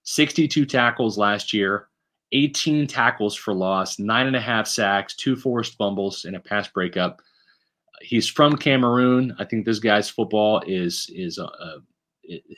62 0.04 0.66
tackles 0.66 1.18
last 1.18 1.54
year, 1.54 1.88
18 2.32 2.88
tackles 2.88 3.36
for 3.36 3.54
loss, 3.54 4.00
nine 4.00 4.28
and 4.28 4.36
a 4.36 4.42
half 4.42 4.68
sacks, 4.68 5.16
two 5.16 5.36
forced 5.36 5.76
fumbles, 5.78 6.26
and 6.26 6.36
a 6.36 6.40
pass 6.40 6.68
breakup. 6.68 7.22
He's 8.02 8.28
from 8.28 8.56
Cameroon. 8.56 9.36
I 9.38 9.46
think 9.46 9.66
this 9.66 9.80
guy's 9.80 10.10
football 10.10 10.64
is 10.66 11.10
is 11.14 11.38
uh, 11.38 11.46
uh, 11.46 11.78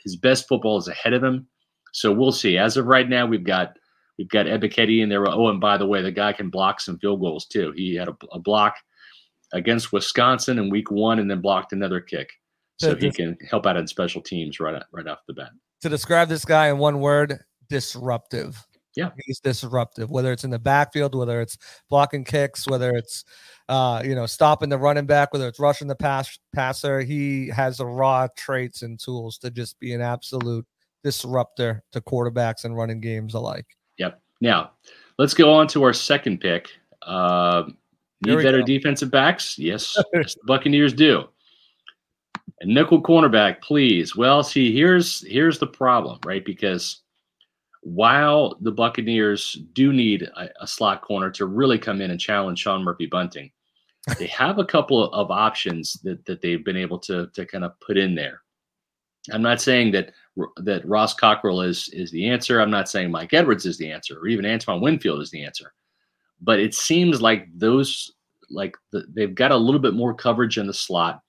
his 0.02 0.16
best 0.16 0.48
football 0.48 0.78
is 0.78 0.88
ahead 0.88 1.12
of 1.12 1.22
him. 1.22 1.46
So 1.92 2.12
we'll 2.12 2.32
see. 2.32 2.56
As 2.56 2.76
of 2.76 2.86
right 2.86 3.08
now, 3.08 3.26
we've 3.26 3.44
got 3.44 3.76
we've 4.18 4.28
got 4.28 4.46
Ebiketie 4.46 5.02
in 5.02 5.08
there. 5.08 5.28
Oh, 5.28 5.48
and 5.48 5.60
by 5.60 5.76
the 5.76 5.86
way, 5.86 6.02
the 6.02 6.12
guy 6.12 6.32
can 6.32 6.50
block 6.50 6.80
some 6.80 6.98
field 6.98 7.20
goals 7.20 7.46
too. 7.46 7.72
He 7.76 7.94
had 7.94 8.08
a, 8.08 8.16
a 8.32 8.38
block 8.38 8.76
against 9.52 9.92
Wisconsin 9.92 10.58
in 10.58 10.70
Week 10.70 10.90
One, 10.90 11.18
and 11.18 11.30
then 11.30 11.40
blocked 11.40 11.72
another 11.72 12.00
kick. 12.00 12.30
So 12.78 12.90
So 12.90 12.96
he 12.96 13.10
can 13.10 13.36
help 13.48 13.66
out 13.66 13.76
in 13.76 13.86
special 13.86 14.22
teams 14.22 14.60
right 14.60 14.82
right 14.92 15.06
off 15.06 15.20
the 15.26 15.34
bat. 15.34 15.50
To 15.84 15.90
describe 15.90 16.30
this 16.30 16.46
guy 16.46 16.68
in 16.68 16.78
one 16.78 16.98
word, 16.98 17.40
disruptive. 17.68 18.66
Yeah. 18.96 19.10
He's 19.26 19.38
disruptive, 19.38 20.10
whether 20.10 20.32
it's 20.32 20.44
in 20.44 20.50
the 20.50 20.58
backfield, 20.58 21.14
whether 21.14 21.42
it's 21.42 21.58
blocking 21.90 22.24
kicks, 22.24 22.66
whether 22.66 22.90
it's 22.92 23.22
uh, 23.68 24.00
you 24.02 24.14
know, 24.14 24.24
stopping 24.24 24.70
the 24.70 24.78
running 24.78 25.04
back, 25.04 25.34
whether 25.34 25.46
it's 25.46 25.60
rushing 25.60 25.86
the 25.86 25.94
pass 25.94 26.38
passer. 26.54 27.02
He 27.02 27.48
has 27.48 27.76
the 27.76 27.86
raw 27.86 28.28
traits 28.34 28.80
and 28.80 28.98
tools 28.98 29.36
to 29.38 29.50
just 29.50 29.78
be 29.78 29.92
an 29.92 30.00
absolute 30.00 30.64
disruptor 31.02 31.82
to 31.92 32.00
quarterbacks 32.00 32.64
and 32.64 32.74
running 32.74 33.00
games 33.00 33.34
alike. 33.34 33.66
Yep. 33.98 34.22
Now, 34.40 34.70
let's 35.18 35.34
go 35.34 35.52
on 35.52 35.66
to 35.68 35.82
our 35.82 35.92
second 35.92 36.40
pick. 36.40 36.70
Uh, 37.02 37.64
need 38.24 38.42
better 38.42 38.60
go. 38.60 38.64
defensive 38.64 39.10
backs? 39.10 39.58
Yes, 39.58 39.98
yes, 40.14 40.32
the 40.34 40.40
Buccaneers 40.46 40.94
do. 40.94 41.28
Nickel 42.64 43.02
cornerback, 43.02 43.62
please. 43.62 44.16
Well, 44.16 44.42
see, 44.42 44.74
here's 44.74 45.26
here's 45.26 45.58
the 45.58 45.66
problem, 45.66 46.18
right? 46.24 46.44
Because 46.44 47.00
while 47.82 48.56
the 48.60 48.72
Buccaneers 48.72 49.58
do 49.72 49.92
need 49.92 50.22
a, 50.22 50.48
a 50.60 50.66
slot 50.66 51.02
corner 51.02 51.30
to 51.30 51.46
really 51.46 51.78
come 51.78 52.00
in 52.00 52.10
and 52.10 52.20
challenge 52.20 52.60
Sean 52.60 52.82
Murphy 52.82 53.06
Bunting, 53.06 53.50
they 54.18 54.26
have 54.28 54.58
a 54.58 54.64
couple 54.64 55.12
of 55.12 55.30
options 55.30 55.94
that, 56.04 56.24
that 56.26 56.40
they've 56.40 56.64
been 56.64 56.76
able 56.76 56.98
to 57.00 57.28
to 57.34 57.46
kind 57.46 57.64
of 57.64 57.78
put 57.80 57.96
in 57.96 58.14
there. 58.14 58.42
I'm 59.32 59.42
not 59.42 59.60
saying 59.60 59.92
that 59.92 60.12
that 60.58 60.86
Ross 60.86 61.14
Cockrell 61.14 61.62
is 61.62 61.88
is 61.90 62.10
the 62.10 62.28
answer. 62.28 62.60
I'm 62.60 62.70
not 62.70 62.88
saying 62.88 63.10
Mike 63.10 63.32
Edwards 63.32 63.66
is 63.66 63.78
the 63.78 63.90
answer, 63.90 64.18
or 64.18 64.26
even 64.26 64.46
Antoine 64.46 64.80
Winfield 64.80 65.20
is 65.20 65.30
the 65.30 65.44
answer. 65.44 65.72
But 66.40 66.60
it 66.60 66.74
seems 66.74 67.22
like 67.22 67.48
those 67.54 68.12
like 68.50 68.76
the, 68.92 69.04
they've 69.14 69.34
got 69.34 69.50
a 69.50 69.56
little 69.56 69.80
bit 69.80 69.94
more 69.94 70.14
coverage 70.14 70.58
in 70.58 70.66
the 70.66 70.74
slot, 70.74 71.22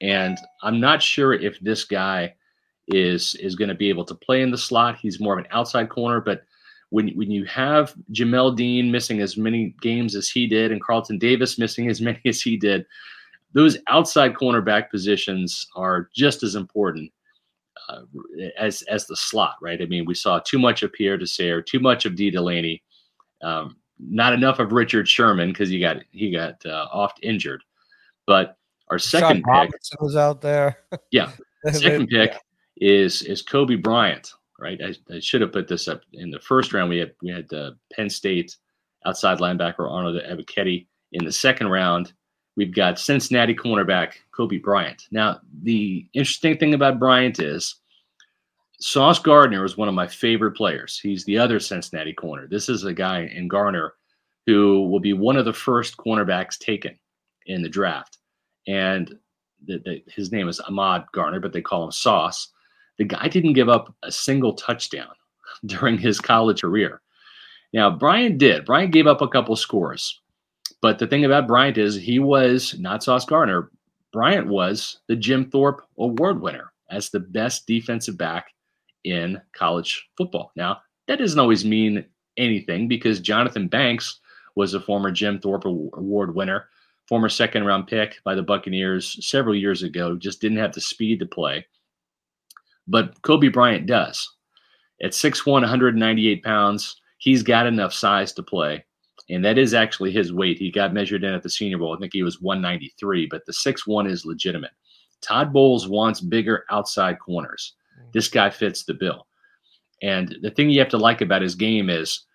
and 0.00 0.38
I'm 0.62 0.80
not 0.80 1.02
sure 1.02 1.32
if 1.32 1.58
this 1.60 1.84
guy 1.84 2.34
is 2.88 3.34
is 3.36 3.54
going 3.54 3.68
to 3.68 3.74
be 3.74 3.88
able 3.88 4.04
to 4.04 4.14
play 4.14 4.42
in 4.42 4.50
the 4.50 4.58
slot. 4.58 4.98
He's 5.00 5.20
more 5.20 5.32
of 5.32 5.38
an 5.38 5.50
outside 5.50 5.88
corner, 5.88 6.20
but 6.20 6.42
when 6.90 7.08
when 7.10 7.30
you 7.30 7.44
have 7.46 7.94
Jamel 8.12 8.54
Dean 8.56 8.90
missing 8.90 9.20
as 9.20 9.36
many 9.36 9.74
games 9.80 10.14
as 10.14 10.28
he 10.28 10.46
did, 10.46 10.72
and 10.72 10.82
Carlton 10.82 11.18
Davis 11.18 11.58
missing 11.58 11.88
as 11.88 12.00
many 12.00 12.20
as 12.26 12.40
he 12.40 12.56
did, 12.56 12.86
those 13.52 13.78
outside 13.88 14.34
cornerback 14.34 14.90
positions 14.90 15.66
are 15.74 16.10
just 16.14 16.42
as 16.42 16.54
important 16.54 17.10
uh, 17.88 18.02
as 18.58 18.82
as 18.82 19.06
the 19.06 19.16
slot, 19.16 19.56
right? 19.62 19.80
I 19.80 19.86
mean, 19.86 20.04
we 20.04 20.14
saw 20.14 20.38
too 20.40 20.58
much 20.58 20.82
of 20.82 20.92
Pierre 20.92 21.18
Desir, 21.18 21.62
too 21.62 21.80
much 21.80 22.04
of 22.04 22.16
Dee 22.16 22.30
Delaney, 22.30 22.82
um, 23.42 23.76
not 23.98 24.32
enough 24.32 24.58
of 24.58 24.72
Richard 24.72 25.08
Sherman 25.08 25.48
because 25.50 25.68
he 25.68 25.80
got 25.80 25.98
he 26.10 26.30
got 26.30 26.64
uh, 26.66 26.88
oft 26.92 27.20
injured. 27.22 27.62
But 28.26 28.56
our 28.88 28.98
second 28.98 29.28
Sean 29.28 29.36
pick, 29.36 29.46
Robinson 29.46 29.98
was 30.00 30.16
out 30.16 30.40
there. 30.40 30.78
Yeah. 31.10 31.30
second 31.72 32.08
pick 32.08 32.38
is 32.76 33.22
is 33.22 33.42
Coby 33.42 33.80
Bryant, 33.80 34.32
right? 34.58 34.80
I, 34.82 35.14
I 35.14 35.20
should 35.20 35.40
have 35.40 35.52
put 35.52 35.68
this 35.68 35.88
up 35.88 36.02
in 36.12 36.30
the 36.30 36.40
first 36.40 36.72
round. 36.72 36.90
We 36.90 36.98
had 36.98 37.12
we 37.22 37.30
had 37.30 37.52
uh, 37.52 37.72
Penn 37.92 38.10
State 38.10 38.56
outside 39.06 39.38
linebacker 39.38 39.90
Arnold 39.90 40.20
Ebiketie. 40.22 40.86
In 41.12 41.24
the 41.24 41.32
second 41.32 41.68
round, 41.68 42.12
we've 42.56 42.74
got 42.74 42.98
Cincinnati 42.98 43.54
cornerback 43.54 44.14
Coby 44.36 44.60
Bryant. 44.60 45.06
Now, 45.10 45.40
the 45.62 46.06
interesting 46.12 46.58
thing 46.58 46.74
about 46.74 46.98
Bryant 46.98 47.38
is 47.38 47.76
Sauce 48.80 49.18
Gardner 49.18 49.64
is 49.64 49.76
one 49.76 49.88
of 49.88 49.94
my 49.94 50.06
favorite 50.06 50.52
players. 50.52 50.98
He's 50.98 51.24
the 51.24 51.38
other 51.38 51.60
Cincinnati 51.60 52.12
corner. 52.12 52.48
This 52.48 52.68
is 52.68 52.84
a 52.84 52.92
guy 52.92 53.30
in 53.34 53.48
Gardner 53.48 53.94
who 54.46 54.88
will 54.88 55.00
be 55.00 55.12
one 55.12 55.36
of 55.36 55.44
the 55.44 55.52
first 55.52 55.96
cornerbacks 55.96 56.58
taken 56.58 56.98
in 57.46 57.62
the 57.62 57.68
draft. 57.68 58.18
And 58.66 59.18
the, 59.66 59.78
the, 59.78 60.02
his 60.08 60.32
name 60.32 60.48
is 60.48 60.60
Ahmad 60.60 61.06
Gardner, 61.12 61.40
but 61.40 61.52
they 61.52 61.62
call 61.62 61.84
him 61.84 61.92
Sauce. 61.92 62.48
The 62.98 63.04
guy 63.04 63.28
didn't 63.28 63.54
give 63.54 63.68
up 63.68 63.94
a 64.02 64.12
single 64.12 64.54
touchdown 64.54 65.12
during 65.66 65.98
his 65.98 66.20
college 66.20 66.60
career. 66.60 67.00
Now, 67.72 67.90
Bryant 67.90 68.38
did. 68.38 68.64
Bryant 68.64 68.92
gave 68.92 69.06
up 69.06 69.20
a 69.20 69.28
couple 69.28 69.56
scores. 69.56 70.20
But 70.80 70.98
the 70.98 71.06
thing 71.06 71.24
about 71.24 71.46
Bryant 71.46 71.78
is 71.78 71.94
he 71.94 72.18
was 72.18 72.78
not 72.78 73.02
Sauce 73.02 73.24
Gardner. 73.24 73.70
Bryant 74.12 74.46
was 74.46 75.00
the 75.08 75.16
Jim 75.16 75.50
Thorpe 75.50 75.82
Award 75.98 76.40
winner 76.40 76.72
as 76.90 77.10
the 77.10 77.20
best 77.20 77.66
defensive 77.66 78.16
back 78.16 78.46
in 79.04 79.40
college 79.52 80.08
football. 80.16 80.52
Now, 80.56 80.82
that 81.08 81.18
doesn't 81.18 81.38
always 81.38 81.64
mean 81.64 82.04
anything 82.36 82.86
because 82.88 83.20
Johnthan 83.20 83.70
Banks 83.70 84.20
was 84.54 84.74
a 84.74 84.80
former 84.80 85.10
Jim 85.10 85.40
Thorpe 85.40 85.64
Award 85.64 86.34
winner, 86.34 86.68
former 87.08 87.28
second 87.28 87.64
round 87.64 87.86
pick 87.86 88.20
by 88.24 88.34
the 88.34 88.42
Buccaneers 88.42 89.24
several 89.26 89.54
years 89.54 89.82
ago, 89.82 90.16
just 90.16 90.40
didn't 90.40 90.58
have 90.58 90.72
the 90.72 90.80
speed 90.80 91.20
to 91.20 91.26
play. 91.26 91.66
But 92.86 93.20
Coby 93.22 93.52
Bryant 93.52 93.86
does. 93.86 94.28
At 95.02 95.12
6'1, 95.12 95.46
198 95.46 96.42
pounds, 96.42 97.00
he's 97.18 97.42
got 97.42 97.66
enough 97.66 97.92
size 97.92 98.32
to 98.34 98.42
play. 98.42 98.84
And 99.30 99.44
that 99.44 99.58
is 99.58 99.72
actually 99.74 100.12
his 100.12 100.32
weight. 100.32 100.58
He 100.58 100.70
got 100.70 100.92
measured 100.92 101.24
in 101.24 101.32
at 101.32 101.42
the 101.42 101.50
Senior 101.50 101.78
Bowl. 101.78 101.94
I 101.94 101.98
think 101.98 102.12
he 102.12 102.22
was 102.22 102.42
193, 102.42 103.26
but 103.26 103.44
the 103.46 103.52
6'1 103.52 104.10
is 104.10 104.26
legitimate. 104.26 104.72
Todd 105.22 105.52
Bowles 105.52 105.88
wants 105.88 106.20
bigger 106.20 106.64
outside 106.70 107.18
corners. 107.18 107.74
This 108.12 108.28
guy 108.28 108.50
fits 108.50 108.84
the 108.84 108.94
bill. 108.94 109.26
And 110.02 110.36
the 110.42 110.50
thing 110.50 110.68
you 110.68 110.80
have 110.80 110.90
to 110.90 110.98
like 110.98 111.22
about 111.22 111.42
his 111.42 111.54
game 111.54 111.88
is 111.88 112.26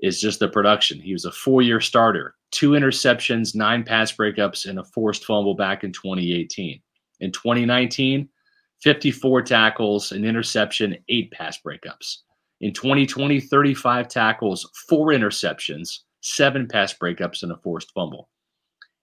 is 0.00 0.18
just 0.20 0.40
the 0.40 0.48
production. 0.48 0.98
He 0.98 1.12
was 1.12 1.26
a 1.26 1.32
four-year 1.32 1.80
starter 1.80 2.34
two 2.50 2.70
interceptions, 2.70 3.54
nine 3.54 3.84
pass 3.84 4.12
breakups, 4.12 4.68
and 4.68 4.78
a 4.78 4.84
forced 4.84 5.24
fumble 5.24 5.54
back 5.54 5.84
in 5.84 5.92
2018. 5.92 6.80
In 7.20 7.32
2019, 7.32 8.28
54 8.82 9.42
tackles, 9.42 10.12
an 10.12 10.24
interception, 10.24 10.96
eight 11.08 11.30
pass 11.32 11.58
breakups. 11.64 12.18
In 12.60 12.72
2020, 12.72 13.40
35 13.40 14.08
tackles, 14.08 14.68
four 14.88 15.08
interceptions, 15.08 16.00
seven 16.22 16.66
pass 16.66 16.94
breakups, 16.94 17.42
and 17.42 17.52
a 17.52 17.56
forced 17.58 17.90
fumble. 17.92 18.28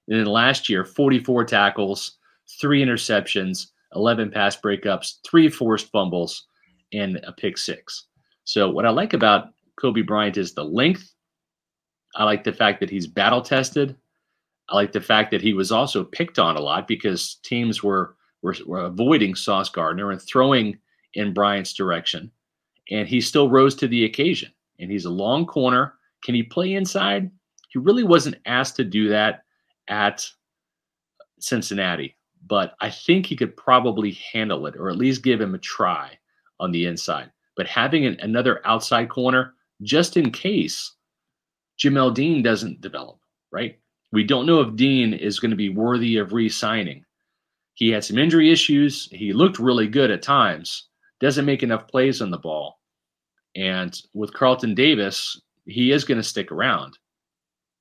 And 0.07 0.19
then 0.19 0.25
last 0.25 0.69
year, 0.69 0.85
44 0.85 1.45
tackles, 1.45 2.17
three 2.59 2.83
interceptions, 2.83 3.67
11 3.95 4.31
pass 4.31 4.55
breakups, 4.55 5.15
three 5.29 5.49
forced 5.49 5.91
fumbles, 5.91 6.47
and 6.93 7.17
a 7.25 7.31
pick 7.33 7.57
six. 7.57 8.07
So, 8.43 8.69
what 8.69 8.85
I 8.85 8.89
like 8.89 9.13
about 9.13 9.49
Coby 9.81 10.05
Bryant 10.05 10.37
is 10.37 10.53
the 10.53 10.63
length. 10.63 11.13
I 12.17 12.23
like 12.23 12.43
the 12.43 12.51
fact 12.51 12.79
that 12.79 12.89
he's 12.89 13.07
battle 13.07 13.41
tested. 13.41 13.95
I 14.69 14.75
like 14.75 14.91
the 14.91 14.99
fact 14.99 15.31
that 15.31 15.41
he 15.41 15.53
was 15.53 15.71
also 15.71 16.03
picked 16.03 16.39
on 16.39 16.57
a 16.57 16.61
lot 16.61 16.87
because 16.87 17.35
teams 17.43 17.81
were 17.81 18.15
were, 18.41 18.55
were 18.65 18.85
avoiding 18.85 19.35
Sauce 19.35 19.69
Gardner 19.69 20.11
and 20.11 20.21
throwing 20.21 20.77
in 21.13 21.33
Bryant's 21.33 21.73
direction. 21.73 22.31
And 22.91 23.07
he 23.07 23.21
still 23.21 23.49
rose 23.49 23.75
to 23.75 23.87
the 23.87 24.05
occasion. 24.05 24.51
And 24.79 24.91
he's 24.91 25.05
a 25.05 25.09
long 25.09 25.45
corner. 25.45 25.95
Can 26.23 26.35
he 26.35 26.43
play 26.43 26.73
inside? 26.73 27.31
He 27.69 27.79
really 27.79 28.03
wasn't 28.03 28.37
asked 28.45 28.75
to 28.77 28.83
do 28.83 29.09
that 29.09 29.43
at 29.87 30.29
Cincinnati, 31.39 32.15
but 32.45 32.75
I 32.79 32.89
think 32.89 33.25
he 33.25 33.35
could 33.35 33.55
probably 33.57 34.11
handle 34.31 34.67
it 34.67 34.75
or 34.75 34.89
at 34.89 34.97
least 34.97 35.23
give 35.23 35.41
him 35.41 35.55
a 35.55 35.59
try 35.59 36.17
on 36.59 36.71
the 36.71 36.85
inside. 36.85 37.31
But 37.55 37.67
having 37.67 38.05
an, 38.05 38.17
another 38.21 38.61
outside 38.65 39.09
corner, 39.09 39.53
just 39.81 40.17
in 40.17 40.31
case 40.31 40.93
Jamel 41.79 42.13
Dean 42.13 42.41
doesn't 42.41 42.81
develop, 42.81 43.19
right? 43.51 43.77
We 44.11 44.23
don't 44.23 44.45
know 44.45 44.61
if 44.61 44.75
Dean 44.75 45.13
is 45.13 45.39
going 45.39 45.51
to 45.51 45.57
be 45.57 45.69
worthy 45.69 46.17
of 46.17 46.33
re 46.33 46.49
signing. 46.49 47.03
He 47.75 47.89
had 47.89 48.03
some 48.03 48.17
injury 48.17 48.51
issues. 48.51 49.07
He 49.11 49.33
looked 49.33 49.59
really 49.59 49.87
good 49.87 50.09
at 50.09 50.23
times, 50.23 50.87
doesn't 51.19 51.45
make 51.45 51.61
enough 51.61 51.87
plays 51.87 52.21
on 52.21 52.31
the 52.31 52.37
ball. 52.37 52.79
And 53.55 53.99
with 54.13 54.33
Carlton 54.33 54.73
Davis, 54.73 55.39
he 55.65 55.91
is 55.91 56.03
going 56.03 56.17
to 56.17 56.23
stick 56.23 56.51
around. 56.51 56.97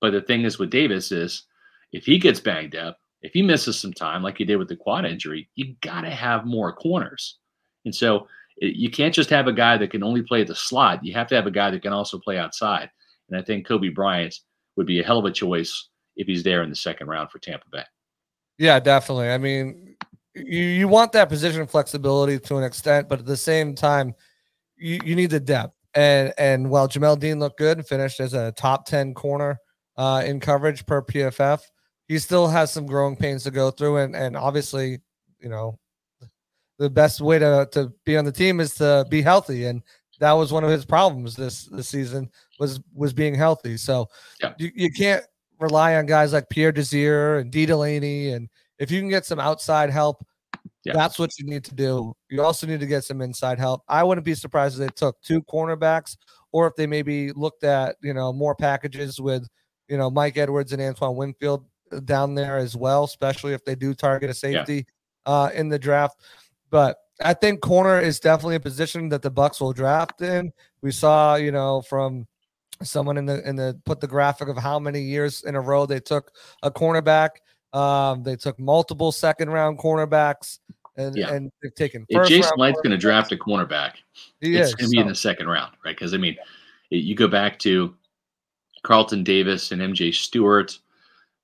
But 0.01 0.11
the 0.11 0.21
thing 0.21 0.43
is 0.43 0.59
with 0.59 0.71
Davis 0.71 1.13
is 1.13 1.47
if 1.93 2.05
he 2.05 2.19
gets 2.19 2.41
banged 2.41 2.77
up, 2.77 2.99
if 3.23 3.33
he 3.33 3.43
misses 3.43 3.79
some 3.79 3.93
time 3.93 4.23
like 4.23 4.37
he 4.37 4.45
did 4.45 4.57
with 4.57 4.69
the 4.69 4.77
quad 4.77 5.07
injury, 5.07 5.49
you 5.55 5.75
got 5.81 6.03
to 6.03 6.11
have 6.11 6.45
more 6.45 6.73
corners. 6.75 7.39
And 7.85 7.95
so 7.95 8.29
it, 8.59 8.77
you 8.77 8.91
can't 8.91 9.15
just 9.15 9.31
have 9.31 9.47
a 9.47 9.53
guy 9.53 9.79
that 9.79 9.91
can 9.91 10.03
only 10.03 10.23
play 10.23 10.45
the 10.45 10.55
slot. 10.55 11.05
You 11.05 11.15
have 11.15 11.29
to 11.29 11.35
have 11.35 11.47
a 11.47 11.51
guy 11.51 11.71
that 11.71 11.83
can 11.83 11.93
also 11.93 12.19
play 12.19 12.39
outside. 12.39 12.91
And 13.29 13.39
I 13.39 13.43
think 13.43 13.67
Coby 13.67 13.95
Bryant 13.95 14.35
would 14.77 14.87
be 14.87 15.01
a 15.01 15.05
hell 15.05 15.19
of 15.19 15.25
a 15.25 15.31
choice 15.31 15.89
if 16.17 16.27
he's 16.27 16.43
there 16.43 16.63
in 16.63 16.71
the 16.71 16.77
second 16.77 17.09
round 17.09 17.31
for 17.31 17.39
Tampa 17.39 17.67
Bay. 17.71 17.85
Yeah, 18.59 18.81
definitely. 18.81 19.31
I 19.31 19.39
mean, 19.39 19.97
you, 20.35 20.63
you 20.63 20.89
want 20.89 21.13
that 21.13 21.29
position 21.29 21.67
flexibility 21.67 22.39
to 22.39 22.57
an 22.57 22.65
extent, 22.65 23.09
but 23.09 23.19
at 23.19 23.27
the 23.27 23.37
same 23.37 23.75
time, 23.75 24.15
you, 24.77 24.99
you 25.05 25.17
need 25.17 25.31
the 25.31 25.41
depth. 25.41 25.75
And 25.95 26.35
and 26.37 26.69
while 26.69 26.89
Jamel 26.89 27.19
Dean 27.19 27.41
looked 27.41 27.59
good 27.59 27.79
and 27.79 27.87
finished 27.87 28.21
as 28.21 28.35
a 28.35 28.53
top 28.53 28.85
10 28.85 29.15
corner 29.15 29.59
uh, 29.97 30.23
in 30.27 30.41
coverage 30.41 30.85
per 30.85 31.01
PFF, 31.01 31.61
he 32.07 32.19
still 32.19 32.49
has 32.49 32.71
some 32.71 32.87
growing 32.87 33.17
pains 33.17 33.45
to 33.45 33.51
go 33.51 33.71
through. 33.71 33.99
And 33.99 34.15
and 34.15 34.37
obviously, 34.37 34.99
you 35.41 35.49
know, 35.49 35.79
the 36.79 36.91
best 36.91 37.23
way 37.23 37.39
to, 37.39 37.67
to 37.73 37.93
be 38.05 38.19
on 38.19 38.27
the 38.27 38.33
team 38.33 38.61
is 38.61 38.75
to 38.75 39.07
be 39.09 39.23
healthy. 39.23 39.65
And 39.65 39.83
that 40.21 40.33
was 40.33 40.53
one 40.53 40.65
of 40.65 40.71
his 40.71 40.85
problems 40.85 41.35
this 41.35 41.65
this 41.65 41.89
season 41.89 42.31
was 42.59 42.81
was 42.95 43.13
being 43.13 43.35
healthy. 43.35 43.77
So 43.77 44.09
yeah. 44.43 44.55
you, 44.59 44.71
you 44.75 44.91
can't 44.91 45.25
rely 45.59 45.97
on 45.97 46.07
guys 46.07 46.33
like 46.33 46.49
Pierre 46.49 46.73
Desir 46.73 47.39
and 47.39 47.51
Dee 47.51 47.67
Delaney. 47.67 48.31
And 48.31 48.49
if 48.79 48.91
you 48.91 49.01
can 49.01 49.09
get 49.09 49.25
some 49.25 49.41
outside 49.41 49.91
help, 49.91 50.25
yeah. 50.85 50.93
that's 50.93 51.19
what 51.19 51.39
you 51.39 51.47
need 51.47 51.65
to 51.65 51.75
do. 51.75 52.15
You 52.29 52.43
also 52.43 52.67
need 52.67 52.81
to 52.81 52.87
get 52.87 53.05
some 53.05 53.21
inside 53.21 53.59
help. 53.59 53.83
I 53.89 54.03
wouldn't 54.03 54.25
be 54.25 54.35
surprised 54.35 54.81
if 54.81 54.87
they 54.87 54.95
took 54.95 55.21
two 55.23 55.43
cornerbacks 55.43 56.17
or 56.53 56.67
if 56.67 56.75
they 56.77 56.87
maybe 56.87 57.33
looked 57.33 57.65
at, 57.65 57.97
you 58.03 58.15
know, 58.15 58.33
more 58.33 58.55
packages 58.55 59.21
with, 59.21 59.47
you 59.89 59.97
know, 59.97 60.11
Mike 60.11 60.37
Edwards 60.37 60.73
and 60.73 60.83
Antoine 60.83 61.17
Winfield 61.17 61.65
down 62.05 62.35
there 62.35 62.57
as 62.57 62.77
well, 62.77 63.05
especially 63.05 63.53
if 63.53 63.65
they 63.65 63.75
do 63.75 63.95
target 63.95 64.31
a 64.31 64.35
safety 64.35 64.87
yeah. 65.27 65.33
uh, 65.33 65.51
in 65.55 65.69
the 65.69 65.79
draft. 65.79 66.21
But 66.71 66.99
I 67.23 67.35
think 67.35 67.61
corner 67.61 68.01
is 68.01 68.21
definitely 68.21 68.57
a 68.57 68.61
position 68.61 69.09
that 69.11 69.23
the 69.23 69.31
Bucks 69.31 69.61
will 69.61 69.73
draft 69.73 70.21
in. 70.21 70.53
We 70.83 70.91
saw, 70.91 71.37
you 71.37 71.53
know, 71.53 71.83
from 71.83 72.27
someone 72.83 73.17
in 73.17 73.27
the 73.27 73.47
in 73.49 73.57
the 73.57 73.79
put 73.85 74.01
the 74.01 74.07
graphic 74.07 74.49
of 74.49 74.57
how 74.57 74.79
many 74.79 75.01
years 75.01 75.43
in 75.45 75.55
a 75.55 75.61
row 75.61 75.87
they 75.87 76.01
took 76.01 76.33
a 76.63 76.71
cornerback. 76.71 77.31
Um, 77.73 78.23
they 78.23 78.37
took 78.37 78.59
multiple 78.59 79.13
second 79.13 79.51
round 79.51 79.79
cornerbacks, 79.79 80.59
and 80.97 81.17
yeah. 81.17 81.33
and 81.33 81.51
they've 81.63 81.75
taken. 81.75 82.07
If 82.09 82.29
Jason 82.29 82.53
Licht's 82.57 82.81
going 82.81 82.93
to 82.93 82.99
draft 82.99 83.33
a 83.33 83.37
cornerback, 83.37 83.95
he 84.41 84.57
it's 84.57 84.75
going 84.75 84.91
to 84.91 84.95
be 84.95 85.01
in 85.01 85.09
the 85.09 85.15
second 85.15 85.49
round, 85.49 85.73
right? 85.85 85.97
Because 85.97 86.15
I 86.15 86.19
mean, 86.19 86.37
it, 86.91 86.97
you 86.97 87.15
go 87.15 87.29
back 87.29 87.59
to 87.61 87.95
Carlton 88.83 89.25
Davis 89.25 89.73
and 89.73 89.81
MJ 89.81 90.15
Stewart. 90.15 90.79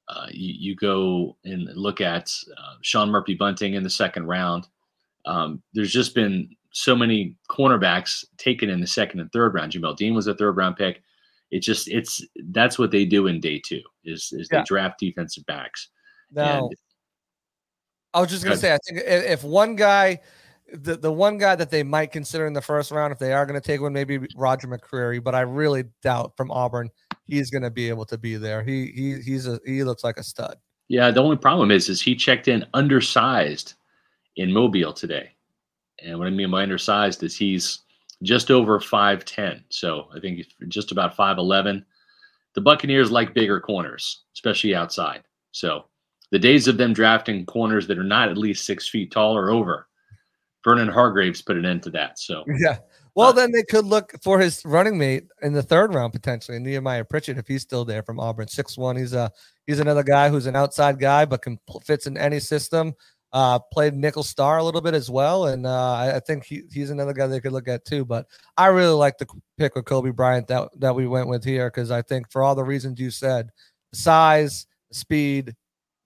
Uh, 0.09 0.27
you, 0.31 0.55
you, 0.59 0.77
go 0.77 1.37
and 1.45 1.69
look 1.75 2.01
at 2.01 2.31
uh, 2.59 2.75
Sean 2.83 3.09
Murphy 3.09 3.35
Bunting 3.35 3.75
in 3.75 3.83
the 3.83 3.89
second 3.89 4.27
round. 4.27 4.69
Um, 5.25 5.63
there's 5.73 5.93
just 5.93 6.15
been 6.15 6.51
so 6.73 6.95
many 6.95 7.37
cornerbacks 7.49 8.25
taken 8.37 8.69
in 8.69 8.81
the 8.81 8.87
second 8.87 9.21
and 9.21 9.33
third 9.33 9.55
round. 9.55 9.73
Jamel 9.73 9.97
Dean 9.97 10.13
was 10.13 10.27
a 10.27 10.35
third 10.35 10.57
round 10.57 10.77
pick 10.77 11.03
it 11.53 11.61
just 11.61 11.87
it's 11.89 12.27
that's 12.49 12.79
what 12.79 12.91
they 12.91 13.05
do 13.05 13.27
in 13.29 13.39
day 13.39 13.61
two 13.65 13.83
is 14.05 14.33
is 14.33 14.49
yeah. 14.51 14.61
they 14.61 14.65
draft 14.65 14.99
defensive 14.99 15.45
backs. 15.47 15.91
Now, 16.33 16.67
and, 16.67 16.77
I 18.15 18.21
was 18.21 18.31
just 18.31 18.43
gonna 18.43 18.57
say, 18.57 18.73
I 18.75 18.79
think 18.89 19.03
if 19.07 19.45
one 19.45 19.77
guy, 19.77 20.21
the 20.73 20.97
the 20.97 21.13
one 21.13 21.37
guy 21.37 21.55
that 21.55 21.71
they 21.71 21.83
might 21.83 22.11
consider 22.11 22.47
in 22.47 22.55
the 22.55 22.63
first 22.63 22.91
round, 22.91 23.13
if 23.13 23.19
they 23.19 23.35
are 23.35 23.45
gonna 23.45 23.61
take 23.61 23.83
one, 23.83 23.93
maybe 23.93 24.19
Roger 24.35 24.67
McCreary, 24.67 25.23
but 25.23 25.35
I 25.35 25.43
really 25.43 25.85
doubt 26.03 26.33
from 26.39 26.51
Auburn 26.51 26.91
he's 27.27 27.51
gonna 27.51 27.71
be 27.71 27.91
able 27.91 28.07
to 28.07 28.17
be 28.17 28.37
there. 28.37 28.63
He 28.63 28.87
he 28.87 29.21
he's 29.21 29.47
a 29.47 29.61
he 29.67 29.85
looks 29.85 30.03
like 30.03 30.17
a 30.17 30.23
stud. 30.23 30.57
Yeah, 30.89 31.11
the 31.11 31.23
only 31.23 31.37
problem 31.37 31.71
is 31.71 31.91
is 31.91 32.01
he 32.01 32.17
checked 32.17 32.49
in 32.49 32.65
undersized 32.73 33.75
in 34.37 34.51
Mobile 34.51 34.95
today. 34.95 35.33
And 36.03 36.19
what 36.19 36.27
I 36.27 36.31
mean 36.31 36.51
by 36.51 36.63
undersized 36.63 37.23
is 37.23 37.37
he's 37.37 37.82
just 38.23 38.51
over 38.51 38.79
5'10. 38.79 39.63
So 39.69 40.07
I 40.15 40.21
think 40.21 40.47
just 40.69 40.93
about 40.93 41.17
5'11. 41.17 41.85
The 42.55 42.61
Buccaneers 42.61 43.11
like 43.11 43.35
bigger 43.35 43.61
corners, 43.61 44.23
especially 44.35 44.75
outside. 44.75 45.23
So 45.53 45.87
the 46.31 46.39
days 46.39 46.69
of 46.69 46.77
them 46.77 46.93
drafting 46.93 47.45
corners 47.47 47.87
that 47.87 47.99
are 47.99 48.05
not 48.05 48.29
at 48.29 48.39
least 48.39 48.67
six 48.67 48.89
feet 48.89 49.11
tall 49.11 49.37
are 49.37 49.51
over. 49.51 49.89
Vernon 50.65 50.89
Hargreaves 50.89 51.43
put 51.43 51.57
an 51.57 51.67
end 51.67 51.83
to 51.85 51.91
that. 51.91 52.19
So 52.19 52.45
yeah. 52.59 52.79
Well, 53.15 53.29
uh, 53.29 53.33
then 53.33 53.53
they 53.53 53.63
could 53.65 53.85
look 53.85 54.13
for 54.23 54.39
his 54.39 54.65
running 54.65 54.97
mate 54.97 55.25
in 55.43 55.53
the 55.53 55.63
third 55.63 55.95
round 55.95 56.13
potentially, 56.13 56.59
Nehemiah 56.59 57.05
Pritchett, 57.05 57.37
if 57.37 57.47
he's 57.47 57.63
still 57.63 57.85
there 57.85 58.03
from 58.03 58.19
Auburn. 58.19 58.49
Six 58.49 58.79
one. 58.79 58.97
He's 58.97 59.13
a 59.13 59.31
he's 59.67 59.81
another 59.81 60.03
guy 60.03 60.29
who's 60.29 60.47
an 60.47 60.57
outside 60.57 60.99
guy, 60.99 61.25
but 61.25 61.43
can 61.43 61.59
fits 61.85 62.07
in 62.07 62.17
any 62.17 62.41
system. 62.41 62.95
Uh, 63.33 63.59
played 63.59 63.95
nickel 63.95 64.23
star 64.23 64.59
a 64.59 64.63
little 64.63 64.83
bit 64.83 64.93
as 64.93 65.09
well, 65.09 65.47
and 65.47 65.67
uh, 65.67 65.93
I, 66.15 66.21
think 66.21 66.45
he, 66.45 66.65
he's 66.71 66.91
another 66.91 67.15
guy 67.15 67.27
they 67.27 67.41
could 67.41 67.53
look 67.53 67.67
at 67.67 67.83
too. 67.87 68.05
But 68.05 68.27
I 68.59 68.67
really 68.67 68.93
like 68.93 69.17
the 69.17 69.27
pick 69.57 69.75
with 69.75 69.87
Coby 69.87 70.15
Bryant 70.15 70.49
that 70.49 70.69
that 70.81 70.95
we 70.95 71.07
went 71.07 71.29
with 71.29 71.43
here 71.43 71.71
because 71.71 71.91
I 71.91 72.03
think 72.03 72.31
for 72.31 72.43
all 72.43 72.55
the 72.55 72.63
reasons 72.63 73.01
you 73.01 73.11
said, 73.11 73.49
size, 73.95 74.67
speed, 74.91 75.57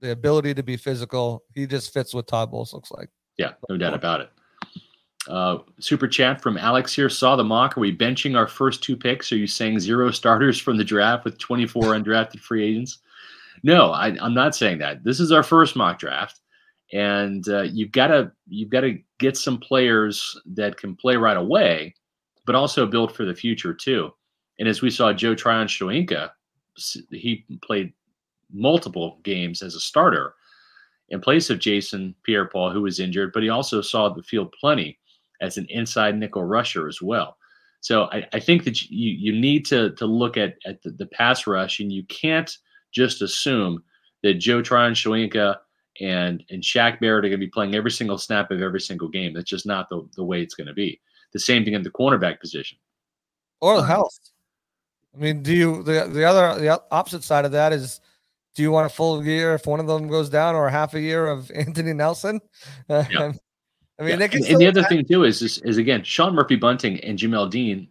the 0.01 0.13
ability 0.13 0.55
to 0.55 0.63
be 0.63 0.77
physical, 0.77 1.43
he 1.53 1.67
just 1.67 1.93
fits 1.93 2.15
what 2.15 2.29
Todd 2.29 2.53
Bowles 2.53 2.73
looks 2.73 2.93
like. 2.93 3.09
Yeah, 3.39 3.53
no 3.69 3.77
doubt 3.77 3.95
about 3.95 4.21
it. 4.21 4.31
Uh, 5.29 5.59
super 5.81 6.07
chat 6.07 6.41
from 6.41 6.57
Alex 6.57 6.95
here. 6.95 7.09
Saw 7.09 7.37
the 7.37 7.45
mock. 7.45 7.77
Are 7.77 7.81
we 7.81 7.97
benching 7.97 8.37
our 8.37 8.47
first 8.47 8.83
two 8.83 8.97
picks? 8.97 9.33
Are 9.33 9.37
you 9.37 9.47
saying 9.47 9.81
zero 9.81 10.11
starters 10.11 10.59
from 10.61 10.77
the 10.77 10.85
draft 10.85 11.25
with 11.25 11.39
24 11.39 11.83
undrafted 11.83 12.41
free 12.41 12.65
agents? 12.65 12.99
No, 13.63 13.91
I, 13.91 14.17
I'm 14.21 14.35
not 14.35 14.55
saying 14.55 14.79
that. 14.79 15.03
This 15.03 15.19
is 15.19 15.33
our 15.33 15.43
first 15.43 15.75
mock 15.77 15.99
draft 15.99 16.41
and 16.93 17.49
uh, 17.49 17.63
you've 17.63 17.93
got 17.93 18.09
to 18.09 18.33
you've 18.49 18.71
got 18.71 18.83
to 18.83 18.99
get 19.19 19.37
some 19.37 19.59
players 19.59 20.39
that 20.47 20.77
can 20.77 20.95
play 20.95 21.17
right 21.17 21.37
away, 21.37 21.95
but 22.45 22.55
also 22.55 22.87
build 22.87 23.15
for 23.15 23.25
the 23.25 23.35
future 23.35 23.75
too. 23.75 24.11
And 24.59 24.69
as 24.69 24.83
we 24.83 24.91
saw, 24.91 25.13
Joe 25.13 25.35
Tryon-Shoyinka, 25.35 26.31
he 27.11 27.45
played 27.63 27.93
multiple 28.53 29.19
games 29.23 29.63
as 29.63 29.75
a 29.75 29.81
starter 29.81 30.35
in 31.11 31.21
place 31.21 31.51
of 31.51 31.59
Jason 31.59 32.15
Pierre-Paul, 32.25 32.73
who 32.73 32.83
was 32.83 33.01
injured, 33.01 33.33
but 33.33 33.43
he 33.43 33.49
also 33.49 33.81
saw 33.81 34.09
the 34.09 34.23
field 34.23 34.55
plenty 34.59 34.99
as 35.41 35.57
an 35.57 35.67
inside 35.69 36.17
nickel 36.17 36.45
rusher 36.45 36.89
as 36.89 37.03
well. 37.03 37.37
So 37.81 38.05
I, 38.05 38.27
I 38.33 38.41
think 38.41 38.65
that 38.65 38.83
you 38.83 39.11
you 39.11 39.39
need 39.39 39.67
to 39.67 39.91
to 39.93 40.07
look 40.07 40.37
at 40.37 40.55
at 40.65 40.83
the, 40.83 40.91
the 40.91 41.07
pass 41.07 41.47
rush, 41.47 41.81
and 41.81 41.93
you 41.93 42.05
can't 42.07 42.51
just 42.93 43.23
assume 43.23 43.83
that 44.23 44.35
Joe 44.35 44.63
Tryon-Shoyinka 44.63 45.57
and 46.01 46.43
and 46.51 46.63
Shaq 46.63 47.01
Barrett 47.01 47.25
are 47.25 47.29
going 47.29 47.41
to 47.41 47.47
be 47.47 47.51
playing 47.51 47.75
every 47.75 47.91
single 47.91 48.19
snap 48.19 48.51
of 48.51 48.63
every 48.63 48.81
single 48.81 49.09
game. 49.09 49.33
That's 49.35 49.49
just 49.49 49.67
not 49.67 49.89
the, 49.89 50.07
the 50.17 50.25
way 50.25 50.43
it's 50.43 50.55
going 50.55 50.67
to 50.67 50.75
be. 50.75 51.01
The 51.33 51.39
same 51.41 51.65
thing 51.65 51.75
in 51.75 51.83
the 51.83 51.91
cornerback 51.91 52.41
position. 52.41 52.79
Or 53.61 53.77
the 53.77 53.87
health. 53.87 54.19
I 55.15 55.19
mean, 55.19 55.43
do 55.43 55.55
you 55.55 55.83
the 55.83 56.09
the 56.13 56.25
other 56.25 56.61
the 56.61 56.81
opposite 56.91 57.25
side 57.25 57.45
of 57.45 57.53
that 57.53 57.73
is 57.73 58.01
do 58.55 58.63
you 58.63 58.71
want 58.71 58.87
a 58.87 58.95
full 58.95 59.25
year 59.25 59.55
if 59.55 59.67
one 59.67 59.81
of 59.81 59.87
them 59.87 60.09
goes 60.09 60.29
down 60.31 60.55
or 60.55 60.69
half 60.69 60.95
a 60.95 61.01
year 61.01 61.27
of 61.27 61.51
Anthony 61.55 61.93
Nelson? 61.93 62.41
Yeah. 62.89 63.33
I 63.99 64.03
mean, 64.03 64.11
Yeah. 64.11 64.17
they 64.17 64.29
can 64.29 64.45
and, 64.45 64.53
and 64.53 64.61
the 64.61 64.67
still 64.67 64.69
other 64.69 64.85
thing 64.85 65.05
too 65.07 65.25
is, 65.25 65.41
is 65.41 65.59
is 65.59 65.79
again 65.79 66.03
Sean 66.05 66.35
Murphy 66.35 66.57
Bunting 66.57 67.01
and 67.01 67.19
Jamel 67.19 67.51
Dean. 67.51 67.89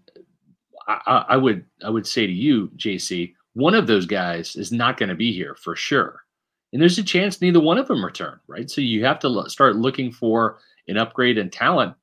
I, 0.88 1.02
I, 1.08 1.26
I 1.30 1.38
would 1.38 1.66
I 1.84 1.90
would 1.90 2.06
say 2.06 2.28
to 2.28 2.34
you, 2.34 2.70
JC, 2.78 3.34
one 3.54 3.74
of 3.74 3.88
those 3.88 4.06
guys 4.06 4.56
is 4.56 4.72
not 4.72 4.98
going 4.98 5.10
to 5.10 5.16
be 5.16 5.34
here 5.34 5.56
for 5.56 5.76
sure, 5.76 6.25
and 6.74 6.82
there's 6.82 6.98
a 6.98 7.04
chance 7.04 7.42
neither 7.42 7.60
one 7.60 7.78
of 7.78 7.88
them 7.88 8.04
return, 8.04 8.40
right? 8.48 8.70
So 8.70 8.82
you 8.82 9.06
have 9.06 9.20
to 9.20 9.44
start 9.50 9.76
looking 9.76 10.12
for 10.12 10.60
an 10.88 10.98
upgrade 10.98 11.38
in 11.38 11.50
talent. 11.50 11.96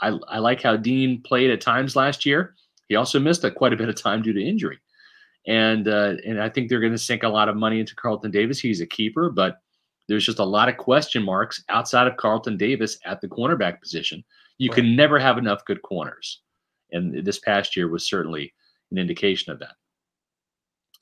I, 0.00 0.18
I 0.28 0.38
like 0.38 0.62
how 0.62 0.76
Dean 0.76 1.22
played 1.22 1.50
at 1.50 1.60
times 1.60 1.96
last 1.96 2.24
year. 2.24 2.54
He 2.88 2.96
also 2.96 3.20
missed 3.20 3.44
a, 3.44 3.50
quite 3.50 3.72
a 3.72 3.76
bit 3.76 3.88
of 3.88 4.00
time 4.00 4.22
due 4.22 4.32
to 4.32 4.42
injury, 4.42 4.78
and 5.46 5.88
uh, 5.88 6.14
and 6.26 6.40
I 6.40 6.48
think 6.48 6.68
they're 6.68 6.80
going 6.80 6.92
to 6.92 6.98
sink 6.98 7.22
a 7.22 7.28
lot 7.28 7.48
of 7.48 7.56
money 7.56 7.80
into 7.80 7.94
Carlton 7.94 8.30
Davis. 8.30 8.60
He's 8.60 8.80
a 8.80 8.86
keeper, 8.86 9.30
but 9.30 9.60
there's 10.08 10.24
just 10.24 10.38
a 10.38 10.44
lot 10.44 10.68
of 10.68 10.76
question 10.76 11.22
marks 11.22 11.62
outside 11.68 12.06
of 12.06 12.16
Carlton 12.16 12.56
Davis 12.56 12.98
at 13.04 13.20
the 13.20 13.28
cornerback 13.28 13.80
position. 13.80 14.24
You 14.58 14.70
can 14.70 14.96
never 14.96 15.18
have 15.18 15.36
enough 15.36 15.64
good 15.64 15.82
corners. 15.82 16.40
And 16.92 17.24
this 17.24 17.38
past 17.40 17.76
year 17.76 17.88
was 17.88 18.08
certainly 18.08 18.54
an 18.90 18.98
indication 18.98 19.52
of 19.52 19.58
that. 19.58 19.74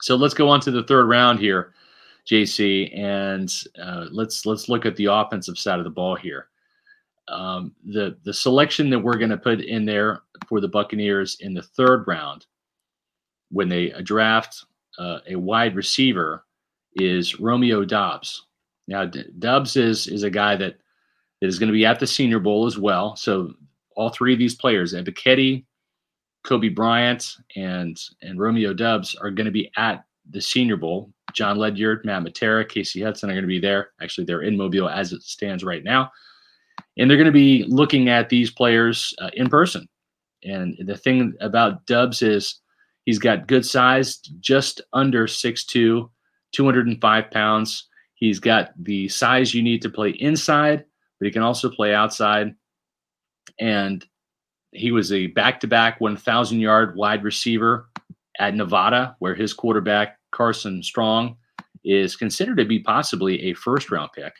So 0.01 0.15
let's 0.15 0.33
go 0.33 0.49
on 0.49 0.59
to 0.61 0.71
the 0.71 0.83
third 0.83 1.05
round 1.05 1.39
here, 1.39 1.73
JC, 2.29 2.97
and 2.97 3.53
uh, 3.81 4.07
let's 4.11 4.45
let's 4.45 4.67
look 4.69 4.85
at 4.85 4.95
the 4.95 5.05
offensive 5.05 5.57
side 5.57 5.79
of 5.79 5.85
the 5.85 5.91
ball 5.91 6.15
here. 6.15 6.47
Um, 7.27 7.73
the 7.85 8.17
the 8.23 8.33
selection 8.33 8.89
that 8.89 8.99
we're 8.99 9.17
going 9.17 9.29
to 9.29 9.37
put 9.37 9.61
in 9.61 9.85
there 9.85 10.23
for 10.47 10.59
the 10.59 10.67
Buccaneers 10.67 11.37
in 11.41 11.53
the 11.53 11.61
third 11.61 12.05
round, 12.07 12.45
when 13.51 13.69
they 13.69 13.89
draft 14.03 14.65
uh, 14.97 15.19
a 15.27 15.35
wide 15.35 15.75
receiver, 15.75 16.45
is 16.95 17.39
Romeo 17.39 17.85
Doubs. 17.85 18.45
Now, 18.87 19.05
D- 19.05 19.25
Doubs 19.39 19.75
is 19.75 20.07
is 20.07 20.23
a 20.23 20.29
guy 20.29 20.55
that 20.55 20.77
that 21.41 21.47
is 21.47 21.59
going 21.59 21.67
to 21.67 21.73
be 21.73 21.85
at 21.85 21.99
the 21.99 22.07
Senior 22.07 22.39
Bowl 22.39 22.65
as 22.65 22.77
well. 22.77 23.15
So 23.15 23.53
all 23.95 24.09
three 24.09 24.33
of 24.33 24.39
these 24.39 24.55
players, 24.55 24.93
Ebiketie, 24.93 25.65
Coby 26.45 26.73
Bryant, 26.73 27.37
and 27.55 27.99
and 28.21 28.39
Romeo 28.39 28.73
Doubs, 28.73 29.15
are 29.15 29.31
going 29.31 29.45
to 29.45 29.51
be 29.51 29.71
at 29.77 30.05
the 30.29 30.41
Senior 30.41 30.77
Bowl. 30.77 31.11
John 31.33 31.57
Ledyard, 31.57 32.05
Matt 32.05 32.23
Matera, 32.23 32.67
Casey 32.67 33.01
Hudson 33.01 33.29
are 33.29 33.33
going 33.33 33.43
to 33.43 33.47
be 33.47 33.59
there. 33.59 33.91
Actually, 34.01 34.25
they're 34.25 34.43
in 34.43 34.57
Mobile 34.57 34.89
as 34.89 35.11
it 35.11 35.21
stands 35.23 35.63
right 35.63 35.83
now, 35.83 36.11
and 36.97 37.09
they're 37.09 37.17
going 37.17 37.25
to 37.25 37.31
be 37.31 37.65
looking 37.67 38.09
at 38.09 38.29
these 38.29 38.51
players 38.51 39.13
uh, 39.19 39.29
in 39.33 39.49
person. 39.49 39.87
And 40.43 40.77
the 40.85 40.97
thing 40.97 41.33
about 41.41 41.85
Doubs 41.87 42.21
is 42.21 42.61
he's 43.05 43.19
got 43.19 43.47
good 43.47 43.65
size, 43.65 44.17
just 44.39 44.81
under 44.93 45.25
6'2", 45.27 46.09
205 46.51 47.31
pounds. 47.31 47.87
He's 48.13 48.39
got 48.39 48.71
the 48.81 49.09
size 49.09 49.53
you 49.53 49.61
need 49.61 49.81
to 49.81 49.89
play 49.89 50.11
inside, 50.11 50.85
but 51.19 51.25
he 51.25 51.31
can 51.31 51.41
also 51.41 51.69
play 51.69 51.93
outside. 51.93 52.55
And 53.59 54.05
he 54.71 54.91
was 54.91 55.11
a 55.11 55.27
back-to-back 55.27 55.99
1,000 55.99 56.59
yard 56.59 56.95
wide 56.95 57.23
receiver 57.23 57.89
at 58.39 58.55
Nevada, 58.55 59.15
where 59.19 59.35
his 59.35 59.53
quarterback 59.53 60.14
Carson 60.35 60.83
Strong 60.83 61.37
is 61.83 62.15
considered 62.15 62.57
to 62.57 62.65
be 62.65 62.79
possibly 62.79 63.41
a 63.43 63.53
first-round 63.53 64.11
pick. 64.13 64.33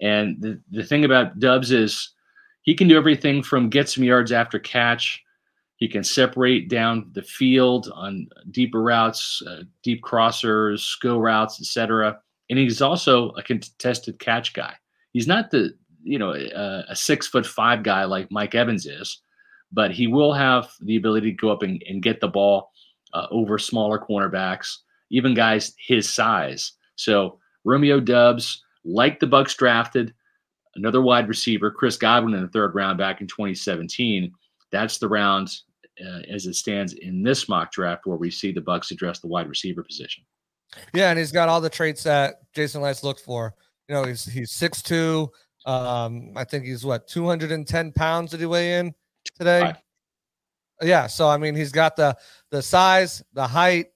And 0.00 0.40
the, 0.40 0.60
the 0.70 0.84
thing 0.84 1.04
about 1.04 1.38
Doubs 1.38 1.72
is 1.72 2.12
he 2.62 2.74
can 2.74 2.88
do 2.88 2.96
everything 2.96 3.42
from 3.42 3.68
get 3.68 3.88
some 3.88 4.04
yards 4.04 4.32
after 4.32 4.58
catch. 4.58 5.22
He 5.76 5.88
can 5.88 6.04
separate 6.04 6.68
down 6.68 7.10
the 7.12 7.22
field 7.22 7.90
on 7.94 8.28
deeper 8.50 8.82
routes, 8.82 9.42
uh, 9.46 9.62
deep 9.82 10.02
crossers, 10.02 10.98
go 11.00 11.18
routes, 11.18 11.60
etc. 11.60 12.18
And 12.48 12.58
he's 12.58 12.82
also 12.82 13.30
a 13.30 13.42
contested 13.42 14.18
catch 14.18 14.52
guy. 14.52 14.74
He's 15.12 15.26
not 15.26 15.50
the 15.50 15.74
you 16.02 16.18
know 16.18 16.32
a, 16.32 16.84
a 16.88 16.96
six 16.96 17.26
foot 17.26 17.46
five 17.46 17.82
guy 17.82 18.04
like 18.04 18.30
Mike 18.30 18.54
Evans 18.54 18.86
is, 18.86 19.22
but 19.72 19.90
he 19.90 20.06
will 20.06 20.32
have 20.32 20.70
the 20.80 20.96
ability 20.96 21.30
to 21.32 21.36
go 21.36 21.50
up 21.50 21.62
and, 21.62 21.82
and 21.88 22.02
get 22.02 22.20
the 22.20 22.28
ball 22.28 22.70
uh, 23.12 23.26
over 23.30 23.58
smaller 23.58 23.98
cornerbacks, 23.98 24.78
even 25.10 25.34
guys 25.34 25.74
his 25.78 26.08
size. 26.08 26.72
So 26.96 27.38
Romeo 27.64 28.00
Doubs, 28.00 28.62
like 28.84 29.20
the 29.20 29.26
Bucks 29.26 29.54
drafted, 29.54 30.14
another 30.76 31.02
wide 31.02 31.28
receiver, 31.28 31.70
Chris 31.70 31.96
Godwin 31.96 32.34
in 32.34 32.42
the 32.42 32.48
third 32.48 32.74
round 32.74 32.98
back 32.98 33.20
in 33.20 33.26
2017. 33.26 34.32
That's 34.70 34.98
the 34.98 35.08
round 35.08 35.50
uh, 36.00 36.20
as 36.30 36.46
it 36.46 36.54
stands 36.54 36.94
in 36.94 37.22
this 37.22 37.48
mock 37.48 37.72
draft 37.72 38.06
where 38.06 38.16
we 38.16 38.30
see 38.30 38.52
the 38.52 38.60
Bucks 38.60 38.90
address 38.90 39.18
the 39.20 39.26
wide 39.26 39.48
receiver 39.48 39.82
position. 39.82 40.24
Yeah, 40.94 41.10
and 41.10 41.18
he's 41.18 41.32
got 41.32 41.48
all 41.48 41.60
the 41.60 41.68
traits 41.68 42.04
that 42.04 42.36
Jason 42.54 42.80
Licht's 42.80 43.02
looked 43.02 43.20
for. 43.20 43.54
You 43.88 43.96
know, 43.96 44.04
he's 44.04 44.24
he's 44.24 44.52
six 44.52 44.82
two. 44.82 45.30
Um, 45.66 46.32
I 46.36 46.44
think 46.44 46.64
he's 46.64 46.84
what 46.84 47.08
210 47.08 47.92
pounds 47.92 48.30
did 48.30 48.40
he 48.40 48.46
weigh 48.46 48.78
in 48.78 48.94
today? 49.36 49.74
Yeah, 50.80 51.08
so 51.08 51.28
I 51.28 51.36
mean 51.36 51.54
he's 51.54 51.72
got 51.72 51.96
the 51.96 52.16
the 52.50 52.62
size, 52.62 53.22
the 53.34 53.46
height, 53.46 53.86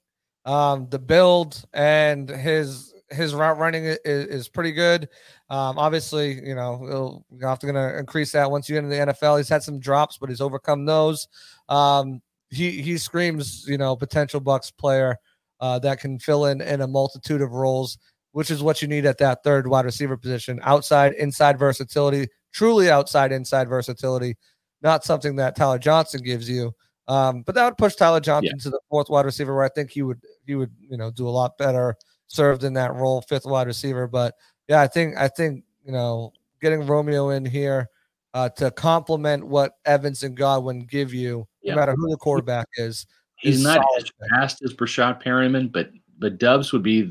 um, 0.44 0.88
the 0.90 0.98
build, 0.98 1.64
and 1.72 2.28
his 2.28 2.92
his 3.10 3.34
route 3.34 3.58
running 3.58 3.84
is, 3.84 3.98
is 4.04 4.48
pretty 4.48 4.72
good. 4.72 5.08
Um, 5.50 5.78
obviously, 5.78 6.34
you 6.46 6.54
know, 6.54 7.24
he'll, 7.30 7.48
have 7.48 7.58
to 7.60 7.66
gonna 7.66 7.96
increase 7.98 8.32
that 8.32 8.50
once 8.50 8.68
you 8.68 8.74
get 8.74 8.84
into 8.84 8.96
the 8.96 9.12
NFL. 9.12 9.38
He's 9.38 9.48
had 9.48 9.62
some 9.62 9.78
drops, 9.78 10.18
but 10.18 10.28
he's 10.28 10.40
overcome 10.40 10.84
those. 10.84 11.28
Um, 11.68 12.20
he 12.50 12.82
he 12.82 12.98
screams, 12.98 13.66
you 13.66 13.78
know, 13.78 13.96
potential 13.96 14.40
Bucks 14.40 14.70
player 14.70 15.18
uh, 15.60 15.78
that 15.80 16.00
can 16.00 16.18
fill 16.18 16.46
in 16.46 16.60
in 16.60 16.80
a 16.80 16.86
multitude 16.86 17.40
of 17.42 17.52
roles, 17.52 17.98
which 18.32 18.50
is 18.50 18.62
what 18.62 18.82
you 18.82 18.88
need 18.88 19.06
at 19.06 19.18
that 19.18 19.42
third 19.44 19.66
wide 19.66 19.84
receiver 19.84 20.16
position. 20.16 20.60
Outside, 20.62 21.14
inside 21.14 21.58
versatility, 21.58 22.28
truly 22.52 22.90
outside, 22.90 23.32
inside 23.32 23.68
versatility, 23.68 24.36
not 24.82 25.04
something 25.04 25.36
that 25.36 25.56
Tyler 25.56 25.78
Johnson 25.78 26.22
gives 26.22 26.48
you. 26.48 26.74
Um, 27.06 27.42
but 27.42 27.54
that 27.54 27.64
would 27.64 27.76
push 27.76 27.94
Tyler 27.94 28.20
Johnson 28.20 28.58
to 28.60 28.70
the 28.70 28.80
fourth 28.88 29.10
wide 29.10 29.26
receiver, 29.26 29.54
where 29.54 29.64
I 29.64 29.68
think 29.68 29.90
he 29.90 30.02
would 30.02 30.20
he 30.46 30.54
would 30.54 30.70
you 30.80 30.96
know 30.96 31.10
do 31.10 31.28
a 31.28 31.30
lot 31.30 31.58
better 31.58 31.96
served 32.26 32.64
in 32.64 32.72
that 32.74 32.94
role, 32.94 33.20
fifth 33.22 33.46
wide 33.46 33.66
receiver. 33.66 34.06
But 34.06 34.34
yeah, 34.68 34.80
I 34.80 34.86
think 34.86 35.16
I 35.16 35.28
think 35.28 35.64
you 35.84 35.92
know 35.92 36.32
getting 36.60 36.86
Romeo 36.86 37.30
in 37.30 37.44
here 37.44 37.88
uh, 38.32 38.48
to 38.50 38.70
complement 38.70 39.46
what 39.46 39.76
Evans 39.84 40.22
and 40.22 40.36
Godwin 40.36 40.80
give 40.80 41.12
you, 41.12 41.46
Yeah. 41.62 41.74
no 41.74 41.80
matter 41.80 41.94
who 41.94 42.10
the 42.10 42.16
quarterback 42.16 42.66
is. 42.76 43.06
He's 43.36 43.58
is 43.58 43.62
not 43.62 43.84
as 43.98 44.10
fast 44.30 44.62
as 44.64 44.72
Breshad 44.72 45.22
Perriman, 45.22 45.70
but 45.70 45.90
but 46.18 46.38
Doubs 46.38 46.72
would 46.72 46.82
be 46.82 47.02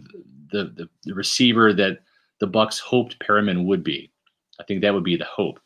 the, 0.51 0.73
the 0.75 0.89
the 1.03 1.13
receiver 1.13 1.73
that 1.73 1.99
the 2.39 2.47
Bucks 2.47 2.79
hoped 2.79 3.19
Perriman 3.19 3.65
would 3.65 3.83
be. 3.83 4.11
I 4.59 4.63
think 4.63 4.81
that 4.81 4.93
would 4.93 5.03
be 5.03 5.17
the 5.17 5.25
hope. 5.25 5.59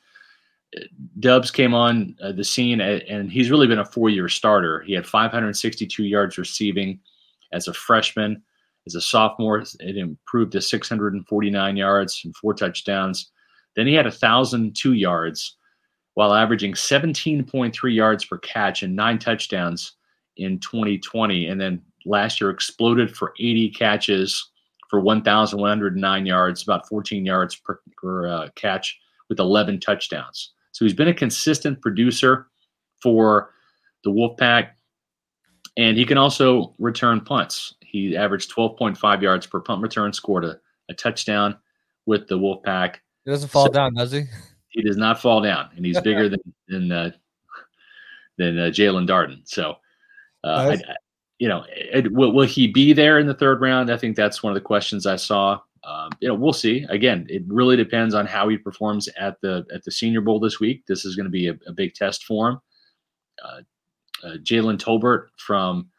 Doubs 1.19 1.49
came 1.51 1.73
on 1.73 2.15
uh, 2.21 2.31
the 2.31 2.43
scene, 2.43 2.81
and 2.81 3.31
he's 3.31 3.49
really 3.49 3.67
been 3.67 3.79
a 3.79 3.85
four-year 3.85 4.29
starter. 4.29 4.81
He 4.81 4.93
had 4.93 5.07
562 5.07 6.03
yards 6.03 6.37
receiving 6.37 6.99
as 7.53 7.67
a 7.67 7.73
freshman. 7.73 8.43
As 8.85 8.95
a 8.95 9.01
sophomore, 9.01 9.63
it 9.79 9.97
improved 9.97 10.51
to 10.53 10.61
649 10.61 11.77
yards 11.77 12.21
and 12.23 12.35
four 12.35 12.53
touchdowns. 12.53 13.31
Then 13.75 13.87
he 13.87 13.93
had 13.93 14.05
1,002 14.05 14.93
yards 14.93 15.57
while 16.13 16.33
averaging 16.33 16.73
17.3 16.73 17.95
yards 17.95 18.25
per 18.25 18.37
catch 18.39 18.83
and 18.83 18.95
nine 18.95 19.19
touchdowns 19.19 19.93
in 20.37 20.59
2020. 20.59 21.47
And 21.47 21.59
then 21.59 21.81
last 22.05 22.41
year 22.41 22.49
exploded 22.49 23.15
for 23.15 23.33
80 23.39 23.69
catches 23.71 24.51
for 24.89 24.99
1,109 24.99 26.25
yards, 26.25 26.63
about 26.63 26.87
14 26.87 27.25
yards 27.25 27.55
per, 27.55 27.81
per 28.01 28.27
uh, 28.27 28.49
catch 28.55 28.97
with 29.29 29.39
11 29.39 29.79
touchdowns. 29.79 30.53
So 30.71 30.85
he's 30.85 30.93
been 30.93 31.07
a 31.07 31.13
consistent 31.13 31.81
producer 31.81 32.47
for 33.01 33.51
the 34.03 34.09
Wolfpack. 34.11 34.69
And 35.77 35.97
he 35.97 36.05
can 36.05 36.17
also 36.17 36.73
return 36.79 37.21
punts. 37.21 37.75
He 37.81 38.17
averaged 38.17 38.53
12.5 38.55 39.21
yards 39.21 39.45
per 39.45 39.59
punt 39.59 39.81
return, 39.81 40.11
scored 40.13 40.45
a, 40.45 40.57
a 40.89 40.93
touchdown 40.93 41.57
with 42.05 42.27
the 42.27 42.37
Wolfpack. 42.37 42.95
He 43.25 43.31
doesn't 43.31 43.49
fall 43.49 43.67
So- 43.67 43.71
down, 43.73 43.93
does 43.93 44.11
he? 44.11 44.23
He 44.69 44.83
does 44.83 44.97
not 44.97 45.19
fall 45.19 45.41
down, 45.41 45.69
and 45.75 45.83
he's 45.85 45.99
bigger 46.01 46.29
than 46.29 46.39
than 46.67 46.91
uh, 46.91 47.11
than 48.37 48.59
uh, 48.59 48.63
Jaelon 48.65 49.07
Darden. 49.07 49.41
So, 49.45 49.77
uh, 50.43 50.65
Nice. 50.67 50.83
I, 50.87 50.91
I- 50.91 50.95
you 51.39 51.47
know, 51.47 51.65
it, 51.69 52.11
will, 52.11 52.31
will 52.31 52.47
he 52.47 52.65
be 52.67 52.93
there 52.93 53.19
in 53.19 53.27
the 53.27 53.33
third 53.35 53.61
round? 53.61 53.91
I 53.91 53.97
think 53.97 54.15
that's 54.15 54.41
one 54.41 54.51
of 54.51 54.55
the 54.55 54.61
questions 54.61 55.05
I 55.05 55.17
saw. 55.17 55.59
Um, 55.83 56.09
you 56.19 56.27
know, 56.27 56.33
we'll 56.33 56.53
see. 56.53 56.85
Again, 56.89 57.25
it 57.29 57.43
really 57.47 57.75
depends 57.75 58.13
on 58.13 58.25
how 58.25 58.49
he 58.49 58.57
performs 58.57 59.07
at 59.19 59.39
the 59.41 59.65
at 59.73 59.83
the 59.83 59.91
Senior 59.91 60.21
Bowl 60.21 60.39
this 60.39 60.59
week. 60.59 60.85
This 60.85 61.05
is 61.05 61.15
going 61.15 61.25
to 61.25 61.31
be 61.31 61.47
a, 61.47 61.57
a 61.67 61.73
big 61.73 61.93
test 61.93 62.25
for 62.25 62.49
him. 62.49 62.59
Uh, 63.43 63.61
uh, 64.23 64.37
Jalen 64.37 64.77
Tolbert 64.77 65.27
from 65.37 65.89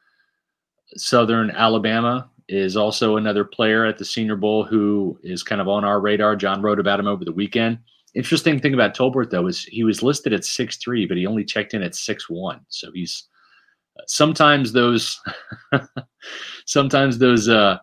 Southern 0.97 1.51
Alabama 1.51 2.31
is 2.49 2.77
also 2.77 3.17
another 3.17 3.45
player 3.45 3.85
at 3.85 3.99
the 3.99 4.05
Senior 4.05 4.37
Bowl 4.37 4.65
who 4.65 5.19
is 5.23 5.43
kind 5.43 5.61
of 5.61 5.69
on 5.69 5.85
our 5.85 6.01
radar. 6.01 6.35
John 6.35 6.63
wrote 6.63 6.81
about 6.81 6.99
him 6.99 7.07
over 7.07 7.25
the 7.25 7.33
weekend. 7.33 7.79
Interesting 8.15 8.59
thing 8.59 8.75
about 8.75 8.97
Tolbert 8.97 9.31
though 9.31 9.47
is 9.47 9.65
he 9.65 9.85
was 9.85 10.03
listed 10.03 10.33
at 10.33 10.41
6'3", 10.41 11.07
but 11.07 11.17
he 11.17 11.27
only 11.27 11.45
checked 11.45 11.75
in 11.75 11.83
at 11.83 11.93
6'1". 11.93 12.61
So 12.69 12.91
he's 12.93 13.29
sometimes 14.07 14.73
those 14.73 15.21
sometimes 16.67 17.19
those 17.19 17.49
uh, 17.49 17.79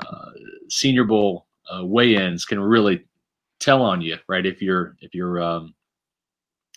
uh, 0.00 0.30
Senior 0.68 1.04
Bowl 1.04 1.46
uh, 1.72 1.84
weigh-ins 1.84 2.44
can 2.44 2.60
really 2.60 3.04
tell 3.60 3.82
on 3.82 4.00
you, 4.00 4.16
right? 4.28 4.44
If 4.44 4.60
you're 4.60 4.96
if 5.00 5.14
you're 5.14 5.42
um, 5.42 5.74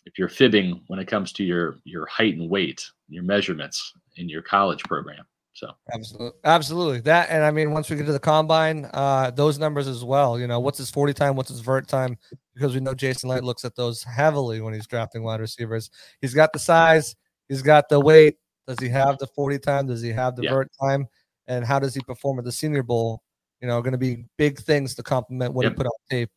if 0.05 0.19
you're 0.19 0.29
fibbing 0.29 0.81
when 0.87 0.99
it 0.99 1.07
comes 1.07 1.31
to 1.33 1.43
your 1.43 1.79
your 1.83 2.05
height 2.05 2.35
and 2.35 2.49
weight, 2.49 2.89
your 3.09 3.23
measurements 3.23 3.93
in 4.17 4.29
your 4.29 4.41
college 4.41 4.83
program. 4.83 5.25
So 5.53 5.71
absolutely, 5.93 6.37
absolutely 6.43 6.99
that. 7.01 7.29
And 7.29 7.43
I 7.43 7.49
mean, 7.49 7.71
once 7.71 7.89
we 7.89 7.95
get 7.95 8.05
to 8.07 8.11
the 8.11 8.19
combine, 8.19 8.89
uh, 8.93 9.31
those 9.31 9.57
numbers 9.57 9.87
as 9.87 10.03
well. 10.03 10.37
You 10.37 10.47
know, 10.47 10.59
what's 10.59 10.77
his 10.77 10.91
forty 10.91 11.13
time? 11.13 11.35
What's 11.35 11.49
his 11.49 11.61
vert 11.61 11.87
time? 11.87 12.17
Because 12.53 12.73
we 12.73 12.81
know 12.81 12.93
Jason 12.93 13.29
Licht 13.29 13.43
looks 13.43 13.63
at 13.63 13.75
those 13.75 14.03
heavily 14.03 14.59
when 14.59 14.73
he's 14.73 14.85
drafting 14.87 15.23
wide 15.23 15.39
receivers. 15.39 15.89
He's 16.19 16.33
got 16.33 16.51
the 16.51 16.59
size. 16.59 17.15
He's 17.47 17.61
got 17.61 17.87
the 17.89 17.99
weight. 17.99 18.35
Does 18.67 18.79
he 18.79 18.89
have 18.89 19.17
the 19.17 19.27
forty 19.27 19.57
time? 19.57 19.87
Does 19.87 20.01
he 20.01 20.09
have 20.09 20.35
the 20.35 20.43
yeah. 20.43 20.51
vert 20.51 20.71
time? 20.81 21.07
And 21.47 21.65
how 21.65 21.79
does 21.79 21.93
he 21.93 22.01
perform 22.01 22.39
at 22.39 22.45
the 22.45 22.51
Senior 22.51 22.83
Bowl? 22.83 23.21
You 23.61 23.67
know, 23.67 23.81
going 23.81 23.93
to 23.93 23.97
be 23.97 24.25
big 24.37 24.59
things 24.59 24.95
to 24.95 25.03
complement 25.03 25.53
what 25.53 25.63
yep. 25.63 25.73
he 25.73 25.75
put 25.75 25.85
on 25.85 25.91
tape 26.09 26.31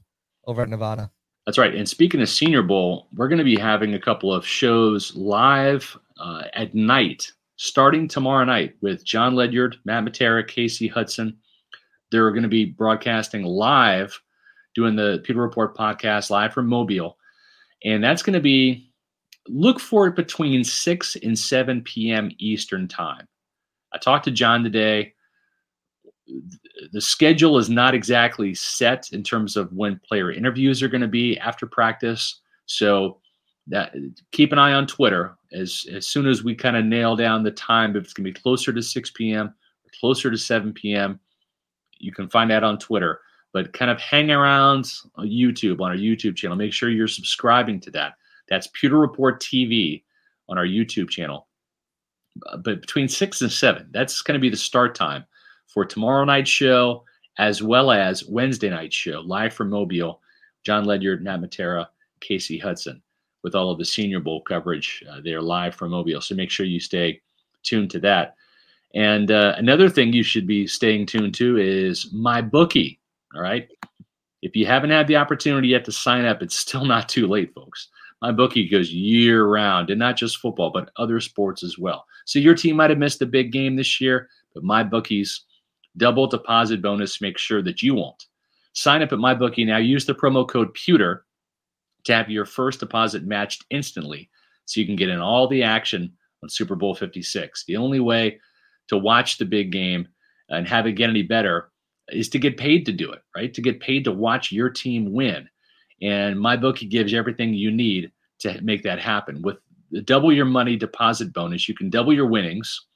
over 0.46 0.62
at 0.62 0.68
Nevada. 0.68 1.10
That's 1.48 1.56
right. 1.56 1.74
And 1.74 1.88
speaking 1.88 2.20
of 2.20 2.28
Senior 2.28 2.62
Bowl, 2.62 3.08
we're 3.14 3.28
going 3.28 3.38
to 3.38 3.44
be 3.44 3.56
having 3.56 3.94
a 3.94 4.00
couple 4.00 4.32
of 4.34 4.46
shows 4.46 5.16
live 5.16 5.96
uh, 6.18 6.42
at 6.52 6.74
night, 6.74 7.32
starting 7.56 8.06
tomorrow 8.06 8.44
night 8.44 8.74
with 8.82 9.02
John 9.04 9.34
Ledyard, 9.34 9.76
Matt 9.86 10.04
Matera, 10.04 10.46
Casey 10.46 10.88
Hudson. 10.88 11.38
They're 12.10 12.30
going 12.32 12.42
to 12.42 12.50
be 12.50 12.66
broadcasting 12.66 13.44
live, 13.44 14.20
doing 14.74 14.94
the 14.94 15.22
Pewter 15.24 15.40
Report 15.40 15.74
podcast 15.74 16.28
live 16.28 16.52
from 16.52 16.66
Mobile. 16.66 17.16
And 17.82 18.04
that's 18.04 18.22
going 18.22 18.34
to 18.34 18.40
be, 18.40 18.92
look 19.46 19.80
for 19.80 20.06
it 20.06 20.16
between 20.16 20.64
6 20.64 21.16
and 21.16 21.38
7 21.38 21.82
p.m. 21.82 22.30
Eastern 22.38 22.88
Time. 22.88 23.26
I 23.92 23.98
talked 23.98 24.24
to 24.24 24.30
John 24.30 24.62
today 24.62 25.14
the 26.92 27.00
schedule 27.00 27.58
is 27.58 27.68
not 27.68 27.94
exactly 27.94 28.54
set 28.54 29.10
in 29.12 29.22
terms 29.22 29.56
of 29.56 29.72
when 29.72 30.00
player 30.06 30.30
interviews 30.30 30.82
are 30.82 30.88
going 30.88 31.00
to 31.00 31.08
be 31.08 31.38
after 31.38 31.66
practice. 31.66 32.40
So 32.66 33.18
that 33.66 33.94
keep 34.32 34.52
an 34.52 34.58
eye 34.58 34.72
on 34.72 34.86
Twitter 34.86 35.36
as 35.52 35.86
as 35.92 36.06
soon 36.06 36.26
as 36.26 36.44
we 36.44 36.54
kind 36.54 36.76
of 36.76 36.84
nail 36.84 37.16
down 37.16 37.42
the 37.42 37.50
time. 37.50 37.96
If 37.96 38.04
it's 38.04 38.12
going 38.12 38.24
to 38.24 38.32
be 38.32 38.40
closer 38.40 38.72
to 38.72 38.82
6 38.82 39.10
p.m. 39.12 39.46
or 39.48 39.90
closer 40.00 40.30
to 40.30 40.38
7 40.38 40.72
p.m., 40.72 41.20
you 41.98 42.12
can 42.12 42.28
find 42.28 42.50
that 42.50 42.64
on 42.64 42.78
Twitter. 42.78 43.20
But 43.52 43.72
kind 43.72 43.90
of 43.90 43.98
hang 44.00 44.30
around 44.30 44.90
on 45.16 45.26
YouTube 45.26 45.80
on 45.80 45.90
our 45.90 45.96
YouTube 45.96 46.36
channel. 46.36 46.56
Make 46.56 46.72
sure 46.72 46.90
you're 46.90 47.08
subscribing 47.08 47.80
to 47.80 47.90
that. 47.92 48.14
That's 48.48 48.68
Pewter 48.68 48.98
Report 48.98 49.42
TV 49.42 50.02
on 50.48 50.58
our 50.58 50.66
YouTube 50.66 51.08
channel. 51.08 51.47
But 52.62 52.80
between 52.80 53.08
six 53.08 53.42
and 53.42 53.50
seven, 53.50 53.88
that's 53.90 54.22
going 54.22 54.38
to 54.38 54.42
be 54.42 54.50
the 54.50 54.56
start 54.56 54.94
time 54.94 55.24
for 55.66 55.84
tomorrow 55.84 56.24
night's 56.24 56.50
show 56.50 57.04
as 57.38 57.62
well 57.62 57.90
as 57.90 58.26
Wednesday 58.26 58.68
night 58.70 58.92
show 58.92 59.20
live 59.20 59.54
from 59.54 59.70
Mobile. 59.70 60.20
John 60.64 60.84
Ledyard, 60.84 61.22
Nat 61.22 61.38
Matera, 61.38 61.86
Casey 62.20 62.58
Hudson 62.58 63.00
with 63.42 63.54
all 63.54 63.70
of 63.70 63.78
the 63.78 63.84
Senior 63.84 64.20
Bowl 64.20 64.42
coverage. 64.42 65.02
Uh, 65.08 65.20
they 65.22 65.32
are 65.32 65.40
live 65.40 65.74
from 65.74 65.92
Mobile, 65.92 66.20
so 66.20 66.34
make 66.34 66.50
sure 66.50 66.66
you 66.66 66.80
stay 66.80 67.20
tuned 67.62 67.90
to 67.92 68.00
that. 68.00 68.34
And 68.94 69.30
uh, 69.30 69.54
another 69.56 69.88
thing 69.88 70.12
you 70.12 70.22
should 70.22 70.46
be 70.46 70.66
staying 70.66 71.06
tuned 71.06 71.34
to 71.34 71.58
is 71.58 72.12
MyBookie. 72.12 72.98
All 73.34 73.42
right. 73.42 73.68
If 74.42 74.56
you 74.56 74.66
haven't 74.66 74.90
had 74.90 75.06
the 75.06 75.16
opportunity 75.16 75.68
yet 75.68 75.84
to 75.84 75.92
sign 75.92 76.24
up, 76.24 76.42
it's 76.42 76.56
still 76.56 76.84
not 76.94 77.08
too 77.08 77.26
late, 77.26 77.54
folks. 77.54 77.88
MyBookie 78.22 78.70
goes 78.70 78.92
year 78.92 79.46
round, 79.46 79.90
and 79.90 79.98
not 79.98 80.16
just 80.16 80.38
football, 80.38 80.70
but 80.70 80.90
other 80.96 81.20
sports 81.20 81.62
as 81.62 81.78
well. 81.78 82.04
So 82.28 82.38
your 82.38 82.54
team 82.54 82.76
might 82.76 82.90
have 82.90 82.98
missed 82.98 83.22
a 83.22 83.26
big 83.26 83.52
game 83.52 83.74
this 83.74 84.02
year, 84.02 84.28
but 84.54 84.62
my 84.62 84.82
bookies 84.82 85.46
double 85.96 86.26
deposit 86.26 86.82
bonus 86.82 87.22
make 87.22 87.38
sure 87.38 87.62
that 87.62 87.82
you 87.82 87.94
won't. 87.94 88.22
Sign 88.74 89.00
up 89.00 89.14
at 89.14 89.18
MyBookie 89.18 89.66
now. 89.66 89.78
Use 89.78 90.04
the 90.04 90.14
promo 90.14 90.46
code 90.46 90.74
PEWTER 90.74 91.24
to 92.04 92.14
have 92.14 92.28
your 92.28 92.44
first 92.44 92.80
deposit 92.80 93.24
matched 93.24 93.64
instantly 93.70 94.28
so 94.66 94.78
you 94.78 94.84
can 94.84 94.94
get 94.94 95.08
in 95.08 95.20
all 95.20 95.48
the 95.48 95.62
action 95.62 96.12
on 96.42 96.50
Super 96.50 96.74
Bowl 96.74 96.94
56. 96.94 97.64
The 97.64 97.76
only 97.76 97.98
way 97.98 98.38
to 98.88 98.98
watch 98.98 99.38
the 99.38 99.46
big 99.46 99.72
game 99.72 100.06
and 100.50 100.68
have 100.68 100.86
it 100.86 100.92
get 100.92 101.08
any 101.08 101.22
better 101.22 101.72
is 102.10 102.28
to 102.28 102.38
get 102.38 102.58
paid 102.58 102.84
to 102.84 102.92
do 102.92 103.10
it, 103.10 103.22
right? 103.34 103.54
To 103.54 103.62
get 103.62 103.80
paid 103.80 104.04
to 104.04 104.12
watch 104.12 104.52
your 104.52 104.68
team 104.68 105.14
win. 105.14 105.48
And 106.02 106.36
MyBookie 106.36 106.90
gives 106.90 107.10
you 107.10 107.18
everything 107.18 107.54
you 107.54 107.70
need 107.70 108.12
to 108.40 108.60
make 108.60 108.82
that 108.82 109.00
happen. 109.00 109.40
With 109.40 109.56
the 109.56 109.67
double 110.04 110.32
your 110.32 110.44
money 110.44 110.76
deposit 110.76 111.32
bonus, 111.32 111.68
you 111.68 111.74
can 111.74 111.90
double 111.90 112.12
your 112.12 112.26
winnings. 112.26 112.86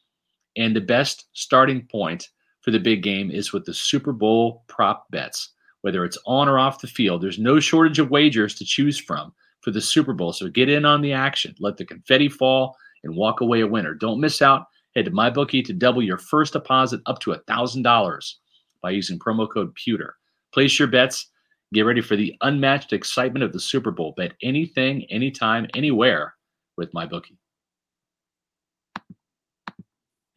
And 0.56 0.76
the 0.76 0.80
best 0.80 1.26
starting 1.32 1.86
point 1.90 2.28
for 2.60 2.70
the 2.70 2.78
big 2.78 3.02
game 3.02 3.30
is 3.30 3.52
with 3.52 3.64
the 3.64 3.74
Super 3.74 4.12
Bowl 4.12 4.64
prop 4.68 5.10
bets. 5.10 5.50
Whether 5.80 6.04
it's 6.04 6.18
on 6.26 6.48
or 6.48 6.58
off 6.58 6.80
the 6.80 6.86
field, 6.86 7.22
there's 7.22 7.38
no 7.38 7.58
shortage 7.58 7.98
of 7.98 8.10
wagers 8.10 8.54
to 8.56 8.64
choose 8.64 8.98
from 8.98 9.32
for 9.62 9.70
the 9.70 9.80
Super 9.80 10.12
Bowl. 10.12 10.32
So 10.32 10.48
get 10.48 10.68
in 10.68 10.84
on 10.84 11.00
the 11.00 11.12
action. 11.12 11.54
Let 11.58 11.76
the 11.76 11.84
confetti 11.84 12.28
fall 12.28 12.76
and 13.02 13.16
walk 13.16 13.40
away 13.40 13.60
a 13.60 13.66
winner. 13.66 13.94
Don't 13.94 14.20
miss 14.20 14.42
out. 14.42 14.66
Head 14.94 15.06
to 15.06 15.10
MyBookie 15.10 15.64
to 15.64 15.72
double 15.72 16.02
your 16.02 16.18
first 16.18 16.52
deposit 16.52 17.00
up 17.06 17.18
to 17.20 17.30
$1,000 17.30 18.34
by 18.82 18.90
using 18.90 19.18
promo 19.18 19.50
code 19.50 19.74
PEWTER. 19.74 20.12
Place 20.52 20.78
your 20.78 20.88
bets. 20.88 21.28
Get 21.72 21.86
ready 21.86 22.02
for 22.02 22.14
the 22.14 22.36
unmatched 22.42 22.92
excitement 22.92 23.42
of 23.42 23.52
the 23.52 23.60
Super 23.60 23.90
Bowl. 23.90 24.12
Bet 24.16 24.34
anything, 24.42 25.04
anytime, 25.10 25.66
anywhere 25.74 26.34
with 26.76 26.92
MyBookie. 26.92 27.36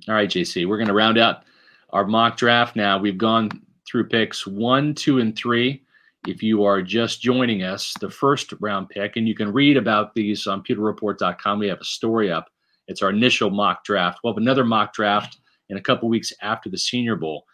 All 0.08 0.14
right, 0.14 0.30
JC, 0.30 0.68
we're 0.68 0.78
going 0.78 0.88
to 0.88 0.94
round 0.94 1.18
out 1.18 1.44
our 1.90 2.06
mock 2.06 2.38
draft 2.38 2.76
now. 2.76 3.00
We've 3.00 3.18
gone 3.18 3.50
through 3.88 4.10
picks 4.10 4.46
one, 4.46 4.94
two, 4.94 5.20
and 5.20 5.36
three. 5.36 5.84
If 6.28 6.42
you 6.44 6.64
are 6.64 6.82
just 6.82 7.22
joining 7.22 7.64
us, 7.64 7.94
the 8.00 8.10
first 8.10 8.54
round 8.60 8.90
pick, 8.90 9.16
and 9.16 9.28
you 9.28 9.36
can 9.36 9.54
read 9.54 9.78
about 9.78 10.14
these 10.14 10.48
on 10.48 10.64
pewterreport.com. 10.64 11.60
We 11.60 11.68
have 11.68 11.82
a 11.82 11.86
story 11.86 12.32
up. 12.32 12.50
It's 12.88 13.02
our 13.02 13.10
initial 13.10 13.50
mock 13.50 13.84
draft. 13.84 14.20
We'll 14.24 14.34
have 14.34 14.42
another 14.42 14.64
mock 14.64 14.94
draft 14.94 15.38
in 15.70 15.78
a 15.78 15.82
couple 15.82 16.10
weeks 16.10 16.34
after 16.42 16.70
the 16.70 16.78
Senior 16.78 17.16
Bowl. 17.16 17.46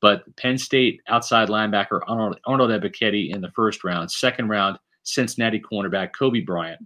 But 0.00 0.24
Penn 0.36 0.58
State 0.58 1.00
outside 1.08 1.48
linebacker 1.48 2.00
Arnold, 2.06 2.38
Arnold 2.46 2.70
Ebiketie 2.70 3.34
in 3.34 3.40
the 3.40 3.50
first 3.50 3.84
round. 3.84 4.10
Second 4.10 4.48
round, 4.48 4.78
Cincinnati 5.02 5.60
cornerback 5.60 6.12
Coby 6.12 6.44
Bryant. 6.44 6.80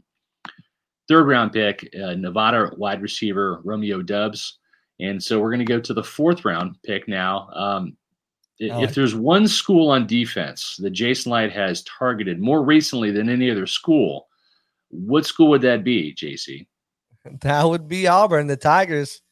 Third 1.09 1.26
round 1.26 1.53
pick, 1.53 1.88
uh, 2.00 2.14
Nevada 2.14 2.70
wide 2.76 3.03
receiver 3.03 3.61
Romeo 3.64 4.03
Doubs. 4.03 4.59
And 5.00 5.22
so 5.22 5.40
we're 5.40 5.50
going 5.50 5.59
to 5.59 5.64
go 5.64 5.80
to 5.80 5.94
the 5.94 6.05
fourth 6.05 6.44
round 6.44 6.76
pick 6.82 7.09
now. 7.09 7.48
Um, 7.53 7.96
if 8.59 8.94
there's 8.94 9.14
one 9.14 9.48
school 9.48 9.90
on 9.90 10.07
defense 10.07 10.76
that 10.76 10.90
Jason 10.90 11.32
Licht 11.32 11.53
has 11.53 11.82
targeted 11.82 12.40
more 12.40 12.62
recently 12.62 13.11
than 13.11 13.28
any 13.28 13.50
other 13.50 13.66
school, 13.66 14.28
what 14.90 15.26
school 15.26 15.48
would 15.48 15.62
that 15.62 15.84
be, 15.84 16.14
JC? 16.14 16.66
That 17.42 17.68
would 17.68 17.86
be 17.86 18.09
Auburn, 18.09 18.48
the 18.48 18.57
Tigers. 18.57 19.22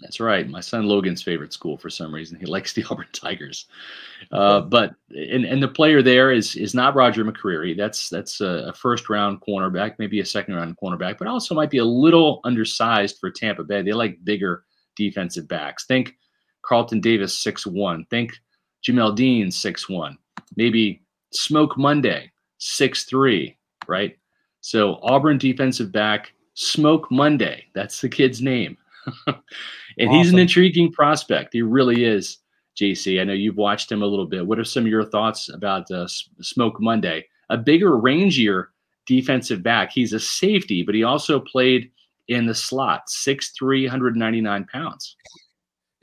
That's 0.00 0.20
right. 0.20 0.48
My 0.48 0.60
son 0.60 0.86
Logan's 0.86 1.22
favorite 1.22 1.52
school 1.52 1.76
for 1.76 1.90
some 1.90 2.14
reason. 2.14 2.38
He 2.38 2.46
likes 2.56 2.72
the 2.72 2.84
Auburn 2.90 3.06
Tigers. 3.12 3.66
Uh, 4.32 4.60
but 4.60 4.96
and, 5.10 5.44
and 5.44 5.62
the 5.62 5.68
player 5.68 6.02
there 6.02 6.32
is 6.32 6.56
is 6.56 6.74
not 6.74 6.96
Roger 6.96 7.24
McCreary. 7.24 7.76
That's 7.76 8.10
that's 8.10 8.40
a, 8.40 8.66
a, 8.66 8.72
first 8.72 9.08
round 9.08 9.40
cornerback, 9.40 9.94
maybe 9.98 10.18
a 10.18 10.26
second 10.26 10.54
round 10.54 10.76
cornerback, 10.76 11.18
but 11.18 11.28
also 11.28 11.54
might 11.54 11.70
be 11.70 11.78
a 11.78 11.84
little 11.84 12.40
undersized 12.42 13.18
for 13.20 13.30
Tampa 13.30 13.62
Bay. 13.62 13.80
They 13.80 13.92
like 13.92 14.22
bigger 14.24 14.64
defensive 14.96 15.46
backs. 15.46 15.86
Think 15.86 16.16
Carlton 16.62 17.00
Davis, 17.00 17.38
six 17.38 17.64
one. 17.64 18.04
Think 18.10 18.32
Jamel 18.82 19.14
Dean, 19.14 19.52
six 19.52 19.88
one. 19.88 20.18
Maybe 20.56 21.00
Smoke 21.32 21.78
Monday, 21.78 22.32
six 22.58 23.04
three. 23.04 23.56
Right. 23.86 24.18
So 24.60 24.98
Auburn 25.02 25.38
defensive 25.38 25.92
back, 25.92 26.32
Smoke 26.54 27.08
Monday. 27.10 27.66
That's 27.72 28.00
the 28.00 28.08
kid's 28.08 28.42
name. 28.42 28.76
and 29.26 29.36
awesome. 30.08 30.10
he's 30.10 30.32
an 30.32 30.38
intriguing 30.38 30.92
prospect. 30.92 31.52
He 31.52 31.62
really 31.62 32.04
is. 32.04 32.38
JC, 32.78 33.20
I 33.20 33.24
know 33.24 33.32
you've 33.32 33.56
watched 33.56 33.90
him 33.90 34.02
a 34.02 34.06
little 34.06 34.26
bit. 34.26 34.46
What 34.46 34.58
are 34.58 34.64
some 34.64 34.84
of 34.84 34.88
your 34.88 35.04
thoughts 35.04 35.48
about 35.48 35.90
uh, 35.90 36.06
Smoke 36.40 36.80
Monday? 36.80 37.26
A 37.50 37.56
bigger, 37.56 37.90
rangier 37.90 38.66
defensive 39.06 39.62
back. 39.62 39.90
He's 39.90 40.12
a 40.12 40.20
safety, 40.20 40.84
but 40.84 40.94
he 40.94 41.02
also 41.02 41.40
played 41.40 41.90
in 42.28 42.46
the 42.46 42.54
slot, 42.54 43.08
six 43.08 43.50
three 43.50 43.86
hundred 43.86 44.16
ninety 44.16 44.40
nine 44.40 44.66
pounds. 44.72 45.16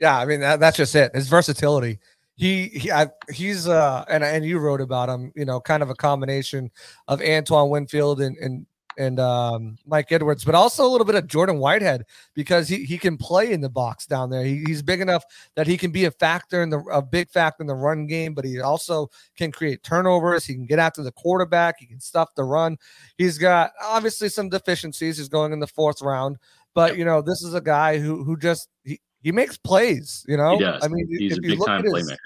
Yeah, 0.00 0.18
I 0.18 0.26
mean 0.26 0.40
that, 0.40 0.60
that's 0.60 0.76
just 0.76 0.94
it. 0.94 1.14
His 1.14 1.28
versatility. 1.28 1.98
He, 2.34 2.64
he 2.66 2.92
I, 2.92 3.08
he's 3.30 3.66
uh 3.66 4.04
and 4.10 4.22
and 4.22 4.44
you 4.44 4.58
wrote 4.58 4.82
about 4.82 5.08
him. 5.08 5.32
You 5.34 5.46
know, 5.46 5.60
kind 5.60 5.82
of 5.82 5.88
a 5.88 5.94
combination 5.94 6.70
of 7.08 7.22
Antoine 7.22 7.70
Winfield 7.70 8.20
and 8.20 8.36
and 8.36 8.66
and 8.98 9.20
um, 9.20 9.76
Mike 9.86 10.10
Edwards, 10.10 10.44
but 10.44 10.54
also 10.54 10.86
a 10.86 10.88
little 10.88 11.04
bit 11.04 11.14
of 11.14 11.26
Jordan 11.26 11.58
Whitehead 11.58 12.04
because 12.34 12.68
he, 12.68 12.84
he 12.84 12.98
can 12.98 13.16
play 13.16 13.52
in 13.52 13.60
the 13.60 13.68
box 13.68 14.06
down 14.06 14.30
there. 14.30 14.42
He, 14.44 14.64
he's 14.66 14.82
big 14.82 15.00
enough 15.00 15.24
that 15.54 15.66
he 15.66 15.76
can 15.76 15.90
be 15.90 16.06
a 16.06 16.10
factor 16.10 16.62
in 16.62 16.70
the 16.70 16.78
a 16.92 17.02
big 17.02 17.28
factor 17.28 17.62
in 17.62 17.66
the 17.66 17.74
run 17.74 18.06
game, 18.06 18.34
but 18.34 18.44
he 18.44 18.60
also 18.60 19.10
can 19.36 19.52
create 19.52 19.82
turnovers. 19.82 20.44
He 20.44 20.54
can 20.54 20.66
get 20.66 20.78
after 20.78 21.02
the 21.02 21.12
quarterback. 21.12 21.76
He 21.78 21.86
can 21.86 22.00
stuff 22.00 22.34
the 22.34 22.44
run. 22.44 22.78
He's 23.18 23.38
got 23.38 23.72
obviously 23.82 24.28
some 24.28 24.48
deficiencies. 24.48 25.18
He's 25.18 25.28
going 25.28 25.52
in 25.52 25.60
the 25.60 25.66
fourth 25.66 26.00
round, 26.00 26.38
But 26.74 26.96
you 26.96 27.04
know, 27.04 27.22
this 27.22 27.42
is 27.42 27.54
a 27.54 27.60
guy 27.60 27.98
who 27.98 28.24
who 28.24 28.36
just 28.36 28.68
he, 28.84 29.00
he 29.22 29.32
makes 29.32 29.56
plays. 29.56 30.24
You 30.28 30.36
know. 30.36 30.58
I 30.82 30.88
mean, 30.88 31.06
He's 31.08 31.32
if 31.32 31.38
a 31.38 31.42
you 31.42 31.48
big 31.50 31.58
look 31.58 31.68
time 31.68 31.86
at 31.86 31.94
his, 31.94 32.16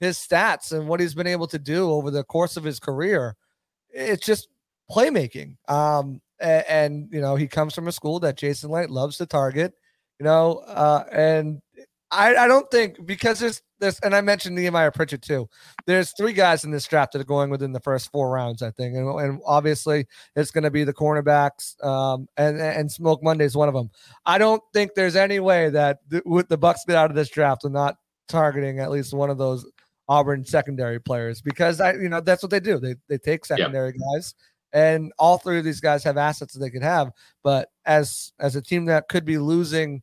his 0.00 0.18
stats 0.18 0.72
and 0.72 0.88
what 0.88 1.00
he's 1.00 1.14
been 1.14 1.26
able 1.26 1.46
to 1.46 1.58
do 1.58 1.90
over 1.90 2.10
the 2.10 2.24
course 2.24 2.56
of 2.56 2.64
his 2.64 2.78
career, 2.80 3.36
it's 3.90 4.26
just 4.26 4.48
playmaking. 4.90 5.56
Um, 5.68 6.20
a- 6.40 6.70
and, 6.70 7.08
you 7.12 7.20
know, 7.20 7.36
he 7.36 7.46
comes 7.46 7.74
from 7.74 7.88
a 7.88 7.92
school 7.92 8.20
that 8.20 8.36
Jason 8.36 8.70
Licht 8.70 8.90
loves 8.90 9.18
to 9.18 9.26
target, 9.26 9.74
you 10.18 10.24
know, 10.24 10.58
uh, 10.66 11.04
and 11.12 11.60
I, 12.10 12.36
I 12.36 12.46
don't 12.46 12.70
think 12.70 13.04
because 13.06 13.40
there's 13.40 13.60
this, 13.80 13.98
and 14.00 14.14
I 14.14 14.20
mentioned 14.20 14.54
Nehemiah 14.54 14.92
Pritchett 14.92 15.22
too. 15.22 15.48
There's 15.86 16.12
three 16.16 16.32
guys 16.32 16.64
in 16.64 16.70
this 16.70 16.86
draft 16.86 17.12
that 17.12 17.20
are 17.20 17.24
going 17.24 17.50
within 17.50 17.72
the 17.72 17.80
first 17.80 18.12
four 18.12 18.30
rounds, 18.30 18.62
I 18.62 18.70
think, 18.70 18.94
and, 18.94 19.08
and 19.20 19.40
obviously 19.44 20.06
it's 20.36 20.52
going 20.52 20.62
to 20.64 20.70
be 20.70 20.84
the 20.84 20.92
cornerbacks, 20.94 21.82
um, 21.84 22.28
and 22.36 22.60
and 22.60 22.90
Smoke 22.92 23.20
Monday 23.22 23.44
is 23.44 23.56
one 23.56 23.66
of 23.68 23.74
them. 23.74 23.90
I 24.26 24.38
don't 24.38 24.62
think 24.72 24.94
there's 24.94 25.16
any 25.16 25.40
way 25.40 25.70
that 25.70 25.98
th- 26.08 26.22
with 26.24 26.48
the 26.48 26.56
Bucks 26.58 26.84
get 26.86 26.94
out 26.96 27.10
of 27.10 27.16
this 27.16 27.30
draft, 27.30 27.62
they're 27.62 27.70
not 27.72 27.96
targeting 28.28 28.78
at 28.78 28.92
least 28.92 29.12
one 29.12 29.28
of 29.30 29.38
those 29.38 29.66
Auburn 30.08 30.44
secondary 30.44 31.00
players 31.00 31.42
because 31.42 31.80
I, 31.80 31.94
you 31.94 32.08
know, 32.08 32.20
that's 32.20 32.42
what 32.44 32.50
they 32.50 32.60
do. 32.60 32.78
They 32.78 32.94
they 33.08 33.18
take 33.18 33.44
secondary 33.44 33.92
guys, 34.14 34.34
and 34.74 35.12
all 35.18 35.38
three 35.38 35.56
of 35.58 35.64
these 35.64 35.80
guys 35.80 36.04
have 36.04 36.18
assets 36.18 36.52
that 36.52 36.58
they 36.60 36.68
could 36.68 36.82
have. 36.82 37.10
But 37.42 37.70
as 37.86 38.32
as 38.40 38.56
a 38.56 38.60
team 38.62 38.84
that 38.86 39.08
could 39.08 39.24
be 39.24 39.38
losing 39.38 40.02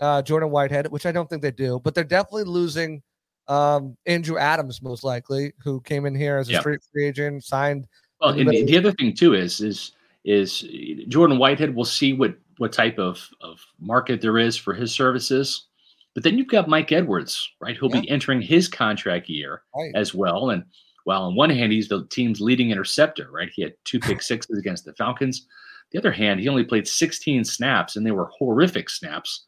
uh, 0.00 0.20
Jordan 0.22 0.50
Whitehead, 0.50 0.88
which 0.88 1.06
I 1.06 1.12
don't 1.12 1.30
think 1.30 1.40
they 1.40 1.50
do, 1.50 1.80
but 1.82 1.94
they're 1.94 2.04
definitely 2.04 2.44
losing 2.44 3.02
um, 3.46 3.96
Andrew 4.04 4.36
Adams 4.36 4.82
most 4.82 5.02
likely, 5.04 5.52
who 5.64 5.80
came 5.80 6.04
in 6.04 6.14
here 6.14 6.36
as 6.36 6.48
a 6.50 6.52
Yeah. 6.52 6.60
free, 6.60 6.78
agent, 7.00 7.42
signed. 7.44 7.86
Well, 8.20 8.30
and 8.30 8.40
Everybody- 8.42 8.64
the 8.66 8.76
other 8.76 8.92
thing 8.92 9.14
too 9.14 9.32
is 9.34 9.60
is 9.62 9.92
is 10.24 10.60
Jordan 11.08 11.38
Whitehead. 11.38 11.74
We'll 11.74 11.84
see 11.86 12.12
what 12.12 12.34
what 12.58 12.72
type 12.72 12.98
of 12.98 13.26
of 13.40 13.64
market 13.80 14.20
there 14.20 14.36
is 14.38 14.56
for 14.56 14.74
his 14.74 14.92
services. 14.92 15.66
But 16.14 16.24
then 16.24 16.36
you've 16.36 16.48
got 16.48 16.68
Mike 16.68 16.90
Edwards, 16.90 17.48
right? 17.60 17.76
Who'll 17.76 17.90
be 17.90 18.08
entering 18.10 18.42
his 18.42 18.66
contract 18.66 19.28
year 19.28 19.62
Right. 19.76 19.92
as 19.94 20.12
well. 20.14 20.50
And 20.50 20.64
while 21.08 21.22
on 21.22 21.34
one 21.34 21.48
hand 21.48 21.72
he's 21.72 21.88
the 21.88 22.06
team's 22.10 22.38
leading 22.38 22.70
interceptor, 22.70 23.30
right? 23.32 23.48
He 23.54 23.62
had 23.62 23.72
two 23.84 23.98
pick 24.06 24.20
sixes 24.20 24.58
against 24.58 24.84
the 24.84 24.92
Falcons. 24.92 25.46
The 25.90 25.98
other 25.98 26.12
hand, 26.12 26.38
he 26.38 26.48
only 26.48 26.64
played 26.64 26.86
16 26.86 27.46
snaps, 27.46 27.96
and 27.96 28.04
they 28.04 28.10
were 28.10 28.30
horrific 28.38 28.90
snaps 28.90 29.46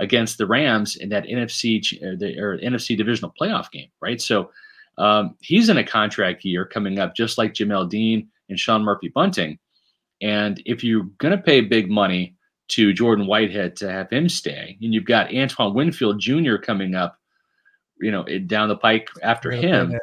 against 0.00 0.36
the 0.36 0.46
Rams 0.46 0.96
in 0.96 1.08
that 1.08 1.24
NFC 1.24 1.80
or 2.02 2.14
the 2.14 2.38
or 2.38 2.58
NFC 2.58 2.94
divisional 2.94 3.32
playoff 3.40 3.70
game, 3.70 3.88
right? 4.02 4.20
So 4.20 4.50
um, 4.98 5.34
he's 5.40 5.70
in 5.70 5.78
a 5.78 5.84
contract 5.84 6.44
year 6.44 6.66
coming 6.66 6.98
up, 6.98 7.16
just 7.16 7.38
like 7.38 7.54
Jamel 7.54 7.88
Dean 7.88 8.28
and 8.50 8.58
Sean 8.58 8.84
Murphy 8.84 9.08
Bunting. 9.08 9.58
And 10.20 10.62
if 10.66 10.84
you're 10.84 11.08
going 11.16 11.34
to 11.34 11.42
pay 11.42 11.62
big 11.62 11.90
money 11.90 12.36
to 12.68 12.92
Jordan 12.92 13.26
Whitehead 13.26 13.76
to 13.76 13.90
have 13.90 14.10
him 14.10 14.28
stay, 14.28 14.76
and 14.82 14.92
you've 14.92 15.06
got 15.06 15.34
Antoine 15.34 15.72
Winfield 15.72 16.20
Jr. 16.20 16.56
coming 16.56 16.94
up, 16.94 17.16
you 17.98 18.10
know, 18.10 18.24
down 18.40 18.68
the 18.68 18.76
pike 18.76 19.08
after 19.22 19.50
him. 19.50 19.98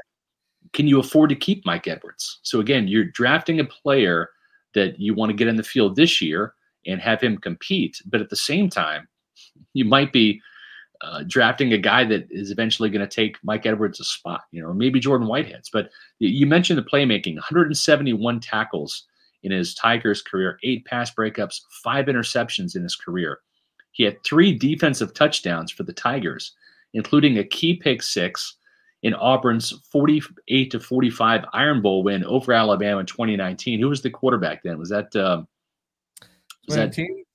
Can 0.73 0.87
you 0.87 0.99
afford 0.99 1.29
to 1.29 1.35
keep 1.35 1.65
Mike 1.65 1.87
Edwards? 1.87 2.39
So 2.43 2.59
again, 2.59 2.87
you're 2.87 3.05
drafting 3.05 3.59
a 3.59 3.65
player 3.65 4.29
that 4.73 4.99
you 4.99 5.13
want 5.13 5.29
to 5.29 5.35
get 5.35 5.47
in 5.47 5.55
the 5.55 5.63
field 5.63 5.95
this 5.95 6.21
year 6.21 6.53
and 6.85 7.01
have 7.01 7.21
him 7.21 7.37
compete, 7.37 8.01
but 8.05 8.21
at 8.21 8.29
the 8.29 8.35
same 8.35 8.69
time, 8.69 9.07
you 9.73 9.85
might 9.85 10.13
be 10.13 10.41
uh, 11.01 11.23
drafting 11.27 11.73
a 11.73 11.77
guy 11.77 12.03
that 12.03 12.27
is 12.29 12.51
eventually 12.51 12.89
going 12.89 13.07
to 13.07 13.15
take 13.15 13.37
Mike 13.43 13.65
Edwards' 13.65 13.99
a 13.99 14.03
spot, 14.03 14.41
you 14.51 14.61
know, 14.61 14.69
or 14.69 14.73
maybe 14.73 14.99
Jordan 14.99 15.27
Whitehead's. 15.27 15.69
But 15.69 15.89
you 16.19 16.45
mentioned 16.45 16.77
the 16.77 16.83
playmaking 16.83 17.35
171 17.35 18.39
tackles 18.41 19.05
in 19.43 19.51
his 19.51 19.73
Tigers 19.73 20.21
career, 20.21 20.59
eight 20.63 20.85
pass 20.85 21.13
breakups, 21.13 21.61
five 21.83 22.07
interceptions 22.07 22.75
in 22.75 22.83
his 22.83 22.95
career. 22.95 23.39
He 23.91 24.03
had 24.03 24.21
three 24.23 24.53
defensive 24.53 25.13
touchdowns 25.13 25.71
for 25.71 25.83
the 25.83 25.93
Tigers, 25.93 26.53
including 26.93 27.37
a 27.37 27.43
key 27.43 27.75
pick 27.75 28.03
six 28.03 28.55
in 29.03 29.13
Auburn's 29.13 29.71
48 29.91 30.71
to 30.71 30.79
45 30.79 31.45
Iron 31.53 31.81
Bowl 31.81 32.03
win 32.03 32.23
over 32.25 32.53
Alabama 32.53 32.99
in 32.99 33.05
2019. 33.05 33.79
Who 33.79 33.89
was 33.89 34.01
the 34.01 34.09
quarterback 34.09 34.63
then? 34.63 34.77
Was 34.77 34.89
that 34.89 35.15
um, 35.15 35.47
was 36.67 36.75
that 36.75 36.97
19? 36.97 37.25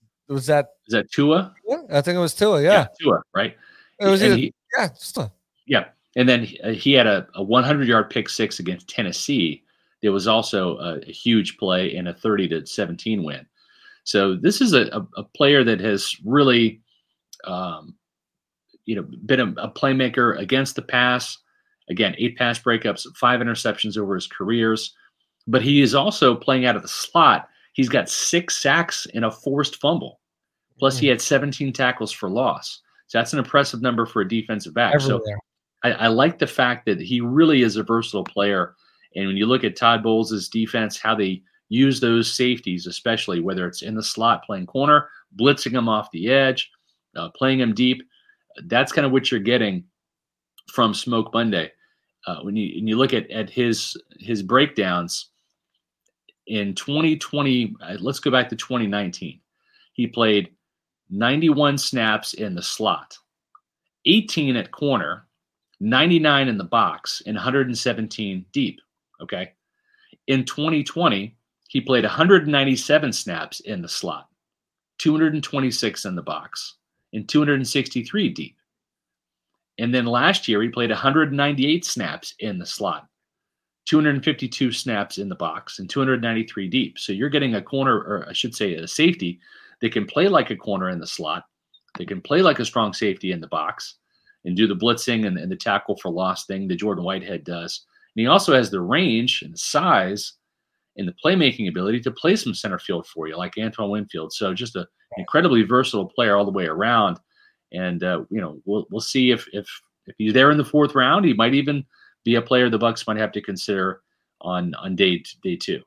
Was 0.86 0.92
that 0.92 1.10
Tua? 1.10 1.54
Yeah, 1.66 1.82
I 1.90 2.00
think 2.00 2.16
it 2.16 2.20
was 2.20 2.34
Tua. 2.34 2.62
Yeah, 2.62 2.86
Tua, 3.00 3.22
right? 3.34 3.56
it 4.00 4.06
was. 4.06 4.22
Either, 4.22 4.36
he- 4.36 4.54
yeah, 4.76 4.88
a, 5.16 5.30
Yeah, 5.66 5.84
and 6.16 6.28
then 6.28 6.44
he, 6.44 6.60
uh, 6.60 6.72
he 6.72 6.92
had 6.92 7.06
a, 7.06 7.26
a 7.34 7.42
100 7.42 7.86
yard 7.86 8.10
pick 8.10 8.28
six 8.28 8.58
against 8.58 8.88
Tennessee. 8.88 9.62
There 10.02 10.12
was 10.12 10.26
also 10.26 10.76
a, 10.78 10.98
a 10.98 11.12
huge 11.12 11.56
play 11.58 11.94
in 11.94 12.08
a 12.08 12.14
30 12.14 12.48
to 12.48 12.66
17 12.66 13.22
win. 13.22 13.46
So 14.04 14.34
this 14.34 14.60
is 14.60 14.74
a, 14.74 14.86
a, 14.88 15.06
a 15.16 15.24
player 15.24 15.64
that 15.64 15.80
has 15.80 16.14
really, 16.24 16.82
um, 17.44 17.94
you 18.84 18.96
know, 18.96 19.06
been 19.24 19.40
a, 19.40 19.62
a 19.62 19.70
playmaker 19.70 20.38
against 20.38 20.76
the 20.76 20.82
pass. 20.82 21.38
Again, 21.90 22.14
eight 22.18 22.36
pass 22.36 22.58
breakups, 22.58 23.06
five 23.16 23.40
interceptions 23.40 23.98
over 23.98 24.14
his 24.14 24.26
careers. 24.26 24.94
But 25.46 25.62
he 25.62 25.82
is 25.82 25.94
also 25.94 26.34
playing 26.34 26.64
out 26.64 26.76
of 26.76 26.82
the 26.82 26.88
slot. 26.88 27.48
He's 27.74 27.88
got 27.88 28.08
six 28.08 28.56
sacks 28.56 29.06
and 29.14 29.24
a 29.24 29.30
forced 29.30 29.76
fumble. 29.76 30.20
Plus, 30.78 30.98
he 30.98 31.06
had 31.06 31.20
17 31.20 31.72
tackles 31.72 32.10
for 32.10 32.28
loss. 32.28 32.80
So 33.06 33.18
that's 33.18 33.32
an 33.32 33.38
impressive 33.38 33.82
number 33.82 34.06
for 34.06 34.22
a 34.22 34.28
defensive 34.28 34.74
back. 34.74 35.00
So. 35.00 35.22
I, 35.84 35.92
I 35.92 36.06
like 36.08 36.38
the 36.38 36.46
fact 36.46 36.86
that 36.86 37.00
he 37.00 37.20
really 37.20 37.62
is 37.62 37.76
a 37.76 37.82
versatile 37.82 38.24
player. 38.24 38.74
And 39.14 39.26
when 39.26 39.36
you 39.36 39.46
look 39.46 39.62
at 39.62 39.76
Todd 39.76 40.02
Bowles' 40.02 40.48
defense, 40.48 40.98
how 40.98 41.14
they 41.14 41.42
use 41.68 42.00
those 42.00 42.32
safeties, 42.32 42.86
especially 42.86 43.40
whether 43.40 43.66
it's 43.66 43.82
in 43.82 43.94
the 43.94 44.02
slot 44.02 44.44
playing 44.44 44.66
corner, 44.66 45.08
blitzing 45.36 45.72
them 45.72 45.88
off 45.88 46.10
the 46.10 46.30
edge, 46.30 46.70
uh, 47.16 47.28
playing 47.36 47.58
them 47.58 47.74
deep, 47.74 48.02
that's 48.64 48.92
kind 48.92 49.06
of 49.06 49.12
what 49.12 49.30
you're 49.30 49.40
getting 49.40 49.84
from 50.70 50.94
Smoke 50.94 51.32
Monday. 51.32 51.70
Uh, 52.26 52.40
when 52.42 52.56
you 52.56 52.76
when 52.76 52.86
you 52.86 52.96
look 52.96 53.12
at 53.12 53.30
at 53.30 53.50
his 53.50 53.96
his 54.18 54.42
breakdowns 54.42 55.30
in 56.46 56.74
2020, 56.74 57.76
uh, 57.82 57.96
let's 58.00 58.18
go 58.20 58.30
back 58.30 58.48
to 58.48 58.56
2019. 58.56 59.40
He 59.92 60.06
played 60.06 60.50
91 61.10 61.78
snaps 61.78 62.34
in 62.34 62.54
the 62.54 62.62
slot, 62.62 63.16
18 64.06 64.56
at 64.56 64.70
corner, 64.70 65.26
99 65.80 66.48
in 66.48 66.58
the 66.58 66.64
box, 66.64 67.22
and 67.26 67.36
117 67.36 68.44
deep. 68.52 68.80
Okay. 69.20 69.52
In 70.26 70.44
2020, 70.44 71.36
he 71.68 71.80
played 71.80 72.04
197 72.04 73.12
snaps 73.12 73.60
in 73.60 73.82
the 73.82 73.88
slot, 73.88 74.28
226 74.98 76.04
in 76.04 76.14
the 76.14 76.22
box, 76.22 76.76
and 77.12 77.28
263 77.28 78.28
deep. 78.30 78.56
And 79.78 79.94
then 79.94 80.06
last 80.06 80.46
year, 80.46 80.62
he 80.62 80.68
played 80.68 80.90
198 80.90 81.84
snaps 81.84 82.34
in 82.38 82.58
the 82.58 82.66
slot, 82.66 83.08
252 83.86 84.70
snaps 84.72 85.18
in 85.18 85.28
the 85.28 85.34
box, 85.34 85.78
and 85.78 85.90
293 85.90 86.68
deep. 86.68 86.98
So 86.98 87.12
you're 87.12 87.28
getting 87.28 87.56
a 87.56 87.62
corner, 87.62 87.96
or 87.96 88.26
I 88.28 88.32
should 88.32 88.54
say, 88.54 88.74
a 88.74 88.86
safety 88.86 89.40
that 89.80 89.92
can 89.92 90.06
play 90.06 90.28
like 90.28 90.50
a 90.50 90.56
corner 90.56 90.90
in 90.90 91.00
the 91.00 91.06
slot, 91.06 91.44
they 91.98 92.04
can 92.04 92.20
play 92.20 92.42
like 92.42 92.60
a 92.60 92.64
strong 92.64 92.92
safety 92.92 93.32
in 93.32 93.40
the 93.40 93.48
box, 93.48 93.96
and 94.44 94.56
do 94.56 94.66
the 94.66 94.76
blitzing 94.76 95.26
and, 95.26 95.38
and 95.38 95.50
the 95.50 95.56
tackle 95.56 95.96
for 95.96 96.10
loss 96.10 96.46
thing 96.46 96.68
that 96.68 96.76
Jordan 96.76 97.04
Whitehead 97.04 97.44
does. 97.44 97.84
And 98.14 98.20
he 98.20 98.26
also 98.26 98.54
has 98.54 98.70
the 98.70 98.80
range 98.80 99.42
and 99.42 99.58
size 99.58 100.34
and 100.96 101.08
the 101.08 101.14
playmaking 101.24 101.68
ability 101.68 102.00
to 102.00 102.10
play 102.10 102.36
some 102.36 102.54
center 102.54 102.78
field 102.78 103.06
for 103.06 103.26
you, 103.26 103.36
like 103.36 103.54
Antoine 103.58 103.90
Winfield. 103.90 104.32
So 104.32 104.54
just 104.54 104.76
an 104.76 104.86
incredibly 105.16 105.62
versatile 105.62 106.06
player 106.06 106.36
all 106.36 106.44
the 106.44 106.52
way 106.52 106.66
around. 106.66 107.18
And 107.74 108.02
uh, 108.02 108.24
you 108.30 108.40
know, 108.40 108.60
we'll 108.64 108.86
we'll 108.90 109.00
see 109.00 109.30
if 109.30 109.46
if 109.52 109.66
if 110.06 110.14
he's 110.18 110.32
there 110.32 110.50
in 110.50 110.58
the 110.58 110.64
fourth 110.64 110.94
round, 110.94 111.24
he 111.24 111.34
might 111.34 111.54
even 111.54 111.84
be 112.24 112.36
a 112.36 112.42
player 112.42 112.70
the 112.70 112.78
Bucks 112.78 113.06
might 113.06 113.16
have 113.18 113.32
to 113.32 113.42
consider 113.42 114.00
on 114.40 114.74
on 114.74 114.96
day 114.96 115.22
day 115.42 115.56
two. 115.56 115.82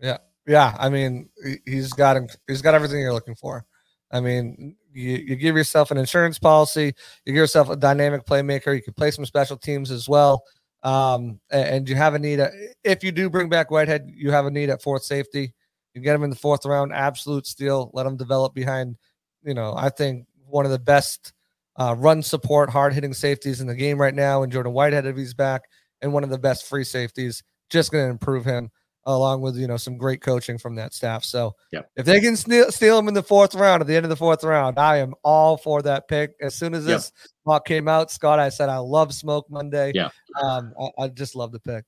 Yeah, 0.00 0.18
yeah. 0.46 0.76
I 0.78 0.88
mean, 0.88 1.28
he- 1.44 1.72
he's 1.72 1.92
got. 1.92 2.16
He's 2.46 2.62
got 2.62 2.74
everything 2.74 3.00
you're 3.00 3.12
looking 3.12 3.34
for. 3.34 3.64
I 4.10 4.20
mean, 4.20 4.76
you, 4.92 5.16
you 5.16 5.36
give 5.36 5.56
yourself 5.56 5.90
an 5.90 5.98
insurance 5.98 6.38
policy. 6.38 6.94
You 7.24 7.32
give 7.32 7.36
yourself 7.36 7.68
a 7.68 7.76
dynamic 7.76 8.24
playmaker. 8.24 8.74
You 8.74 8.82
can 8.82 8.94
play 8.94 9.10
some 9.10 9.26
special 9.26 9.56
teams 9.56 9.90
as 9.90 10.08
well. 10.08 10.44
Um, 10.82 11.40
and, 11.50 11.88
you 11.88 11.94
have 11.96 12.14
a 12.14 12.18
need. 12.18 12.40
At, 12.40 12.52
if 12.84 13.02
you 13.02 13.12
do 13.12 13.28
bring 13.28 13.48
back 13.48 13.70
Whitehead, 13.70 14.06
you 14.06 14.30
have 14.30 14.46
a 14.46 14.50
need 14.50 14.70
at 14.70 14.82
fourth 14.82 15.02
safety. 15.02 15.52
You 15.94 16.00
get 16.00 16.14
him 16.14 16.22
in 16.22 16.30
the 16.30 16.36
fourth 16.36 16.64
round, 16.64 16.92
absolute 16.92 17.46
steal. 17.46 17.90
Let 17.92 18.06
him 18.06 18.16
develop 18.16 18.54
behind. 18.54 18.96
You 19.42 19.54
know, 19.54 19.74
I 19.76 19.88
think 19.88 20.26
one 20.48 20.64
of 20.64 20.70
the 20.70 20.78
best 20.78 21.32
uh, 21.76 21.94
run 21.96 22.22
support, 22.22 22.70
hard 22.70 22.92
hitting 22.92 23.14
safeties 23.14 23.60
in 23.60 23.66
the 23.66 23.74
game 23.74 24.00
right 24.00 24.14
now. 24.14 24.42
And 24.42 24.52
Jordan 24.52 24.72
Whitehead, 24.72 25.06
if 25.06 25.16
he's 25.16 25.34
back, 25.34 25.62
and 26.02 26.12
one 26.12 26.24
of 26.24 26.30
the 26.30 26.38
best 26.38 26.66
free 26.66 26.84
safeties, 26.84 27.42
just 27.70 27.92
going 27.92 28.04
to 28.04 28.10
improve 28.10 28.44
him 28.44 28.70
along 29.06 29.40
with 29.40 29.56
you 29.56 29.66
know 29.66 29.76
some 29.78 29.96
great 29.96 30.20
coaching 30.20 30.58
from 30.58 30.74
that 30.74 30.92
staff. 30.92 31.24
So 31.24 31.54
Yep. 31.72 31.90
if 31.96 32.04
they 32.04 32.20
can 32.20 32.36
steal, 32.36 32.70
steal 32.70 32.98
him 32.98 33.08
in 33.08 33.14
the 33.14 33.22
fourth 33.22 33.54
round 33.54 33.80
at 33.80 33.86
the 33.86 33.96
end 33.96 34.04
of 34.04 34.10
the 34.10 34.16
fourth 34.16 34.44
round, 34.44 34.78
I 34.78 34.98
am 34.98 35.14
all 35.24 35.56
for 35.56 35.80
that 35.82 36.08
pick. 36.08 36.32
As 36.42 36.54
soon 36.54 36.74
as 36.74 36.86
Yep. 36.86 36.96
this 36.96 37.12
mock 37.46 37.64
came 37.66 37.88
out, 37.88 38.10
Scott, 38.10 38.38
I 38.38 38.50
said 38.50 38.68
I 38.68 38.78
love 38.78 39.14
Smoke 39.14 39.46
Monday. 39.50 39.92
Yeah. 39.94 40.10
um, 40.42 40.74
I, 40.78 41.04
I 41.04 41.08
just 41.08 41.34
love 41.34 41.52
the 41.52 41.60
pick. 41.60 41.84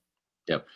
Yep, 0.49 0.67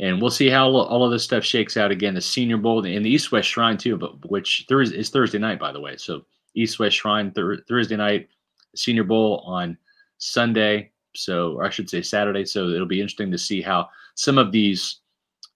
and 0.00 0.20
we'll 0.20 0.30
see 0.32 0.48
how 0.48 0.68
all 0.70 1.04
of 1.04 1.12
this 1.12 1.22
stuff 1.22 1.44
shakes 1.44 1.76
out 1.76 1.92
again. 1.92 2.14
The 2.14 2.20
Senior 2.20 2.56
Bowl 2.56 2.84
and 2.84 3.06
the 3.06 3.10
East 3.10 3.30
West 3.30 3.48
Shrine 3.48 3.78
too, 3.78 3.96
but 3.96 4.28
which 4.28 4.66
Thursday 4.68 4.98
is 4.98 5.10
Thursday 5.10 5.38
night, 5.38 5.60
by 5.60 5.70
the 5.70 5.80
way. 5.80 5.96
So 5.96 6.24
East 6.54 6.78
West 6.78 6.96
Shrine 6.96 7.32
th- 7.32 7.60
Thursday 7.68 7.96
night, 7.96 8.28
Senior 8.74 9.04
Bowl 9.04 9.42
on 9.46 9.76
Sunday. 10.18 10.90
So, 11.14 11.54
or 11.54 11.64
I 11.64 11.70
should 11.70 11.90
say 11.90 12.02
Saturday. 12.02 12.44
So 12.44 12.68
it'll 12.68 12.86
be 12.86 13.00
interesting 13.00 13.30
to 13.30 13.38
see 13.38 13.60
how 13.60 13.88
some 14.14 14.38
of 14.38 14.52
these 14.52 15.00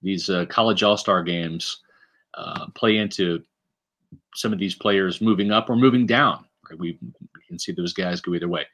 these 0.03 0.29
uh, 0.29 0.45
college 0.45 0.83
All 0.83 0.97
Star 0.97 1.23
games 1.23 1.81
uh, 2.35 2.67
play 2.75 2.97
into 2.97 3.41
some 4.35 4.53
of 4.53 4.59
these 4.59 4.75
players 4.75 5.21
moving 5.21 5.51
up 5.51 5.69
or 5.69 5.75
moving 5.75 6.05
down. 6.05 6.45
Right? 6.69 6.79
We, 6.79 6.99
we 7.01 7.41
can 7.47 7.57
see 7.57 7.71
those 7.71 7.93
guys 7.93 8.21
go 8.21 8.35
either 8.35 8.47
way. 8.47 8.65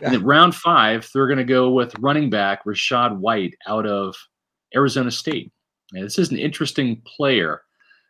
Yeah. 0.00 0.08
And 0.08 0.14
then 0.14 0.24
round 0.24 0.54
five, 0.54 1.08
they're 1.12 1.26
going 1.26 1.38
to 1.38 1.44
go 1.44 1.70
with 1.70 1.94
running 1.98 2.30
back 2.30 2.64
Rachaad 2.64 3.18
White 3.18 3.54
out 3.68 3.86
of 3.86 4.16
Arizona 4.74 5.10
State. 5.10 5.52
Now, 5.92 6.02
this 6.02 6.18
is 6.18 6.30
an 6.30 6.38
interesting 6.38 7.02
player 7.02 7.62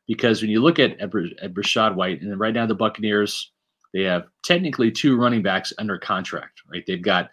because 0.07 0.43
when 0.43 0.51
you 0.51 0.61
look 0.61 0.79
at, 0.79 0.99
at, 1.01 1.11
Rachaad 1.11 1.95
White, 1.95 2.23
and 2.23 2.39
right 2.39 2.55
now 2.55 2.67
the 2.67 2.75
Buccaneers, 2.75 3.53
they 3.93 4.03
have 4.03 4.27
technically 4.43 4.91
two 4.91 5.17
running 5.17 5.43
backs 5.43 5.73
under 5.79 5.99
contract, 5.99 6.63
right? 6.71 6.85
They've 6.87 7.03
got 7.03 7.27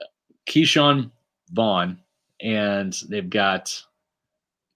uh, 0.00 0.06
Ke'Shawn 0.48 1.10
Vaughn 1.52 1.98
and 2.40 2.96
they've 3.08 3.28
got 3.28 3.82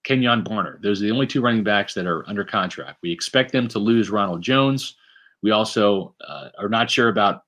Kenjon 0.05 0.43
Barner. 0.43 0.81
Those 0.81 1.01
are 1.01 1.05
the 1.05 1.11
only 1.11 1.27
two 1.27 1.41
running 1.41 1.63
backs 1.63 1.93
that 1.93 2.05
are 2.05 2.27
under 2.27 2.43
contract. 2.43 2.99
We 3.01 3.11
expect 3.11 3.51
them 3.51 3.67
to 3.69 3.79
lose 3.79 4.09
Ronald 4.09 4.41
Jones. 4.41 4.95
We 5.41 5.51
also 5.51 6.15
uh, 6.27 6.49
are 6.59 6.69
not 6.69 6.91
sure 6.91 7.09
about 7.09 7.43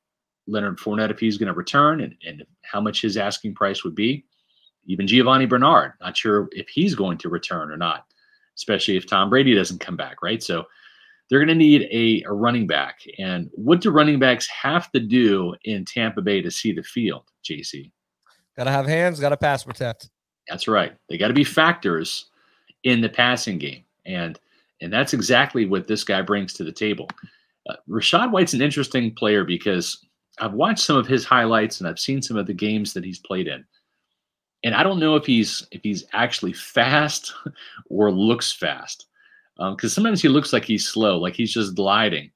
Leonard 0.47 0.77
Fournette 0.77 1.11
if 1.11 1.19
he's 1.19 1.37
going 1.37 1.47
to 1.47 1.53
return 1.53 2.01
and, 2.01 2.15
and 2.25 2.45
how 2.61 2.79
much 2.79 3.01
his 3.01 3.17
asking 3.17 3.55
price 3.55 3.83
would 3.83 3.95
be. 3.95 4.25
Even 4.85 5.07
Giovani 5.07 5.47
Bernard, 5.47 5.93
not 5.99 6.15
sure 6.15 6.47
if 6.51 6.69
he's 6.69 6.93
going 6.93 7.17
to 7.17 7.29
return 7.29 7.71
or 7.71 7.77
not, 7.77 8.05
especially 8.57 8.97
if 8.97 9.07
Tom 9.07 9.29
Brady 9.29 9.53
doesn't 9.53 9.79
come 9.79 9.97
back, 9.97 10.21
right? 10.21 10.41
So 10.41 10.65
they're 11.29 11.39
going 11.39 11.49
to 11.49 11.55
need 11.55 11.87
a, 11.91 12.23
a 12.29 12.33
running 12.33 12.67
back. 12.67 12.99
And 13.17 13.49
what 13.53 13.81
do 13.81 13.89
running 13.91 14.19
backs 14.19 14.47
have 14.47 14.91
to 14.91 14.99
do 14.99 15.55
in 15.63 15.85
Tampa 15.85 16.21
Bay 16.21 16.41
to 16.41 16.51
see 16.51 16.71
the 16.71 16.83
field, 16.83 17.23
JC? 17.43 17.91
Got 18.55 18.65
to 18.65 18.71
have 18.71 18.85
hands, 18.85 19.19
got 19.19 19.29
to 19.29 19.37
pass 19.37 19.63
protect. 19.63 20.09
That's 20.47 20.67
right. 20.67 20.95
They 21.09 21.17
got 21.17 21.29
to 21.29 21.33
be 21.33 21.43
factors 21.43 22.29
in 22.83 23.01
the 23.01 23.09
passing 23.09 23.57
game. 23.57 23.83
And 24.05 24.39
and 24.81 24.91
that's 24.91 25.13
exactly 25.13 25.65
what 25.65 25.87
this 25.87 26.03
guy 26.03 26.21
brings 26.21 26.53
to 26.53 26.63
the 26.63 26.71
table. 26.71 27.09
Uh, 27.69 27.75
Rachaad 27.89 28.31
White's 28.31 28.53
an 28.53 28.61
interesting 28.61 29.13
player 29.15 29.43
because 29.45 30.05
I've 30.39 30.53
watched 30.53 30.83
some 30.83 30.97
of 30.97 31.07
his 31.07 31.23
highlights 31.23 31.79
and 31.79 31.87
I've 31.87 31.97
seen 31.97 32.21
some 32.21 32.37
of 32.37 32.45
the 32.45 32.53
games 32.53 32.93
that 32.93 33.05
he's 33.05 33.19
played 33.19 33.47
in. 33.47 33.63
And 34.65 34.73
I 34.73 34.81
don't 34.81 34.99
know 34.99 35.15
if 35.15 35.25
he's 35.27 35.65
if 35.71 35.83
he's 35.83 36.05
actually 36.11 36.51
fast 36.51 37.33
or 37.89 38.11
looks 38.11 38.51
fast. 38.51 39.05
Because 39.55 39.97
um, 39.97 40.03
sometimes 40.03 40.21
he 40.21 40.27
looks 40.27 40.51
like 40.51 40.65
he's 40.65 40.85
slow, 40.85 41.17
like 41.17 41.35
he's 41.35 41.53
just 41.53 41.75
gliding. 41.75 42.31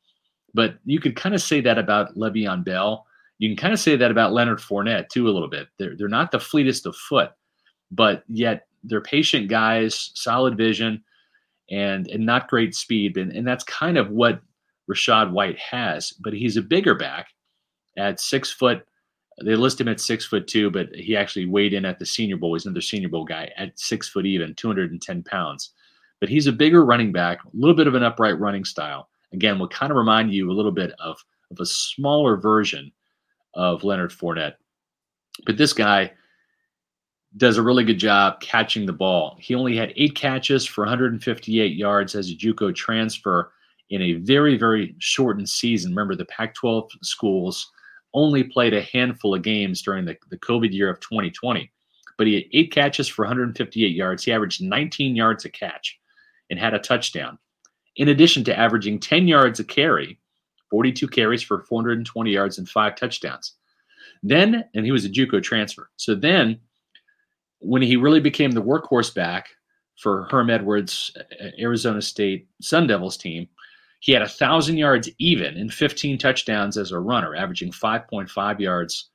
But 0.54 0.76
you 0.86 1.02
could 1.02 1.18
kind 1.18 1.36
of 1.36 1.42
say 1.42 1.60
that 1.60 1.78
about 1.78 2.16
Le'Veon 2.16 2.64
Bell. 2.64 3.06
You 3.40 3.50
can 3.50 3.58
kind 3.58 3.74
of 3.74 3.80
say 3.80 3.98
that 3.98 4.12
about 4.12 4.32
Leonard 4.32 4.60
Fournette 4.60 5.10
too 5.10 5.28
a 5.28 5.32
little 5.32 5.50
bit. 5.50 5.68
They're 5.78 5.98
they're 5.98 6.08
not 6.08 6.32
the 6.32 6.40
fleetest 6.40 6.86
of 6.86 6.96
foot, 6.96 7.32
but 7.92 8.24
yet 8.30 8.68
they're 8.84 9.02
patient 9.02 9.50
guys, 9.50 10.12
solid 10.14 10.56
vision, 10.56 11.04
and 11.72 12.08
and 12.08 12.26
not 12.26 12.48
great 12.48 12.76
speed. 12.76 13.18
And, 13.18 13.32
and 13.32 13.46
that's 13.46 13.64
kind 13.64 13.98
of 13.98 14.12
what 14.12 14.42
Rachaad 14.90 15.32
White 15.32 15.60
has. 15.60 16.14
But 16.14 16.34
he's 16.34 16.58
a 16.58 16.62
bigger 16.62 16.94
back 16.94 17.30
at 17.98 18.20
six 18.20 18.52
foot. 18.52 18.86
They 19.44 19.56
list 19.56 19.80
him 19.80 19.88
at 19.88 20.00
six 20.00 20.26
foot 20.26 20.48
two, 20.48 20.70
but 20.70 20.94
he 20.94 21.16
actually 21.16 21.46
weighed 21.46 21.74
in 21.74 21.86
at 21.86 22.00
the 22.00 22.06
Senior 22.06 22.38
Bowl. 22.38 22.54
He's 22.54 22.66
another 22.66 22.82
Senior 22.82 23.10
Bowl 23.10 23.26
guy 23.26 23.52
at 23.58 23.78
six 23.80 24.10
foot 24.10 24.26
even, 24.26 24.56
210 24.56 25.24
pounds. 25.24 25.72
But 26.20 26.30
he's 26.30 26.48
a 26.48 26.52
bigger 26.52 26.84
running 26.84 27.12
back, 27.12 27.44
a 27.44 27.50
little 27.54 27.76
bit 27.76 27.88
of 27.88 27.96
an 27.96 28.04
upright 28.04 28.40
running 28.40 28.66
style. 28.66 29.10
Again, 29.32 29.60
will 29.60 29.70
kind 29.70 29.92
of 29.92 29.98
remind 29.98 30.34
you 30.34 30.52
a 30.52 30.54
little 30.54 30.72
bit 30.72 30.92
of, 31.00 31.18
of 31.52 31.60
a 31.60 31.66
smaller 31.66 32.36
version 32.36 32.92
of 33.54 33.84
Leonard 33.84 34.12
Fournette. 34.12 34.56
But 35.46 35.58
this 35.58 35.72
guy, 35.72 36.12
does 37.38 37.58
a 37.58 37.62
really 37.62 37.84
good 37.84 38.00
job 38.00 38.40
catching 38.42 38.86
the 38.86 38.94
ball. 38.94 39.38
He 39.40 39.54
only 39.54 39.76
had 39.76 39.94
eight 39.96 40.16
catches 40.16 40.66
for 40.66 40.84
158 40.84 41.76
yards 41.76 42.16
as 42.16 42.30
a 42.30 42.36
JUCO 42.36 42.74
transfer 42.74 43.52
in 43.90 44.02
a 44.02 44.14
very, 44.14 44.58
very 44.58 44.96
shortened 45.00 45.50
season. 45.50 45.92
Remember, 45.92 46.16
the 46.16 46.26
Pac 46.26 46.56
12 46.56 46.92
schools 47.04 47.72
only 48.14 48.43
played 48.43 48.74
a 48.74 48.82
handful 48.82 49.36
of 49.36 49.41
games 49.41 49.82
during 49.82 50.05
the, 50.05 50.18
the 50.30 50.38
COVID 50.38 50.72
year 50.72 50.89
of 50.89 50.99
2020. 50.99 51.72
But 52.18 52.28
he 52.28 52.34
had 52.34 52.43
eight 52.53 52.72
catches 52.72 53.07
for 53.07 53.24
158 53.24 53.88
yards. 53.88 54.24
He 54.24 54.32
averaged 54.32 54.62
19 54.62 55.16
yards 55.16 55.45
a 55.45 55.49
catch 55.49 55.99
and 56.49 56.60
had 56.60 56.74
a 56.74 56.80
touchdown. 56.80 57.38
In 57.95 58.10
addition 58.10 58.43
to 58.45 58.57
averaging 58.57 58.99
10 58.99 59.28
yards 59.28 59.60
a 59.60 59.64
carry, 59.64 60.20
42 60.70 61.07
carries 61.07 61.41
for 61.41 61.64
420 61.64 62.32
yards 62.32 62.57
and 62.57 62.68
five 62.68 62.95
touchdowns. 62.95 63.53
Then, 64.22 64.66
and 64.76 64.86
he 64.86 64.91
was 64.91 65.05
a 65.05 65.10
JUCO 65.10 65.41
transfer. 65.41 65.89
So 65.95 66.16
then 66.16 66.60
when 67.60 67.82
he 67.82 67.95
really 67.95 68.20
became 68.20 68.51
the 68.51 68.62
workhorse 68.62 69.14
back 69.14 69.49
for 69.97 70.28
Herm 70.32 70.49
Edwards, 70.49 71.16
Arizona 71.60 72.01
State 72.01 72.47
Sun 72.62 72.88
Devils 72.88 73.18
team, 73.18 73.47
he 74.00 74.12
had 74.14 74.22
a 74.22 74.28
thousand 74.28 74.78
yards 74.78 75.10
even 75.20 75.58
and 75.58 75.74
15 75.74 76.18
touchdowns 76.18 76.78
as 76.78 76.91
a 76.91 77.00
runner, 77.00 77.36
averaging 77.36 77.72
5.5 77.72 78.60
yards 78.60 79.10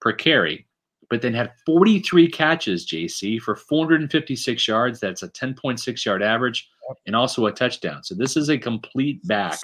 per 0.00 0.12
carry. 0.12 0.66
But 1.08 1.22
then 1.22 1.34
had 1.34 1.52
43 1.66 2.30
catches, 2.30 2.86
JC, 2.86 3.40
for 3.40 3.56
456 3.56 4.68
yards. 4.68 5.00
That's 5.00 5.24
a 5.24 5.28
10.6 5.28 6.04
yard 6.04 6.22
average 6.22 6.68
and 7.06 7.16
also 7.16 7.46
a 7.46 7.52
touchdown. 7.52 8.04
So 8.04 8.14
this 8.14 8.36
is 8.36 8.48
a 8.48 8.56
complete 8.56 9.26
back 9.26 9.58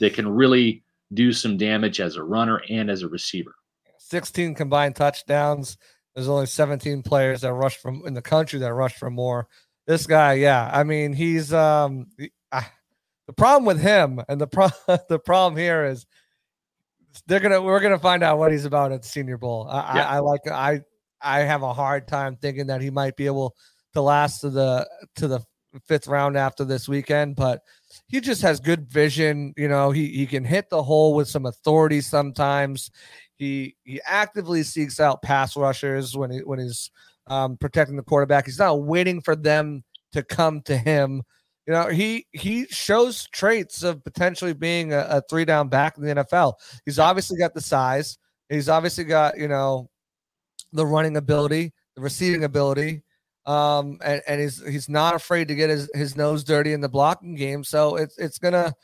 that 0.00 0.14
can 0.14 0.28
really 0.28 0.82
do 1.14 1.32
some 1.32 1.56
damage 1.56 2.00
as 2.00 2.16
a 2.16 2.24
runner 2.24 2.62
and 2.68 2.90
as 2.90 3.02
a 3.02 3.08
receiver. 3.08 3.54
16 3.98 4.56
combined 4.56 4.96
touchdowns. 4.96 5.76
There's 6.14 6.28
only 6.28 6.46
17 6.46 7.02
players 7.02 7.42
that 7.42 7.52
rush 7.54 7.76
from 7.76 8.02
in 8.06 8.14
the 8.14 8.22
country 8.22 8.58
that 8.58 8.74
rush 8.74 8.96
for 8.96 9.10
more. 9.10 9.48
This 9.86 10.06
guy, 10.06 10.34
yeah, 10.34 10.70
I 10.72 10.84
mean, 10.84 11.12
he's 11.12 11.52
um 11.52 12.06
uh, 12.50 12.62
the 13.26 13.32
problem 13.32 13.64
with 13.64 13.80
him, 13.80 14.20
and 14.28 14.40
the 14.40 14.46
pro- 14.46 14.68
the 15.08 15.18
problem 15.18 15.56
here 15.56 15.84
is 15.84 16.06
they're 17.26 17.40
gonna 17.40 17.60
we're 17.60 17.80
gonna 17.80 17.98
find 17.98 18.22
out 18.22 18.38
what 18.38 18.52
he's 18.52 18.64
about 18.64 18.92
at 18.92 19.02
the 19.02 19.08
Senior 19.08 19.38
Bowl. 19.38 19.66
I, 19.68 19.96
yeah. 19.96 20.08
I, 20.08 20.16
I 20.16 20.18
like 20.20 20.40
I 20.50 20.80
I 21.20 21.40
have 21.40 21.62
a 21.62 21.72
hard 21.72 22.08
time 22.08 22.36
thinking 22.36 22.66
that 22.66 22.80
he 22.80 22.90
might 22.90 23.16
be 23.16 23.26
able 23.26 23.54
to 23.94 24.00
last 24.00 24.40
to 24.40 24.50
the 24.50 24.88
to 25.16 25.28
the 25.28 25.40
fifth 25.86 26.06
round 26.06 26.36
after 26.36 26.64
this 26.64 26.88
weekend, 26.88 27.36
but 27.36 27.62
he 28.08 28.20
just 28.20 28.42
has 28.42 28.60
good 28.60 28.90
vision. 28.90 29.54
You 29.56 29.68
know, 29.68 29.90
he 29.90 30.08
he 30.08 30.26
can 30.26 30.44
hit 30.44 30.70
the 30.70 30.82
hole 30.82 31.14
with 31.14 31.28
some 31.28 31.46
authority 31.46 32.00
sometimes. 32.00 32.90
He 33.36 33.76
he 33.84 34.00
actively 34.06 34.62
seeks 34.62 35.00
out 35.00 35.22
pass 35.22 35.56
rushers 35.56 36.16
when 36.16 36.30
he 36.30 36.38
when 36.38 36.58
he's 36.58 36.90
um, 37.26 37.56
protecting 37.56 37.96
the 37.96 38.02
quarterback. 38.02 38.46
He's 38.46 38.58
not 38.58 38.82
waiting 38.82 39.20
for 39.20 39.36
them 39.36 39.84
to 40.12 40.22
come 40.22 40.60
to 40.62 40.76
him. 40.76 41.22
You 41.66 41.72
know, 41.74 41.88
he 41.88 42.26
he 42.32 42.66
shows 42.66 43.28
traits 43.28 43.82
of 43.82 44.02
potentially 44.02 44.52
being 44.52 44.92
a, 44.92 45.06
a 45.08 45.22
three 45.30 45.44
down 45.44 45.68
back 45.68 45.96
in 45.96 46.04
the 46.04 46.14
NFL. 46.14 46.54
He's 46.84 46.98
obviously 46.98 47.38
got 47.38 47.54
the 47.54 47.60
size. 47.60 48.18
He's 48.48 48.68
obviously 48.68 49.04
got 49.04 49.38
you 49.38 49.48
know 49.48 49.88
the 50.72 50.86
running 50.86 51.16
ability, 51.16 51.72
the 51.94 52.02
receiving 52.02 52.44
ability, 52.44 53.02
um, 53.46 53.98
and, 54.04 54.22
and 54.26 54.40
he's 54.40 54.66
he's 54.66 54.88
not 54.88 55.14
afraid 55.14 55.48
to 55.48 55.54
get 55.54 55.70
his, 55.70 55.88
his 55.94 56.16
nose 56.16 56.42
dirty 56.42 56.72
in 56.72 56.80
the 56.80 56.88
blocking 56.88 57.34
game. 57.34 57.62
So 57.62 57.96
it's 57.96 58.18
it's 58.18 58.38
gonna, 58.38 58.74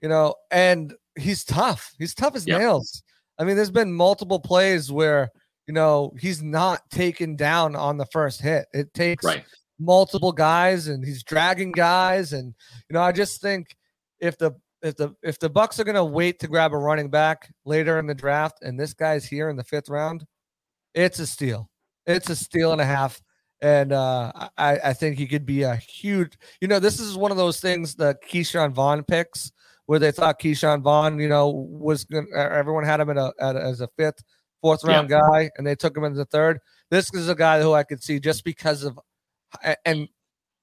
you 0.00 0.08
know, 0.08 0.34
and 0.50 0.94
he's 1.18 1.44
tough. 1.44 1.92
He's 1.98 2.14
tough 2.14 2.36
as 2.36 2.46
yep. 2.46 2.60
nails. 2.60 3.02
I 3.38 3.44
mean, 3.44 3.56
there's 3.56 3.70
been 3.70 3.92
multiple 3.92 4.40
plays 4.40 4.90
where 4.92 5.30
you 5.66 5.74
know 5.74 6.12
he's 6.18 6.42
not 6.42 6.88
taken 6.90 7.36
down 7.36 7.76
on 7.76 7.96
the 7.96 8.06
first 8.06 8.40
hit. 8.40 8.66
It 8.72 8.94
takes 8.94 9.24
right. 9.24 9.44
Multiple 9.78 10.32
guys, 10.32 10.88
and 10.88 11.04
he's 11.04 11.22
dragging 11.22 11.72
guys, 11.72 12.32
and 12.32 12.54
you 12.88 12.94
know, 12.94 13.02
I 13.02 13.12
just 13.12 13.40
think 13.40 13.76
if 14.20 14.36
the 14.38 14.52
if 14.82 14.96
the 14.96 15.14
if 15.22 15.38
the 15.38 15.50
Bucks 15.50 15.80
are 15.80 15.84
going 15.84 15.94
to 15.94 16.04
wait 16.04 16.38
to 16.40 16.48
grab 16.48 16.72
a 16.72 16.78
running 16.78 17.10
back 17.10 17.52
later 17.64 17.98
in 17.98 18.06
the 18.06 18.14
draft, 18.14 18.58
and 18.62 18.78
this 18.78 18.92
guy's 18.94 19.26
here 19.26 19.48
in 19.50 19.56
the 19.56 19.64
fifth 19.64 19.88
round, 19.88 20.24
it's 20.94 21.18
a 21.18 21.26
steal. 21.26 21.70
It's 22.06 22.30
a 22.30 22.36
steal 22.36 22.72
and 22.72 22.80
a 22.80 22.86
half. 22.86 23.20
And 23.60 23.92
uh, 23.92 24.32
I, 24.56 24.78
I 24.78 24.92
think 24.92 25.18
he 25.18 25.26
could 25.26 25.44
be 25.44 25.62
a 25.62 25.74
huge, 25.74 26.38
you 26.60 26.68
know, 26.68 26.78
this 26.78 27.00
is 27.00 27.16
one 27.16 27.32
of 27.32 27.36
those 27.36 27.60
things 27.60 27.96
that 27.96 28.22
Ke'Shawn 28.22 28.72
Vaughn 28.72 29.02
picks 29.02 29.50
where 29.86 29.98
they 29.98 30.12
thought 30.12 30.38
Ke'Shawn 30.38 30.82
Vaughn, 30.82 31.18
you 31.18 31.28
know, 31.28 31.48
was 31.48 32.04
going 32.04 32.28
everyone 32.36 32.84
had 32.84 33.00
him 33.00 33.10
in 33.10 33.18
a, 33.18 33.32
at, 33.40 33.56
as 33.56 33.80
a 33.80 33.88
fifth, 33.96 34.22
fourth 34.60 34.84
round 34.84 35.10
yeah. 35.10 35.20
guy, 35.20 35.50
and 35.56 35.66
they 35.66 35.74
took 35.74 35.96
him 35.96 36.04
in 36.04 36.14
the 36.14 36.24
third. 36.26 36.60
This 36.90 37.12
is 37.12 37.28
a 37.28 37.34
guy 37.34 37.60
who 37.60 37.72
I 37.72 37.82
could 37.82 38.02
see 38.02 38.20
just 38.20 38.44
because 38.44 38.84
of, 38.84 38.98
and 39.84 40.08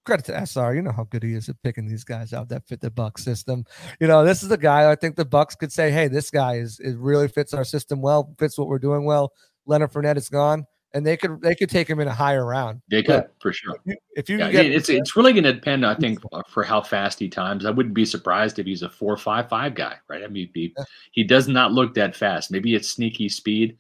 credit 0.06 0.26
to 0.26 0.46
SR, 0.46 0.76
you 0.76 0.82
know 0.82 0.92
how 0.92 1.06
good 1.06 1.24
he 1.24 1.34
is 1.34 1.50
at 1.50 1.62
picking 1.64 1.88
these 1.88 2.04
guys 2.04 2.34
out 2.34 2.50
that 2.50 2.68
fit 2.68 2.82
the 2.82 2.92
Buck 2.92 3.18
system. 3.18 3.66
You 4.00 4.08
know, 4.08 4.24
this 4.24 4.44
is 4.44 4.52
a 4.52 4.58
guy 4.58 4.92
I 4.92 4.96
think 4.96 5.16
the 5.16 5.26
Bucks 5.26 5.56
could 5.56 5.72
say, 5.72 5.92
hey, 5.92 6.08
this 6.08 6.30
guy 6.30 6.56
is 6.58 6.80
it 6.80 6.96
really 6.98 7.28
fits 7.28 7.54
our 7.54 7.64
system 7.64 8.02
well, 8.02 8.34
fits 8.38 8.58
what 8.58 8.68
we're 8.68 8.80
doing 8.80 9.06
well. 9.06 9.32
Leonard 9.66 9.92
Fournette 9.92 10.18
is 10.18 10.30
gone. 10.30 10.66
and 10.94 11.06
they 11.06 11.18
could 11.18 11.42
they 11.42 11.56
could 11.56 11.70
take 11.70 11.90
him 11.90 12.00
in 12.00 12.08
a 12.08 12.14
higher 12.14 12.46
round. 12.46 12.82
They 12.90 13.02
could 13.04 13.26
for 13.42 13.52
sure. 13.52 13.76
If 14.16 14.30
you 14.30 14.38
Yeah, 14.38 14.52
get 14.52 14.68
it's 14.68 14.88
it's 14.90 15.16
really 15.18 15.34
going 15.34 15.44
to 15.44 15.54
depend, 15.54 15.86
I 15.86 15.96
think, 15.96 16.20
uh, 16.32 16.42
for 16.48 16.64
how 16.64 16.82
fast 16.82 17.20
he 17.20 17.28
times. 17.28 17.66
I 17.66 17.72
wouldn't 17.72 17.96
be 17.96 18.06
surprised 18.06 18.60
if 18.60 18.66
he's 18.68 18.84
a 18.84 18.90
four 18.90 19.18
five 19.18 19.50
five 19.50 19.74
guy, 19.76 19.96
right? 20.08 20.24
I 20.24 20.28
mean, 20.28 20.50
he, 20.54 20.72
Yeah. 20.78 20.84
he 21.12 21.24
does 21.24 21.48
not 21.48 21.74
look 21.74 21.96
that 21.96 22.16
fast. 22.16 22.52
Maybe 22.52 22.76
it's 22.76 22.88
sneaky 22.88 23.28
speed, 23.28 23.78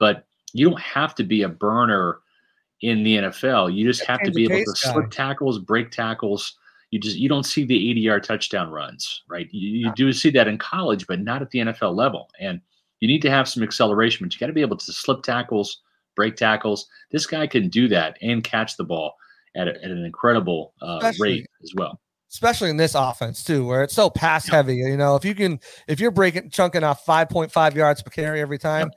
but 0.00 0.26
you 0.52 0.68
don't 0.68 0.80
have 0.80 1.14
to 1.14 1.22
be 1.24 1.42
a 1.42 1.48
burner 1.48 2.18
in 2.82 3.02
the 3.02 3.16
NFL. 3.16 3.74
You 3.74 3.86
just 3.86 4.04
have 4.06 4.22
to 4.22 4.30
be 4.30 4.44
able 4.44 4.64
to 4.64 4.76
slip 4.76 5.10
tackles, 5.10 5.58
break 5.58 5.90
tackles. 5.90 6.56
You 6.90 6.98
just 6.98 7.16
you 7.16 7.28
don't 7.28 7.44
see 7.44 7.64
the 7.64 7.90
80 7.90 8.00
yard 8.00 8.24
touchdown 8.24 8.70
runs, 8.70 9.22
right? 9.28 9.48
You, 9.52 9.86
you 9.86 9.92
do 9.94 10.12
see 10.12 10.30
that 10.30 10.48
in 10.48 10.58
college, 10.58 11.06
but 11.06 11.20
not 11.20 11.42
at 11.42 11.50
the 11.50 11.60
NFL 11.60 11.94
level. 11.94 12.28
And 12.40 12.60
you 13.00 13.08
need 13.08 13.22
to 13.22 13.30
have 13.30 13.48
some 13.48 13.62
acceleration, 13.62 14.26
but 14.26 14.34
you 14.34 14.40
got 14.40 14.48
to 14.48 14.52
be 14.52 14.60
able 14.60 14.76
to 14.76 14.92
slip 14.92 15.22
tackles, 15.22 15.82
break 16.16 16.36
tackles. 16.36 16.86
This 17.10 17.26
guy 17.26 17.46
can 17.46 17.68
do 17.68 17.88
that 17.88 18.18
and 18.22 18.42
catch 18.42 18.76
the 18.76 18.84
ball 18.84 19.14
at, 19.56 19.68
a, 19.68 19.76
at 19.76 19.90
an 19.90 20.04
incredible 20.04 20.74
uh, 20.82 21.12
rate 21.18 21.46
as 21.62 21.72
well. 21.74 22.00
especially 22.30 22.70
in 22.70 22.76
this 22.76 22.94
offense 22.94 23.42
too, 23.42 23.66
where 23.66 23.82
it's 23.82 23.94
so 23.94 24.10
pass 24.10 24.46
heavy. 24.46 24.76
You 24.76 24.96
know, 24.96 25.16
if 25.16 25.24
you 25.24 25.34
can, 25.34 25.60
if 25.88 26.00
you're 26.00 26.10
breaking 26.10 26.50
chunking 26.50 26.84
off 26.84 27.04
5.5 27.04 27.74
yards 27.74 28.02
per 28.02 28.10
carry 28.10 28.40
every 28.40 28.58
time, 28.58 28.90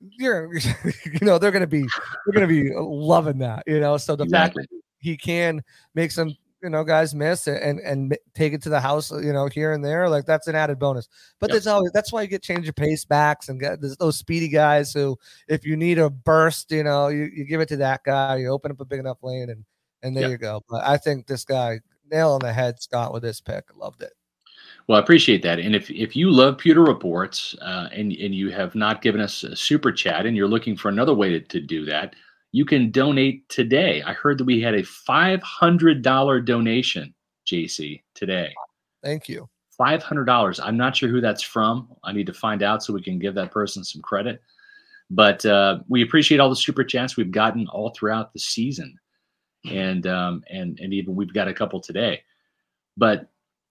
you're, 0.00 0.52
you 0.56 1.18
know, 1.22 1.38
they're 1.38 1.50
gonna 1.50 1.66
be, 1.66 1.82
they're 2.24 2.32
gonna 2.34 2.46
be 2.46 2.70
loving 2.74 3.38
that. 3.38 3.64
You 3.66 3.80
know, 3.80 3.96
so 3.96 4.16
the 4.16 4.26
fact 4.26 4.54
that 4.54 4.66
he 4.98 5.16
can 5.16 5.62
make 5.94 6.10
some, 6.10 6.34
you 6.62 6.68
know, 6.68 6.84
guys 6.84 7.14
miss 7.14 7.46
and 7.46 7.80
and 7.80 8.16
take 8.34 8.52
it 8.52 8.62
to 8.62 8.68
the 8.68 8.80
house, 8.80 9.10
uh, 9.12 9.18
you 9.18 9.32
know, 9.32 9.46
here 9.46 9.72
and 9.72 9.84
there, 9.84 10.08
like 10.08 10.26
that's 10.26 10.46
an 10.46 10.54
added 10.54 10.78
bonus. 10.78 11.08
But 11.38 11.46
Yep. 11.48 11.52
there's 11.52 11.66
always 11.66 11.90
that's 11.92 12.12
why 12.12 12.22
you 12.22 12.28
get 12.28 12.42
change 12.42 12.68
of 12.68 12.76
pace 12.76 13.04
backs 13.04 13.48
and 13.48 13.58
get 13.58 13.78
those 13.98 14.18
speedy 14.18 14.48
guys 14.48 14.92
who, 14.92 15.16
if 15.48 15.64
you 15.64 15.76
need 15.76 15.98
a 15.98 16.10
burst, 16.10 16.70
you 16.70 16.82
know, 16.84 17.08
you, 17.08 17.30
you 17.34 17.44
give 17.44 17.60
it 17.60 17.68
to 17.70 17.76
that 17.78 18.02
guy, 18.04 18.36
you 18.36 18.48
open 18.48 18.70
up 18.70 18.80
a 18.80 18.84
big 18.84 19.00
enough 19.00 19.18
lane, 19.22 19.48
and 19.50 19.64
and 20.02 20.14
there 20.16 20.24
Yep. 20.24 20.30
you 20.32 20.38
go. 20.38 20.62
But 20.68 20.84
I 20.86 20.96
think 20.98 21.26
this 21.26 21.44
guy 21.44 21.80
nail 22.10 22.32
on 22.32 22.40
the 22.40 22.52
head, 22.52 22.80
Scott, 22.82 23.12
with 23.12 23.22
this 23.22 23.40
pick. 23.40 23.64
Loved 23.74 24.02
it. 24.02 24.12
Well, 24.90 24.98
I 24.98 25.02
appreciate 25.02 25.42
that. 25.42 25.60
And 25.60 25.76
if, 25.76 25.88
if 25.88 26.16
you 26.16 26.32
love 26.32 26.58
Pewter 26.58 26.82
Reports 26.82 27.54
uh, 27.62 27.90
and, 27.92 28.10
and 28.10 28.34
you 28.34 28.50
have 28.50 28.74
not 28.74 29.02
given 29.02 29.20
us 29.20 29.44
a 29.44 29.54
super 29.54 29.92
chat 29.92 30.26
and 30.26 30.36
you're 30.36 30.48
looking 30.48 30.76
for 30.76 30.88
another 30.88 31.14
way 31.14 31.30
to, 31.30 31.38
to 31.38 31.60
do 31.60 31.84
that, 31.84 32.16
you 32.50 32.64
can 32.64 32.90
donate 32.90 33.48
today. 33.48 34.02
I 34.02 34.12
heard 34.12 34.38
that 34.38 34.46
we 34.46 34.60
had 34.60 34.74
a 34.74 34.82
$500 34.82 36.44
donation, 36.44 37.14
JC, 37.46 38.02
today. 38.16 38.52
Thank 39.04 39.28
you. 39.28 39.48
$500. 39.80 40.60
I'm 40.60 40.76
not 40.76 40.96
sure 40.96 41.08
who 41.08 41.20
that's 41.20 41.44
from. 41.44 41.94
I 42.02 42.10
need 42.10 42.26
to 42.26 42.34
find 42.34 42.64
out 42.64 42.82
so 42.82 42.92
we 42.92 43.00
can 43.00 43.20
give 43.20 43.36
that 43.36 43.52
person 43.52 43.84
some 43.84 44.02
credit. 44.02 44.42
But 45.08 45.46
uh, 45.46 45.78
we 45.88 46.02
appreciate 46.02 46.40
all 46.40 46.50
the 46.50 46.56
super 46.56 46.82
chats 46.82 47.16
we've 47.16 47.30
gotten 47.30 47.68
all 47.68 47.90
throughout 47.90 48.32
the 48.32 48.40
season, 48.40 48.98
and 49.70 50.08
um, 50.08 50.42
and 50.50 50.80
and 50.80 50.92
even 50.92 51.14
we've 51.14 51.32
got 51.32 51.46
a 51.46 51.54
couple 51.54 51.80
today. 51.80 52.22
But 52.96 53.28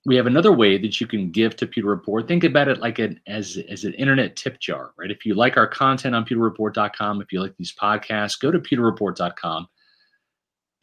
we 0.10 0.16
have 0.16 0.26
another 0.26 0.52
way 0.52 0.76
that 0.76 1.00
you 1.00 1.06
can 1.06 1.30
give 1.30 1.56
to 1.56 1.68
Pewter 1.68 1.88
Report. 1.88 2.28
Think 2.28 2.44
about 2.44 2.68
it 2.68 2.80
like 2.80 2.98
an 2.98 3.22
as 3.28 3.60
as 3.70 3.84
an 3.84 3.94
internet 3.94 4.36
tip 4.36 4.60
jar, 4.60 4.90
right? 4.98 5.12
If 5.12 5.24
you 5.24 5.36
like 5.36 5.56
our 5.56 5.68
content 5.68 6.16
on 6.16 6.26
pewterreport.com, 6.26 7.22
if 7.22 7.32
you 7.32 7.40
like 7.40 7.56
these 7.58 7.76
podcasts, 7.80 8.40
go 8.40 8.50
to 8.50 8.58
pewterreport.com 8.58 9.68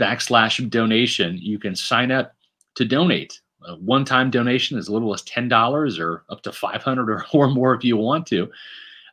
backslash 0.01 0.71
donation. 0.71 1.39
You 1.39 1.59
can 1.59 1.75
sign 1.75 2.13
up 2.13 2.35
to 2.77 2.85
donate. 2.85 3.41
A 3.67 3.75
one-time 3.75 4.31
donation 4.31 4.79
as 4.79 4.89
little 4.89 5.13
as 5.13 5.23
ten 5.23 5.49
dollars, 5.49 5.99
or 5.99 6.23
up 6.31 6.43
to 6.43 6.53
five 6.53 6.85
hundred 6.85 7.11
or, 7.11 7.27
or 7.33 7.49
more 7.49 7.75
if 7.75 7.83
you 7.83 7.97
want 7.97 8.27
to. 8.29 8.49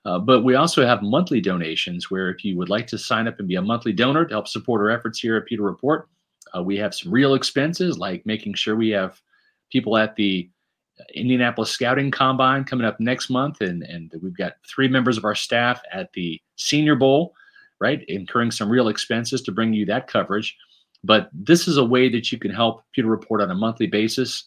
Uh, 0.06 0.20
but 0.20 0.44
we 0.44 0.54
also 0.54 0.86
have 0.86 1.02
monthly 1.02 1.42
donations 1.42 2.12
where 2.12 2.30
if 2.30 2.46
you 2.46 2.56
would 2.56 2.70
like 2.70 2.86
to 2.86 3.00
sign 3.00 3.28
up 3.28 3.40
and 3.40 3.48
be 3.48 3.56
a 3.56 3.62
monthly 3.64 3.94
donor 3.94 4.26
to 4.26 4.34
help 4.36 4.48
support 4.48 4.80
our 4.80 4.92
efforts 4.92 5.18
here 5.18 5.38
at 5.38 5.48
Pewter 5.48 5.64
Report, 5.64 6.08
uh, 6.56 6.62
we 6.62 6.78
have 6.78 6.94
some 6.94 7.12
real 7.12 7.34
expenses 7.34 7.98
like 7.98 8.24
making 8.28 8.54
sure 8.54 8.76
we 8.76 8.90
have 8.90 9.20
people 9.74 9.98
at 9.98 10.16
the 10.16 10.50
Indianapolis 11.16 11.72
Scouting 11.72 12.12
Combine 12.12 12.64
coming 12.64 12.86
up 12.86 13.00
next 13.00 13.30
month, 13.30 13.62
and 13.62 13.84
and 13.84 14.14
we've 14.22 14.38
got 14.38 14.54
three 14.74 14.88
members 14.88 15.18
of 15.18 15.26
our 15.26 15.36
staff 15.36 15.82
at 15.92 16.14
the 16.14 16.40
Senior 16.56 16.96
Bowl, 16.96 17.34
right, 17.82 18.06
incurring 18.08 18.52
some 18.52 18.70
real 18.70 18.88
expenses 18.88 19.42
to 19.42 19.52
bring 19.52 19.74
you 19.74 19.86
that 19.88 20.08
coverage. 20.08 20.56
But 21.04 21.30
this 21.34 21.68
is 21.68 21.78
a 21.78 21.84
way 21.84 22.08
that 22.10 22.32
you 22.32 22.38
can 22.38 22.52
help 22.52 22.84
Pewter 22.94 23.10
Report 23.10 23.42
on 23.42 23.52
a 23.52 23.56
monthly 23.56 23.88
basis 23.88 24.46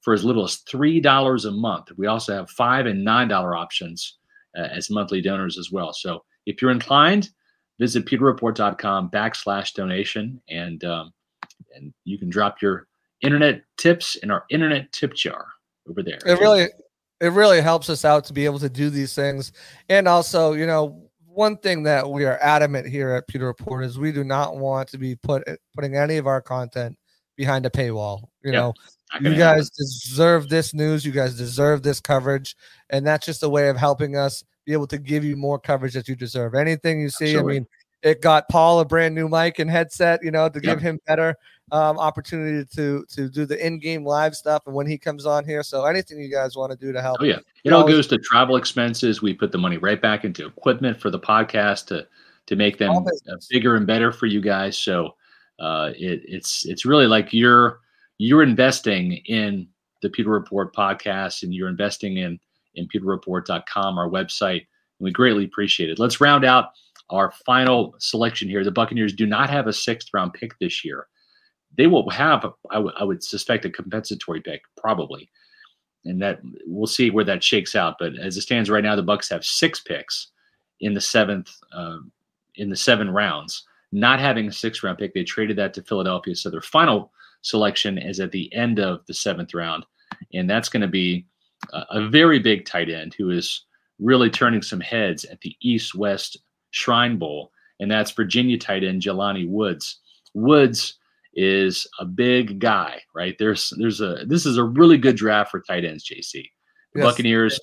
for 0.00 0.14
as 0.14 0.24
little 0.24 0.44
as 0.44 0.56
three 0.58 1.00
dollars 1.00 1.44
a 1.44 1.50
month. 1.50 1.88
We 1.96 2.06
also 2.06 2.34
have 2.34 2.50
five 2.50 2.86
and 2.86 3.04
nine 3.04 3.28
dollar 3.28 3.56
options 3.56 4.16
uh, 4.56 4.62
as 4.62 4.90
monthly 4.90 5.20
donors 5.20 5.58
as 5.58 5.72
well. 5.72 5.92
So 5.92 6.22
if 6.46 6.62
you're 6.62 6.70
inclined, 6.70 7.30
visit 7.80 8.06
pewterreport.com 8.06 9.10
backslash 9.10 9.74
donation, 9.74 10.40
and 10.48 10.82
um, 10.84 11.12
and 11.74 11.92
you 12.04 12.16
can 12.16 12.30
drop 12.30 12.62
your 12.62 12.86
internet 13.22 13.62
tips 13.76 14.16
in 14.16 14.30
our 14.30 14.44
internet 14.50 14.90
tip 14.92 15.14
jar 15.14 15.46
over 15.88 16.02
there. 16.02 16.18
It 16.26 16.38
really, 16.40 16.68
it 17.20 17.32
really 17.32 17.60
helps 17.60 17.90
us 17.90 18.04
out 18.04 18.24
to 18.24 18.32
be 18.32 18.44
able 18.44 18.58
to 18.60 18.70
do 18.70 18.90
these 18.90 19.14
things, 19.14 19.52
and 19.88 20.08
also, 20.08 20.52
you 20.52 20.66
know, 20.66 21.10
one 21.26 21.56
thing 21.58 21.82
that 21.84 22.08
we 22.08 22.24
are 22.24 22.38
adamant 22.42 22.88
here 22.88 23.10
at 23.12 23.26
Pewter 23.28 23.46
Report 23.46 23.84
is 23.84 23.98
we 23.98 24.12
do 24.12 24.24
not 24.24 24.56
want 24.56 24.88
to 24.90 24.98
be 24.98 25.14
put 25.16 25.44
putting 25.74 25.96
any 25.96 26.16
of 26.16 26.26
our 26.26 26.42
content 26.42 26.96
behind 27.36 27.64
a 27.64 27.70
paywall. 27.70 28.28
You 28.42 28.52
Yeah, 28.52 28.58
know, 28.60 28.74
you 29.14 29.24
gonna 29.24 29.36
happen. 29.36 29.58
guys 29.58 29.70
deserve 29.70 30.48
this 30.48 30.74
news. 30.74 31.04
You 31.04 31.12
guys 31.12 31.36
deserve 31.36 31.82
this 31.82 32.00
coverage, 32.00 32.56
and 32.90 33.06
that's 33.06 33.24
just 33.24 33.42
a 33.42 33.48
way 33.48 33.68
of 33.68 33.76
helping 33.76 34.16
us 34.16 34.44
be 34.66 34.72
able 34.72 34.86
to 34.88 34.98
give 34.98 35.24
you 35.24 35.36
more 35.36 35.58
coverage 35.58 35.94
that 35.94 36.08
you 36.08 36.16
deserve. 36.16 36.54
Anything 36.54 37.00
you 37.00 37.08
see, 37.10 37.26
Absolutely. 37.26 37.52
I 37.52 37.58
mean, 37.60 37.66
it 38.02 38.22
got 38.22 38.48
Paul 38.48 38.80
a 38.80 38.84
brand 38.84 39.14
new 39.14 39.28
mic 39.28 39.58
and 39.58 39.70
headset, 39.70 40.20
you 40.22 40.30
know, 40.30 40.48
to 40.48 40.60
give 40.60 40.80
him 40.80 40.98
better 41.06 41.34
um, 41.72 41.98
opportunity 41.98 42.66
to 42.74 43.04
to 43.08 43.28
do 43.28 43.46
the 43.46 43.64
in-game 43.64 44.04
live 44.04 44.34
stuff, 44.34 44.62
and 44.66 44.74
when 44.74 44.86
he 44.86 44.98
comes 44.98 45.26
on 45.26 45.44
here. 45.44 45.62
So 45.62 45.84
anything 45.84 46.20
you 46.20 46.30
guys 46.30 46.56
want 46.56 46.72
to 46.72 46.78
do 46.78 46.92
to 46.92 47.00
help, 47.00 47.18
Oh 47.20 47.24
yeah, 47.24 47.38
it 47.64 47.72
all 47.72 47.86
goes 47.86 48.06
to 48.08 48.18
travel 48.18 48.56
expenses. 48.56 49.22
We 49.22 49.34
put 49.34 49.52
the 49.52 49.58
money 49.58 49.78
right 49.78 50.00
back 50.00 50.24
into 50.24 50.46
equipment 50.46 51.00
for 51.00 51.10
the 51.10 51.20
podcast 51.20 51.86
to 51.86 52.06
to 52.46 52.56
make 52.56 52.78
them 52.78 52.90
uh, 52.90 53.36
bigger 53.50 53.76
and 53.76 53.86
better 53.86 54.12
for 54.12 54.26
you 54.26 54.40
guys. 54.40 54.76
So 54.76 55.14
uh, 55.58 55.92
it, 55.96 56.22
it's 56.24 56.66
it's 56.66 56.84
really 56.84 57.06
like 57.06 57.32
you're 57.32 57.80
you're 58.18 58.42
investing 58.42 59.12
in 59.26 59.68
the 60.02 60.10
Pewter 60.10 60.30
Report 60.30 60.74
podcast, 60.74 61.42
and 61.42 61.54
you're 61.54 61.68
investing 61.68 62.16
in 62.16 62.38
in 62.74 62.88
PewterReport.com, 62.88 63.98
our 63.98 64.08
website. 64.08 64.66
And 64.98 65.04
we 65.04 65.12
greatly 65.12 65.44
appreciate 65.44 65.90
it. 65.90 65.98
Let's 65.98 66.20
round 66.20 66.44
out 66.44 66.70
our 67.10 67.32
final 67.44 67.94
selection 67.98 68.48
here. 68.48 68.64
The 68.64 68.70
Buccaneers 68.70 69.12
do 69.12 69.26
not 69.26 69.50
have 69.50 69.66
a 69.66 69.72
sixth 69.72 70.08
round 70.14 70.32
pick 70.32 70.58
this 70.58 70.84
year. 70.84 71.06
They 71.76 71.86
will 71.86 72.08
have, 72.10 72.44
I 72.70 72.78
would- 72.78 73.22
suspect, 73.22 73.64
a 73.64 73.70
compensatory 73.70 74.40
pick 74.40 74.62
probably 74.76 75.30
and 76.04 76.20
that 76.22 76.40
we'll 76.66 76.86
see 76.86 77.10
where 77.10 77.24
that 77.24 77.42
shakes 77.44 77.76
out. 77.76 77.96
But 77.98 78.18
as 78.18 78.36
it 78.36 78.42
stands 78.42 78.70
right 78.70 78.82
now, 78.82 78.96
the 78.96 79.04
Bucs 79.04 79.30
have 79.30 79.44
six 79.44 79.80
picks 79.80 80.28
in 80.80 80.94
the 80.94 81.00
seventh, 81.00 81.50
um, 81.72 82.10
in 82.56 82.70
the 82.70 82.76
seven 82.76 83.10
rounds. 83.10 83.66
Not 83.92 84.20
having 84.20 84.46
a 84.46 84.52
sixth 84.52 84.82
round 84.82 84.98
pick, 84.98 85.12
they 85.12 85.24
traded 85.24 85.56
that 85.58 85.74
to 85.74 85.82
Philadelphia. 85.82 86.34
So 86.34 86.48
their 86.48 86.62
final 86.62 87.12
selection 87.42 87.98
is 87.98 88.20
at 88.20 88.32
the 88.32 88.52
end 88.54 88.78
of 88.78 89.04
the 89.06 89.14
seventh 89.14 89.52
round, 89.52 89.84
and 90.32 90.48
that's 90.48 90.68
going 90.68 90.82
to 90.82 90.88
be 90.88 91.26
a, 91.72 91.84
a 91.90 92.08
very 92.08 92.38
big 92.38 92.64
tight 92.64 92.88
end 92.88 93.14
who 93.14 93.30
is 93.30 93.64
really 93.98 94.30
turning 94.30 94.62
some 94.62 94.80
heads 94.80 95.24
at 95.26 95.40
the 95.40 95.54
East 95.60 95.94
West 95.94 96.38
Shrine 96.70 97.18
Bowl, 97.18 97.50
and 97.80 97.90
that's 97.90 98.12
Virginia 98.12 98.56
tight 98.56 98.84
end 98.84 99.02
Jelani 99.02 99.48
Woods. 99.48 99.98
Woods 100.34 100.94
is 101.34 101.86
a 101.98 102.04
big 102.04 102.58
guy, 102.58 103.00
right? 103.14 103.36
There's 103.38 103.72
there's 103.78 104.00
a 104.00 104.24
this 104.26 104.46
is 104.46 104.56
a 104.56 104.64
really 104.64 104.98
good 104.98 105.16
draft 105.16 105.50
for 105.50 105.60
tight 105.60 105.84
ends, 105.84 106.04
JC. 106.04 106.50
Yes. 106.94 107.04
Buccaneers 107.04 107.60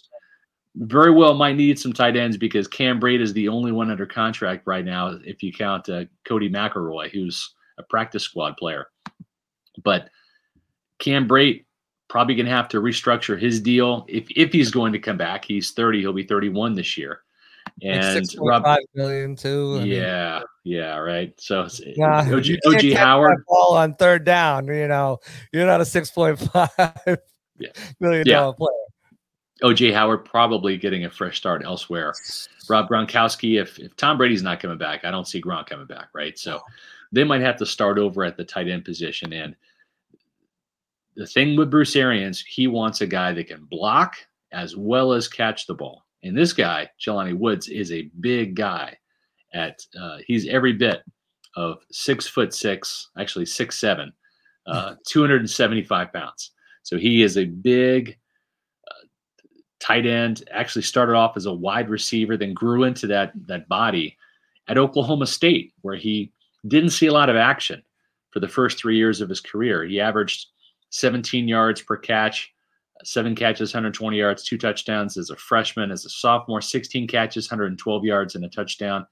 very 0.76 1.12
well 1.12 1.34
might 1.34 1.56
need 1.56 1.80
some 1.80 1.92
tight 1.92 2.16
ends 2.16 2.38
because 2.38 2.68
Cam 2.68 3.00
Brate 3.00 3.22
is 3.22 3.34
the 3.34 3.48
only 3.48 3.72
one 3.72 3.90
under 3.90 4.06
contract 4.06 4.68
right 4.68 4.86
now, 4.86 5.18
if 5.24 5.42
you 5.42 5.52
count 5.52 5.90
uh, 5.90 6.06
Codey 6.28 6.52
McElroy, 6.52 7.10
who's 7.10 7.56
a 7.80 7.84
practice 7.84 8.24
squad 8.24 8.56
player. 8.58 8.88
But 9.84 10.10
Cam 11.00 11.28
Brate 11.28 11.66
probably 12.10 12.36
going 12.36 12.46
to 12.46 12.52
have 12.52 12.70
to 12.70 12.82
restructure 12.82 13.40
his 13.40 13.60
deal 13.60 14.06
if 14.08 14.28
if 14.36 14.54
he's 14.54 14.72
going 14.72 14.94
to 14.94 15.00
come 15.00 15.18
back. 15.18 15.46
He's 15.46 15.72
30; 15.72 16.02
he'll 16.02 16.14
be 16.14 16.24
31 16.24 16.76
this 16.76 16.98
year. 16.98 17.22
Like 17.84 17.94
And 17.94 18.26
6.5 18.26 18.40
Rob, 18.64 18.80
million 18.96 19.36
too. 19.36 19.76
I 19.76 19.84
mean, 19.84 19.88
yeah, 19.88 20.42
yeah, 20.64 20.98
right. 20.98 21.32
So 21.40 21.66
it's- 21.66 21.80
Nah, 21.96 22.22
OG, 22.22 22.58
OJ 22.66 22.96
Howard, 22.96 23.44
ball 23.48 23.76
on 23.78 23.94
third 23.96 24.24
down. 24.24 24.66
You 24.68 24.88
know, 24.88 25.20
you're 25.54 25.68
not 25.68 25.80
a 25.82 25.86
six 25.86 26.10
point 26.10 26.40
five 26.40 26.70
Yeah. 27.60 27.70
million 28.00 28.24
Yeah. 28.26 28.34
dollar 28.40 28.54
player. 28.54 28.72
OJ 29.64 29.94
Howard 29.94 30.26
probably 30.26 30.78
getting 30.78 31.06
a 31.06 31.10
fresh 31.10 31.38
start 31.38 31.64
elsewhere. 31.64 32.14
Rob 32.70 32.88
Gronkowski, 32.90 33.60
if, 33.62 33.80
if 33.80 33.96
Tom 33.96 34.18
Brady's 34.18 34.44
not 34.44 34.60
coming 34.60 34.78
back, 34.78 35.06
I 35.06 35.12
don't 35.12 35.28
see 35.28 35.42
Gronk 35.42 35.68
coming 35.68 35.88
back, 35.88 36.10
right? 36.14 36.38
So 36.38 36.62
they 37.12 37.24
might 37.24 37.42
have 37.42 37.58
to 37.58 37.66
start 37.66 37.98
over 37.98 38.24
at 38.24 38.38
the 38.38 38.44
tight 38.44 38.68
end 38.68 38.86
position. 38.86 39.34
And 39.34 39.56
the 41.16 41.26
thing 41.26 41.56
with 41.56 41.72
Bruce 41.72 41.96
Arians, 41.96 42.42
he 42.42 42.68
wants 42.68 43.02
a 43.02 43.08
guy 43.08 43.34
that 43.34 43.48
can 43.48 43.66
block 43.66 44.16
as 44.52 44.76
well 44.76 45.14
as 45.14 45.28
catch 45.28 45.66
the 45.66 45.74
ball. 45.74 46.06
And 46.24 46.38
this 46.38 46.54
guy, 46.54 46.90
Jelani 47.00 47.38
Woods, 47.38 47.68
is 47.70 47.92
a 47.92 48.10
big 48.20 48.56
guy. 48.56 48.98
at 49.54 49.80
uh, 50.00 50.18
he's 50.26 50.48
every 50.48 50.74
bit 50.74 51.04
of 51.56 51.80
six 51.92 52.28
foot 52.28 52.54
six, 52.54 53.10
actually 53.18 53.46
six 53.46 53.80
seven, 53.80 54.12
uh, 54.68 54.96
275 55.06 56.14
pounds. 56.14 56.52
So 56.84 56.98
he 56.98 57.22
is 57.22 57.38
a 57.38 57.46
big 57.46 58.18
uh, 58.90 59.06
tight 59.80 60.06
end. 60.06 60.44
Actually 60.52 60.84
started 60.84 61.16
off 61.16 61.38
as 61.38 61.46
a 61.46 61.54
wide 61.54 61.90
receiver, 61.90 62.38
then 62.38 62.54
grew 62.54 62.84
into 62.84 63.08
that 63.08 63.32
that 63.48 63.68
body 63.68 64.18
at 64.68 64.78
Oklahoma 64.78 65.28
State, 65.28 65.74
where 65.82 65.96
he 65.96 66.32
didn't 66.68 66.90
see 66.92 67.08
a 67.08 67.14
lot 67.14 67.30
of 67.30 67.36
action 67.36 67.82
for 68.32 68.40
the 68.40 68.48
first 68.48 68.78
three 68.78 68.98
years 68.98 69.22
of 69.22 69.30
his 69.30 69.40
career. 69.40 69.86
He 69.86 70.00
averaged 70.00 70.48
17 70.90 71.48
yards 71.48 71.82
per 71.82 71.98
catch, 71.98 72.54
seven 73.04 73.36
catches, 73.36 73.74
120 73.74 74.18
yards, 74.18 74.44
two 74.44 74.58
touchdowns 74.58 75.18
as 75.18 75.30
a 75.30 75.36
freshman. 75.36 75.92
As 75.92 76.06
a 76.06 76.10
sophomore, 76.10 76.62
16 76.62 77.08
catches, 77.08 77.50
112 77.50 78.04
yards, 78.04 78.36
and 78.36 78.46
a 78.46 78.50
touchdown. 78.50 79.06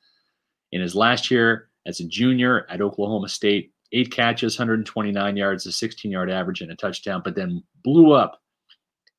In 0.71 0.81
his 0.81 0.95
last 0.95 1.29
year 1.31 1.69
as 1.85 1.99
a 1.99 2.07
junior 2.07 2.65
at 2.69 2.81
Oklahoma 2.81 3.29
State, 3.29 3.71
eight 3.91 4.11
catches, 4.11 4.57
129 4.57 5.37
yards, 5.37 5.65
a 5.65 5.71
16 5.71 6.11
yard 6.11 6.29
average, 6.29 6.61
and 6.61 6.71
a 6.71 6.75
touchdown, 6.75 7.21
but 7.23 7.35
then 7.35 7.63
blew 7.83 8.11
up 8.11 8.41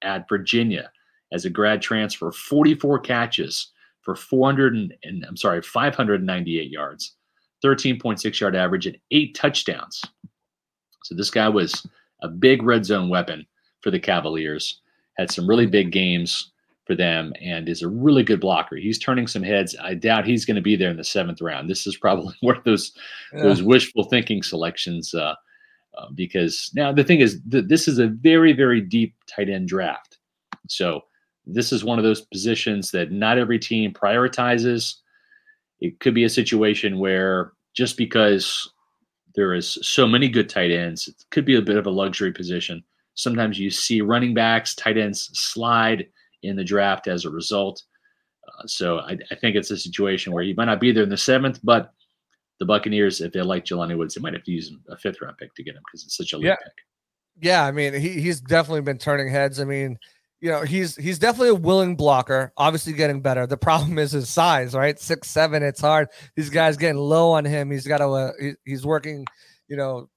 at 0.02 0.28
Virginia 0.28 0.90
as 1.32 1.44
a 1.44 1.50
grad 1.50 1.82
transfer, 1.82 2.30
44 2.30 3.00
catches 3.00 3.72
for 4.02 4.14
400 4.14 4.96
and, 5.02 5.24
I'm 5.26 5.36
sorry, 5.36 5.62
598 5.62 6.70
yards, 6.70 7.16
13.6 7.64 8.40
yard 8.40 8.54
average, 8.54 8.86
and 8.86 8.98
eight 9.10 9.34
touchdowns. 9.34 10.02
So 11.04 11.14
this 11.14 11.30
guy 11.30 11.48
was 11.48 11.86
a 12.22 12.28
big 12.28 12.62
red 12.62 12.84
zone 12.84 13.08
weapon 13.08 13.46
for 13.80 13.90
the 13.90 14.00
Cavaliers. 14.00 14.80
Had 15.16 15.30
some 15.30 15.48
really 15.48 15.66
big 15.66 15.92
games 15.92 16.52
for 16.86 16.94
them 16.94 17.32
and 17.40 17.68
is 17.68 17.82
a 17.82 17.88
really 17.88 18.22
good 18.22 18.40
blocker. 18.40 18.76
He's 18.76 18.98
turning 18.98 19.26
some 19.26 19.42
heads. 19.42 19.74
I 19.82 19.94
doubt 19.94 20.26
he's 20.26 20.44
going 20.44 20.54
to 20.54 20.62
be 20.62 20.76
there 20.76 20.90
in 20.90 20.96
the 20.96 21.04
seventh 21.04 21.40
round. 21.40 21.68
This 21.68 21.86
is 21.86 21.96
probably 21.96 22.34
one 22.40 22.56
of 22.56 22.64
those 22.64 22.92
yeah. 23.32 23.42
those 23.42 23.62
wishful 23.62 24.04
thinking 24.04 24.42
selections. 24.42 25.12
Uh, 25.12 25.34
uh, 25.98 26.08
because 26.14 26.70
now 26.74 26.92
the 26.92 27.04
thing 27.04 27.20
is, 27.20 27.40
th- 27.50 27.64
this 27.68 27.88
is 27.88 27.98
a 27.98 28.08
very 28.08 28.52
very 28.52 28.80
deep 28.80 29.14
tight 29.26 29.48
end 29.48 29.68
draft. 29.68 30.18
So 30.68 31.02
this 31.46 31.72
is 31.72 31.84
one 31.84 31.98
of 31.98 32.04
those 32.04 32.22
positions 32.22 32.90
that 32.90 33.12
not 33.12 33.38
every 33.38 33.58
team 33.58 33.92
prioritizes. 33.92 34.96
It 35.80 36.00
could 36.00 36.14
be 36.14 36.24
a 36.24 36.30
situation 36.30 36.98
where 36.98 37.52
just 37.74 37.96
because 37.96 38.70
there 39.34 39.54
is 39.54 39.78
so 39.82 40.06
many 40.06 40.28
good 40.28 40.48
tight 40.48 40.70
ends, 40.70 41.08
it 41.08 41.14
could 41.30 41.44
be 41.44 41.56
a 41.56 41.62
bit 41.62 41.76
of 41.76 41.86
a 41.86 41.90
luxury 41.90 42.32
position. 42.32 42.82
Sometimes 43.16 43.58
you 43.58 43.70
see 43.70 44.00
running 44.00 44.34
backs, 44.34 44.74
tight 44.74 44.96
ends 44.96 45.30
slide 45.32 46.06
in 46.42 46.54
the 46.54 46.64
draft 46.64 47.08
as 47.08 47.24
a 47.24 47.30
result. 47.30 47.82
Uh, 48.46 48.66
so 48.66 48.98
I, 49.00 49.18
I, 49.30 49.34
think 49.34 49.56
it's 49.56 49.70
a 49.70 49.76
situation 49.76 50.32
where 50.32 50.44
he 50.44 50.54
might 50.54 50.66
not 50.66 50.80
be 50.80 50.92
there 50.92 51.02
in 51.02 51.08
the 51.08 51.16
seventh, 51.16 51.58
but 51.64 51.92
the 52.60 52.66
Buccaneers, 52.66 53.20
if 53.20 53.32
they 53.32 53.42
like 53.42 53.64
Jelani 53.64 53.96
Woods, 53.96 54.14
they 54.14 54.20
might 54.20 54.34
have 54.34 54.44
to 54.44 54.52
use 54.52 54.72
a 54.88 54.96
fifth 54.96 55.20
round 55.20 55.36
pick 55.38 55.54
to 55.54 55.64
get 55.64 55.74
him 55.74 55.82
because 55.86 56.04
it's 56.04 56.16
such 56.16 56.32
a 56.32 56.36
late 56.36 56.46
yeah. 56.46 56.56
pick. 56.56 56.72
Yeah, 57.40 57.64
I 57.66 57.72
mean, 57.72 57.92
he, 57.94 58.20
he's 58.20 58.40
definitely 58.40 58.82
been 58.82 58.98
turning 58.98 59.28
heads. 59.30 59.60
I 59.60 59.64
mean, 59.64 59.98
you 60.40 60.50
know, 60.50 60.62
he's 60.62 60.96
he's 60.96 61.18
definitely 61.18 61.50
a 61.50 61.54
willing 61.54 61.96
blocker, 61.96 62.52
obviously 62.56 62.92
getting 62.92 63.20
better. 63.20 63.46
The 63.46 63.56
problem 63.56 63.98
is 63.98 64.12
his 64.12 64.28
size, 64.28 64.74
right? 64.74 64.98
Six 64.98 65.28
seven, 65.28 65.62
it's 65.62 65.80
hard. 65.80 66.08
These 66.34 66.50
guys 66.50 66.76
getting 66.76 66.98
low 66.98 67.32
on 67.32 67.44
him. 67.44 67.70
He's 67.70 67.86
got 67.86 67.98
to 67.98 68.08
uh, 68.08 68.32
he, 68.40 68.52
he's 68.64 68.86
working, 68.86 69.26
you 69.68 69.76
know, 69.76 70.08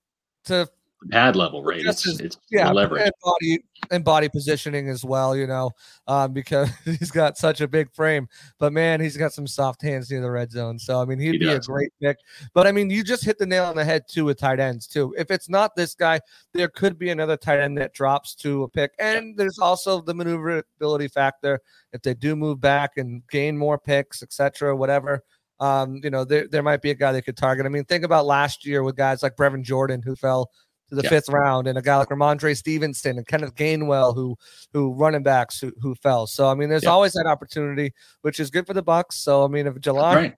to 0.46 0.70
pad 1.12 1.36
level, 1.36 1.64
right? 1.64 1.86
It's, 1.86 2.06
it's 2.20 2.38
yeah, 2.52 2.72
leverage. 2.72 3.04
And 3.04 3.12
body 3.22 3.64
and 3.92 4.04
body 4.04 4.30
positioning 4.30 4.90
as 4.90 5.04
well, 5.04 5.36
you 5.36 5.48
know, 5.48 5.72
um, 6.08 6.34
because 6.34 6.70
he's 6.86 7.12
got 7.12 7.38
such 7.38 7.62
a 7.62 7.68
big 7.68 7.94
frame. 7.94 8.28
But 8.60 8.74
man, 8.74 9.00
he's 9.02 9.18
got 9.18 9.34
some 9.34 9.48
soft 9.48 9.82
hands 9.82 10.12
near 10.12 10.22
the 10.22 10.30
red 10.30 10.52
zone. 10.52 10.78
So 10.80 11.02
I 11.02 11.06
mean, 11.06 11.20
he'd 11.20 11.34
he 11.34 11.38
be 11.38 11.46
does. 11.46 11.68
a 11.68 11.72
great 11.72 11.92
pick. 12.02 12.18
But 12.54 12.68
I 12.68 12.72
mean, 12.72 12.90
you 12.90 13.04
just 13.04 13.24
hit 13.24 13.38
the 13.38 13.46
nail 13.46 13.66
on 13.66 13.76
the 13.76 13.86
head 13.86 14.04
too 14.10 14.26
with 14.26 14.38
tight 14.38 14.60
ends 14.60 14.88
too. 14.88 15.16
If 15.18 15.32
it's 15.32 15.50
not 15.50 15.76
this 15.76 15.96
guy, 15.96 16.20
there 16.54 16.68
could 16.68 16.98
be 16.98 17.10
another 17.10 17.38
tight 17.38 17.60
end 17.60 17.78
that 17.78 17.94
drops 17.94 18.36
to 18.36 18.64
a 18.64 18.70
pick, 18.70 18.92
and 19.00 19.38
there's 19.38 19.60
also 19.60 20.02
the 20.02 20.14
maneuverability 20.14 21.08
factor. 21.08 21.60
If 21.94 22.02
they 22.02 22.14
do 22.14 22.36
move 22.36 22.60
back 22.60 22.98
and 22.98 23.24
gain 23.30 23.58
more 23.58 23.78
picks, 23.78 24.22
etc., 24.22 24.76
whatever. 24.76 25.24
Um, 25.62 26.00
you 26.02 26.10
know, 26.10 26.24
there, 26.24 26.48
there 26.48 26.64
might 26.64 26.82
be 26.82 26.92
a 26.92 26.96
guy 26.96 27.12
they 27.12 27.22
could 27.22 27.36
target. 27.36 27.66
I 27.66 27.70
mean, 27.70 27.84
think 27.84 28.06
about 28.06 28.26
last 28.26 28.66
year 28.66 28.82
with 28.82 28.96
guys 28.96 29.22
like 29.22 29.36
Brevin 29.36 29.62
Jordan 29.62 30.02
who 30.02 30.16
fell 30.16 30.52
to 30.90 30.96
the 30.96 31.04
yeah. 31.04 31.10
fifth 31.10 31.30
round, 31.30 31.68
and 31.68 31.78
a 31.78 31.82
guy 31.82 31.98
like 31.98 32.10
Rhamondre 32.10 32.58
Stevenson 32.58 33.18
and 33.18 33.28
Kenneth 33.28 33.56
Gainwell, 33.56 34.16
who 34.16 34.36
who 34.74 34.94
running 34.94 35.24
backs 35.24 35.60
who, 35.60 35.72
who 35.82 35.96
fell. 35.96 36.28
So 36.28 36.48
I 36.48 36.56
mean, 36.56 36.70
there's 36.70 36.84
yeah. 36.84 36.90
always 36.90 37.14
that 37.14 37.28
opportunity, 37.28 37.94
which 38.22 38.40
is 38.40 38.50
good 38.50 38.68
for 38.68 38.74
the 38.74 38.84
Bucs. 38.84 39.14
So 39.14 39.44
I 39.44 39.48
mean, 39.48 39.68
if 39.68 39.76
Jelani 39.76 40.16
right. 40.16 40.36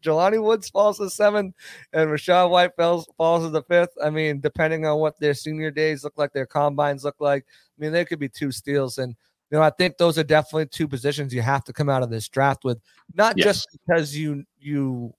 Jelani 0.00 0.42
Woods 0.42 0.68
falls 0.68 0.98
to 0.98 1.10
seven 1.10 1.54
and 1.92 2.10
Rachaad 2.10 2.50
White 2.50 2.72
falls 2.76 3.08
falls 3.16 3.44
to 3.44 3.50
the 3.50 3.62
fifth, 3.62 3.92
I 4.02 4.10
mean, 4.10 4.40
depending 4.40 4.86
on 4.86 4.98
what 4.98 5.18
their 5.20 5.34
senior 5.34 5.70
days 5.70 6.04
look 6.04 6.14
like, 6.16 6.32
their 6.32 6.46
combines 6.46 7.04
look 7.04 7.16
like, 7.20 7.44
I 7.48 7.82
mean, 7.82 7.92
there 7.92 8.04
could 8.04 8.20
be 8.20 8.28
two 8.28 8.52
steals 8.52 8.98
and. 8.98 9.14
You 9.50 9.56
know, 9.56 9.64
I 9.64 9.70
think 9.70 9.96
those 9.96 10.18
are 10.18 10.24
definitely 10.24 10.66
two 10.66 10.86
positions 10.86 11.32
you 11.32 11.40
have 11.40 11.64
to 11.64 11.72
come 11.72 11.88
out 11.88 12.02
of 12.02 12.10
this 12.10 12.28
draft 12.28 12.64
with, 12.64 12.78
not 13.14 13.32
yes. 13.38 13.46
just 13.46 13.68
because 13.72 14.14
you 14.14 14.44
you 14.60 15.14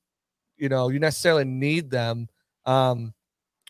you 0.55 0.69
know 0.69 0.89
you 0.89 0.99
necessarily 0.99 1.45
need 1.45 1.89
them, 1.89 2.27
um, 2.67 3.15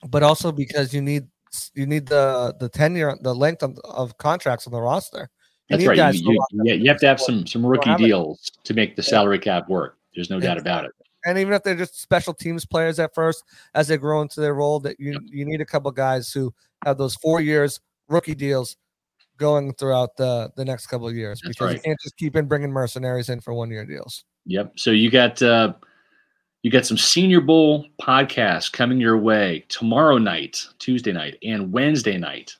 but 0.07 0.23
also 0.23 0.51
because 0.51 0.93
you 0.93 1.01
need 1.01 1.27
you 1.73 1.85
need 1.85 2.07
the 2.07 2.55
the 2.59 2.69
tenure, 2.69 3.17
the 3.21 3.33
length 3.33 3.63
of, 3.63 3.77
of 3.83 4.17
contracts 4.17 4.67
on 4.67 4.73
the 4.73 4.81
roster. 4.81 5.29
You 5.69 5.77
That's 5.77 5.87
right. 5.87 6.15
You, 6.15 6.31
you, 6.31 6.63
yeah, 6.63 6.73
you 6.73 6.89
have 6.89 6.99
to 6.99 7.07
have 7.07 7.19
some 7.19 7.45
some 7.45 7.65
rookie 7.65 7.95
deals 7.95 8.51
to 8.63 8.73
make 8.73 8.95
the 8.95 9.03
salary 9.03 9.39
cap 9.39 9.69
work. 9.69 9.97
There's 10.15 10.29
no 10.29 10.37
exactly. 10.37 10.63
doubt 10.63 10.81
about 10.81 10.85
it. 10.85 10.91
And 11.25 11.37
even 11.37 11.53
if 11.53 11.63
they're 11.63 11.75
just 11.75 12.01
special 12.01 12.33
teams 12.33 12.65
players 12.65 12.97
at 12.97 13.13
first, 13.13 13.43
as 13.73 13.87
they 13.87 13.97
grow 13.97 14.21
into 14.21 14.39
their 14.39 14.53
role, 14.53 14.79
that 14.81 14.99
you 14.99 15.19
you 15.25 15.45
need 15.45 15.61
a 15.61 15.65
couple 15.65 15.91
guys 15.91 16.31
who 16.31 16.53
have 16.85 16.97
those 16.97 17.15
four 17.15 17.41
years 17.41 17.79
rookie 18.07 18.35
deals 18.35 18.77
going 19.37 19.73
throughout 19.73 20.15
the 20.17 20.51
the 20.55 20.65
next 20.65 20.87
couple 20.87 21.07
of 21.07 21.15
years 21.15 21.41
That's 21.43 21.55
because 21.55 21.67
right. 21.67 21.75
you 21.75 21.81
can't 21.81 21.99
just 22.03 22.17
keep 22.17 22.35
in 22.35 22.47
bringing 22.47 22.71
mercenaries 22.71 23.29
in 23.29 23.41
for 23.41 23.53
one 23.53 23.69
year 23.69 23.85
deals. 23.85 24.23
Yep. 24.45 24.73
So 24.77 24.91
you 24.91 25.11
got 25.11 25.41
uh, 25.41 25.73
you 26.61 26.71
got 26.71 26.85
some 26.85 26.97
Senior 26.97 27.41
Bowl 27.41 27.85
podcasts 28.01 28.71
coming 28.71 28.99
your 28.99 29.17
way 29.17 29.65
tomorrow 29.69 30.17
night, 30.17 30.67
Tuesday 30.79 31.11
night, 31.11 31.37
and 31.43 31.71
Wednesday 31.71 32.17
night. 32.17 32.55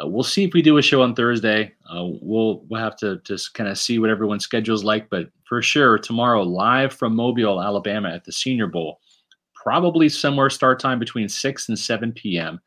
Uh, 0.00 0.06
we'll 0.06 0.22
see 0.22 0.44
if 0.44 0.54
we 0.54 0.62
do 0.62 0.78
a 0.78 0.82
show 0.82 1.02
on 1.02 1.14
Thursday. 1.14 1.72
Uh, 1.92 2.04
we'll 2.22 2.64
we'll 2.68 2.80
have 2.80 2.96
to 2.96 3.20
just 3.24 3.54
kind 3.54 3.68
of 3.68 3.76
see 3.76 3.98
what 3.98 4.10
everyone's 4.10 4.44
schedule 4.44 4.74
is 4.74 4.84
like, 4.84 5.10
but 5.10 5.28
for 5.44 5.60
sure 5.60 5.98
tomorrow, 5.98 6.42
live 6.42 6.94
from 6.94 7.16
Mobile, 7.16 7.62
Alabama, 7.62 8.08
at 8.08 8.24
the 8.24 8.32
Senior 8.32 8.68
Bowl, 8.68 9.00
probably 9.54 10.08
somewhere 10.08 10.50
start 10.50 10.78
time 10.78 10.98
between 10.98 11.28
six 11.28 11.68
and 11.68 11.78
seven 11.78 12.12
p.m. 12.12 12.60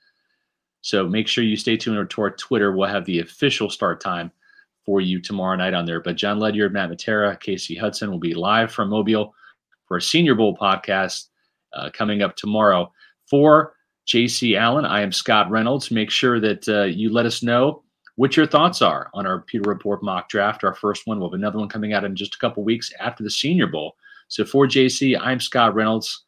So 0.81 1.07
make 1.07 1.27
sure 1.27 1.43
you 1.43 1.57
stay 1.57 1.77
tuned 1.77 2.09
to 2.09 2.21
our 2.21 2.31
Twitter. 2.31 2.75
We'll 2.75 2.89
have 2.89 3.05
the 3.05 3.19
official 3.19 3.69
start 3.69 4.01
time 4.01 4.31
for 4.85 4.99
you 4.99 5.21
tomorrow 5.21 5.55
night 5.55 5.73
on 5.75 5.85
there. 5.85 6.01
But 6.01 6.17
Jon 6.17 6.39
Ledyard, 6.39 6.73
Matt 6.73 6.89
Matera, 6.89 7.39
Casey 7.39 7.75
Hudson 7.75 8.11
will 8.11 8.19
be 8.19 8.33
live 8.33 8.71
from 8.71 8.89
Mobile 8.89 9.33
for 9.91 9.97
a 9.97 10.01
Senior 10.01 10.35
Bowl 10.35 10.55
podcast 10.55 11.27
uh, 11.73 11.89
coming 11.93 12.21
up 12.21 12.37
tomorrow. 12.37 12.89
For 13.29 13.73
JC 14.07 14.57
Allen, 14.57 14.85
I 14.85 15.01
am 15.01 15.11
Scott 15.11 15.51
Reynolds. 15.51 15.91
Make 15.91 16.09
sure 16.09 16.39
that 16.39 16.65
uh, 16.69 16.83
you 16.83 17.11
let 17.11 17.25
us 17.25 17.43
know 17.43 17.83
what 18.15 18.37
your 18.37 18.47
thoughts 18.47 18.81
are 18.81 19.11
on 19.13 19.27
our 19.27 19.41
Pewter 19.41 19.69
Report 19.69 20.01
mock 20.01 20.29
draft. 20.29 20.63
Our 20.63 20.73
first 20.73 21.07
one. 21.07 21.19
We'll 21.19 21.29
have 21.29 21.37
another 21.37 21.59
one 21.59 21.67
coming 21.67 21.91
out 21.91 22.05
in 22.05 22.15
just 22.15 22.35
a 22.35 22.37
couple 22.37 22.63
weeks 22.63 22.89
after 23.01 23.21
the 23.21 23.29
Senior 23.29 23.67
Bowl. 23.67 23.97
So 24.29 24.45
for 24.45 24.65
JC, 24.65 25.19
I'm 25.19 25.41
Scott 25.41 25.75
Reynolds. 25.75 26.23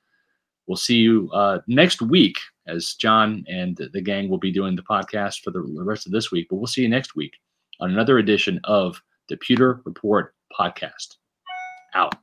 We'll 0.68 0.76
see 0.76 0.98
you 0.98 1.30
uh, 1.34 1.60
next 1.66 2.02
week 2.02 2.40
as 2.68 2.96
John 2.96 3.46
and 3.48 3.80
the 3.94 4.02
gang 4.02 4.28
will 4.28 4.40
be 4.40 4.52
doing 4.52 4.76
the 4.76 4.82
podcast 4.82 5.40
for 5.40 5.52
the 5.52 5.62
rest 5.62 6.06
of 6.06 6.12
this 6.12 6.34
week. 6.34 6.48
But 6.50 6.58
we'll 6.58 6.68
see 6.68 6.82
you 6.82 6.90
next 6.90 7.16
week 7.16 7.36
on 7.80 7.92
another 7.92 8.18
edition 8.18 8.60
of 8.66 9.02
the 9.30 9.38
Pewter 9.38 9.80
Report 9.86 10.36
podcast. 10.60 11.16
Out. 11.96 12.16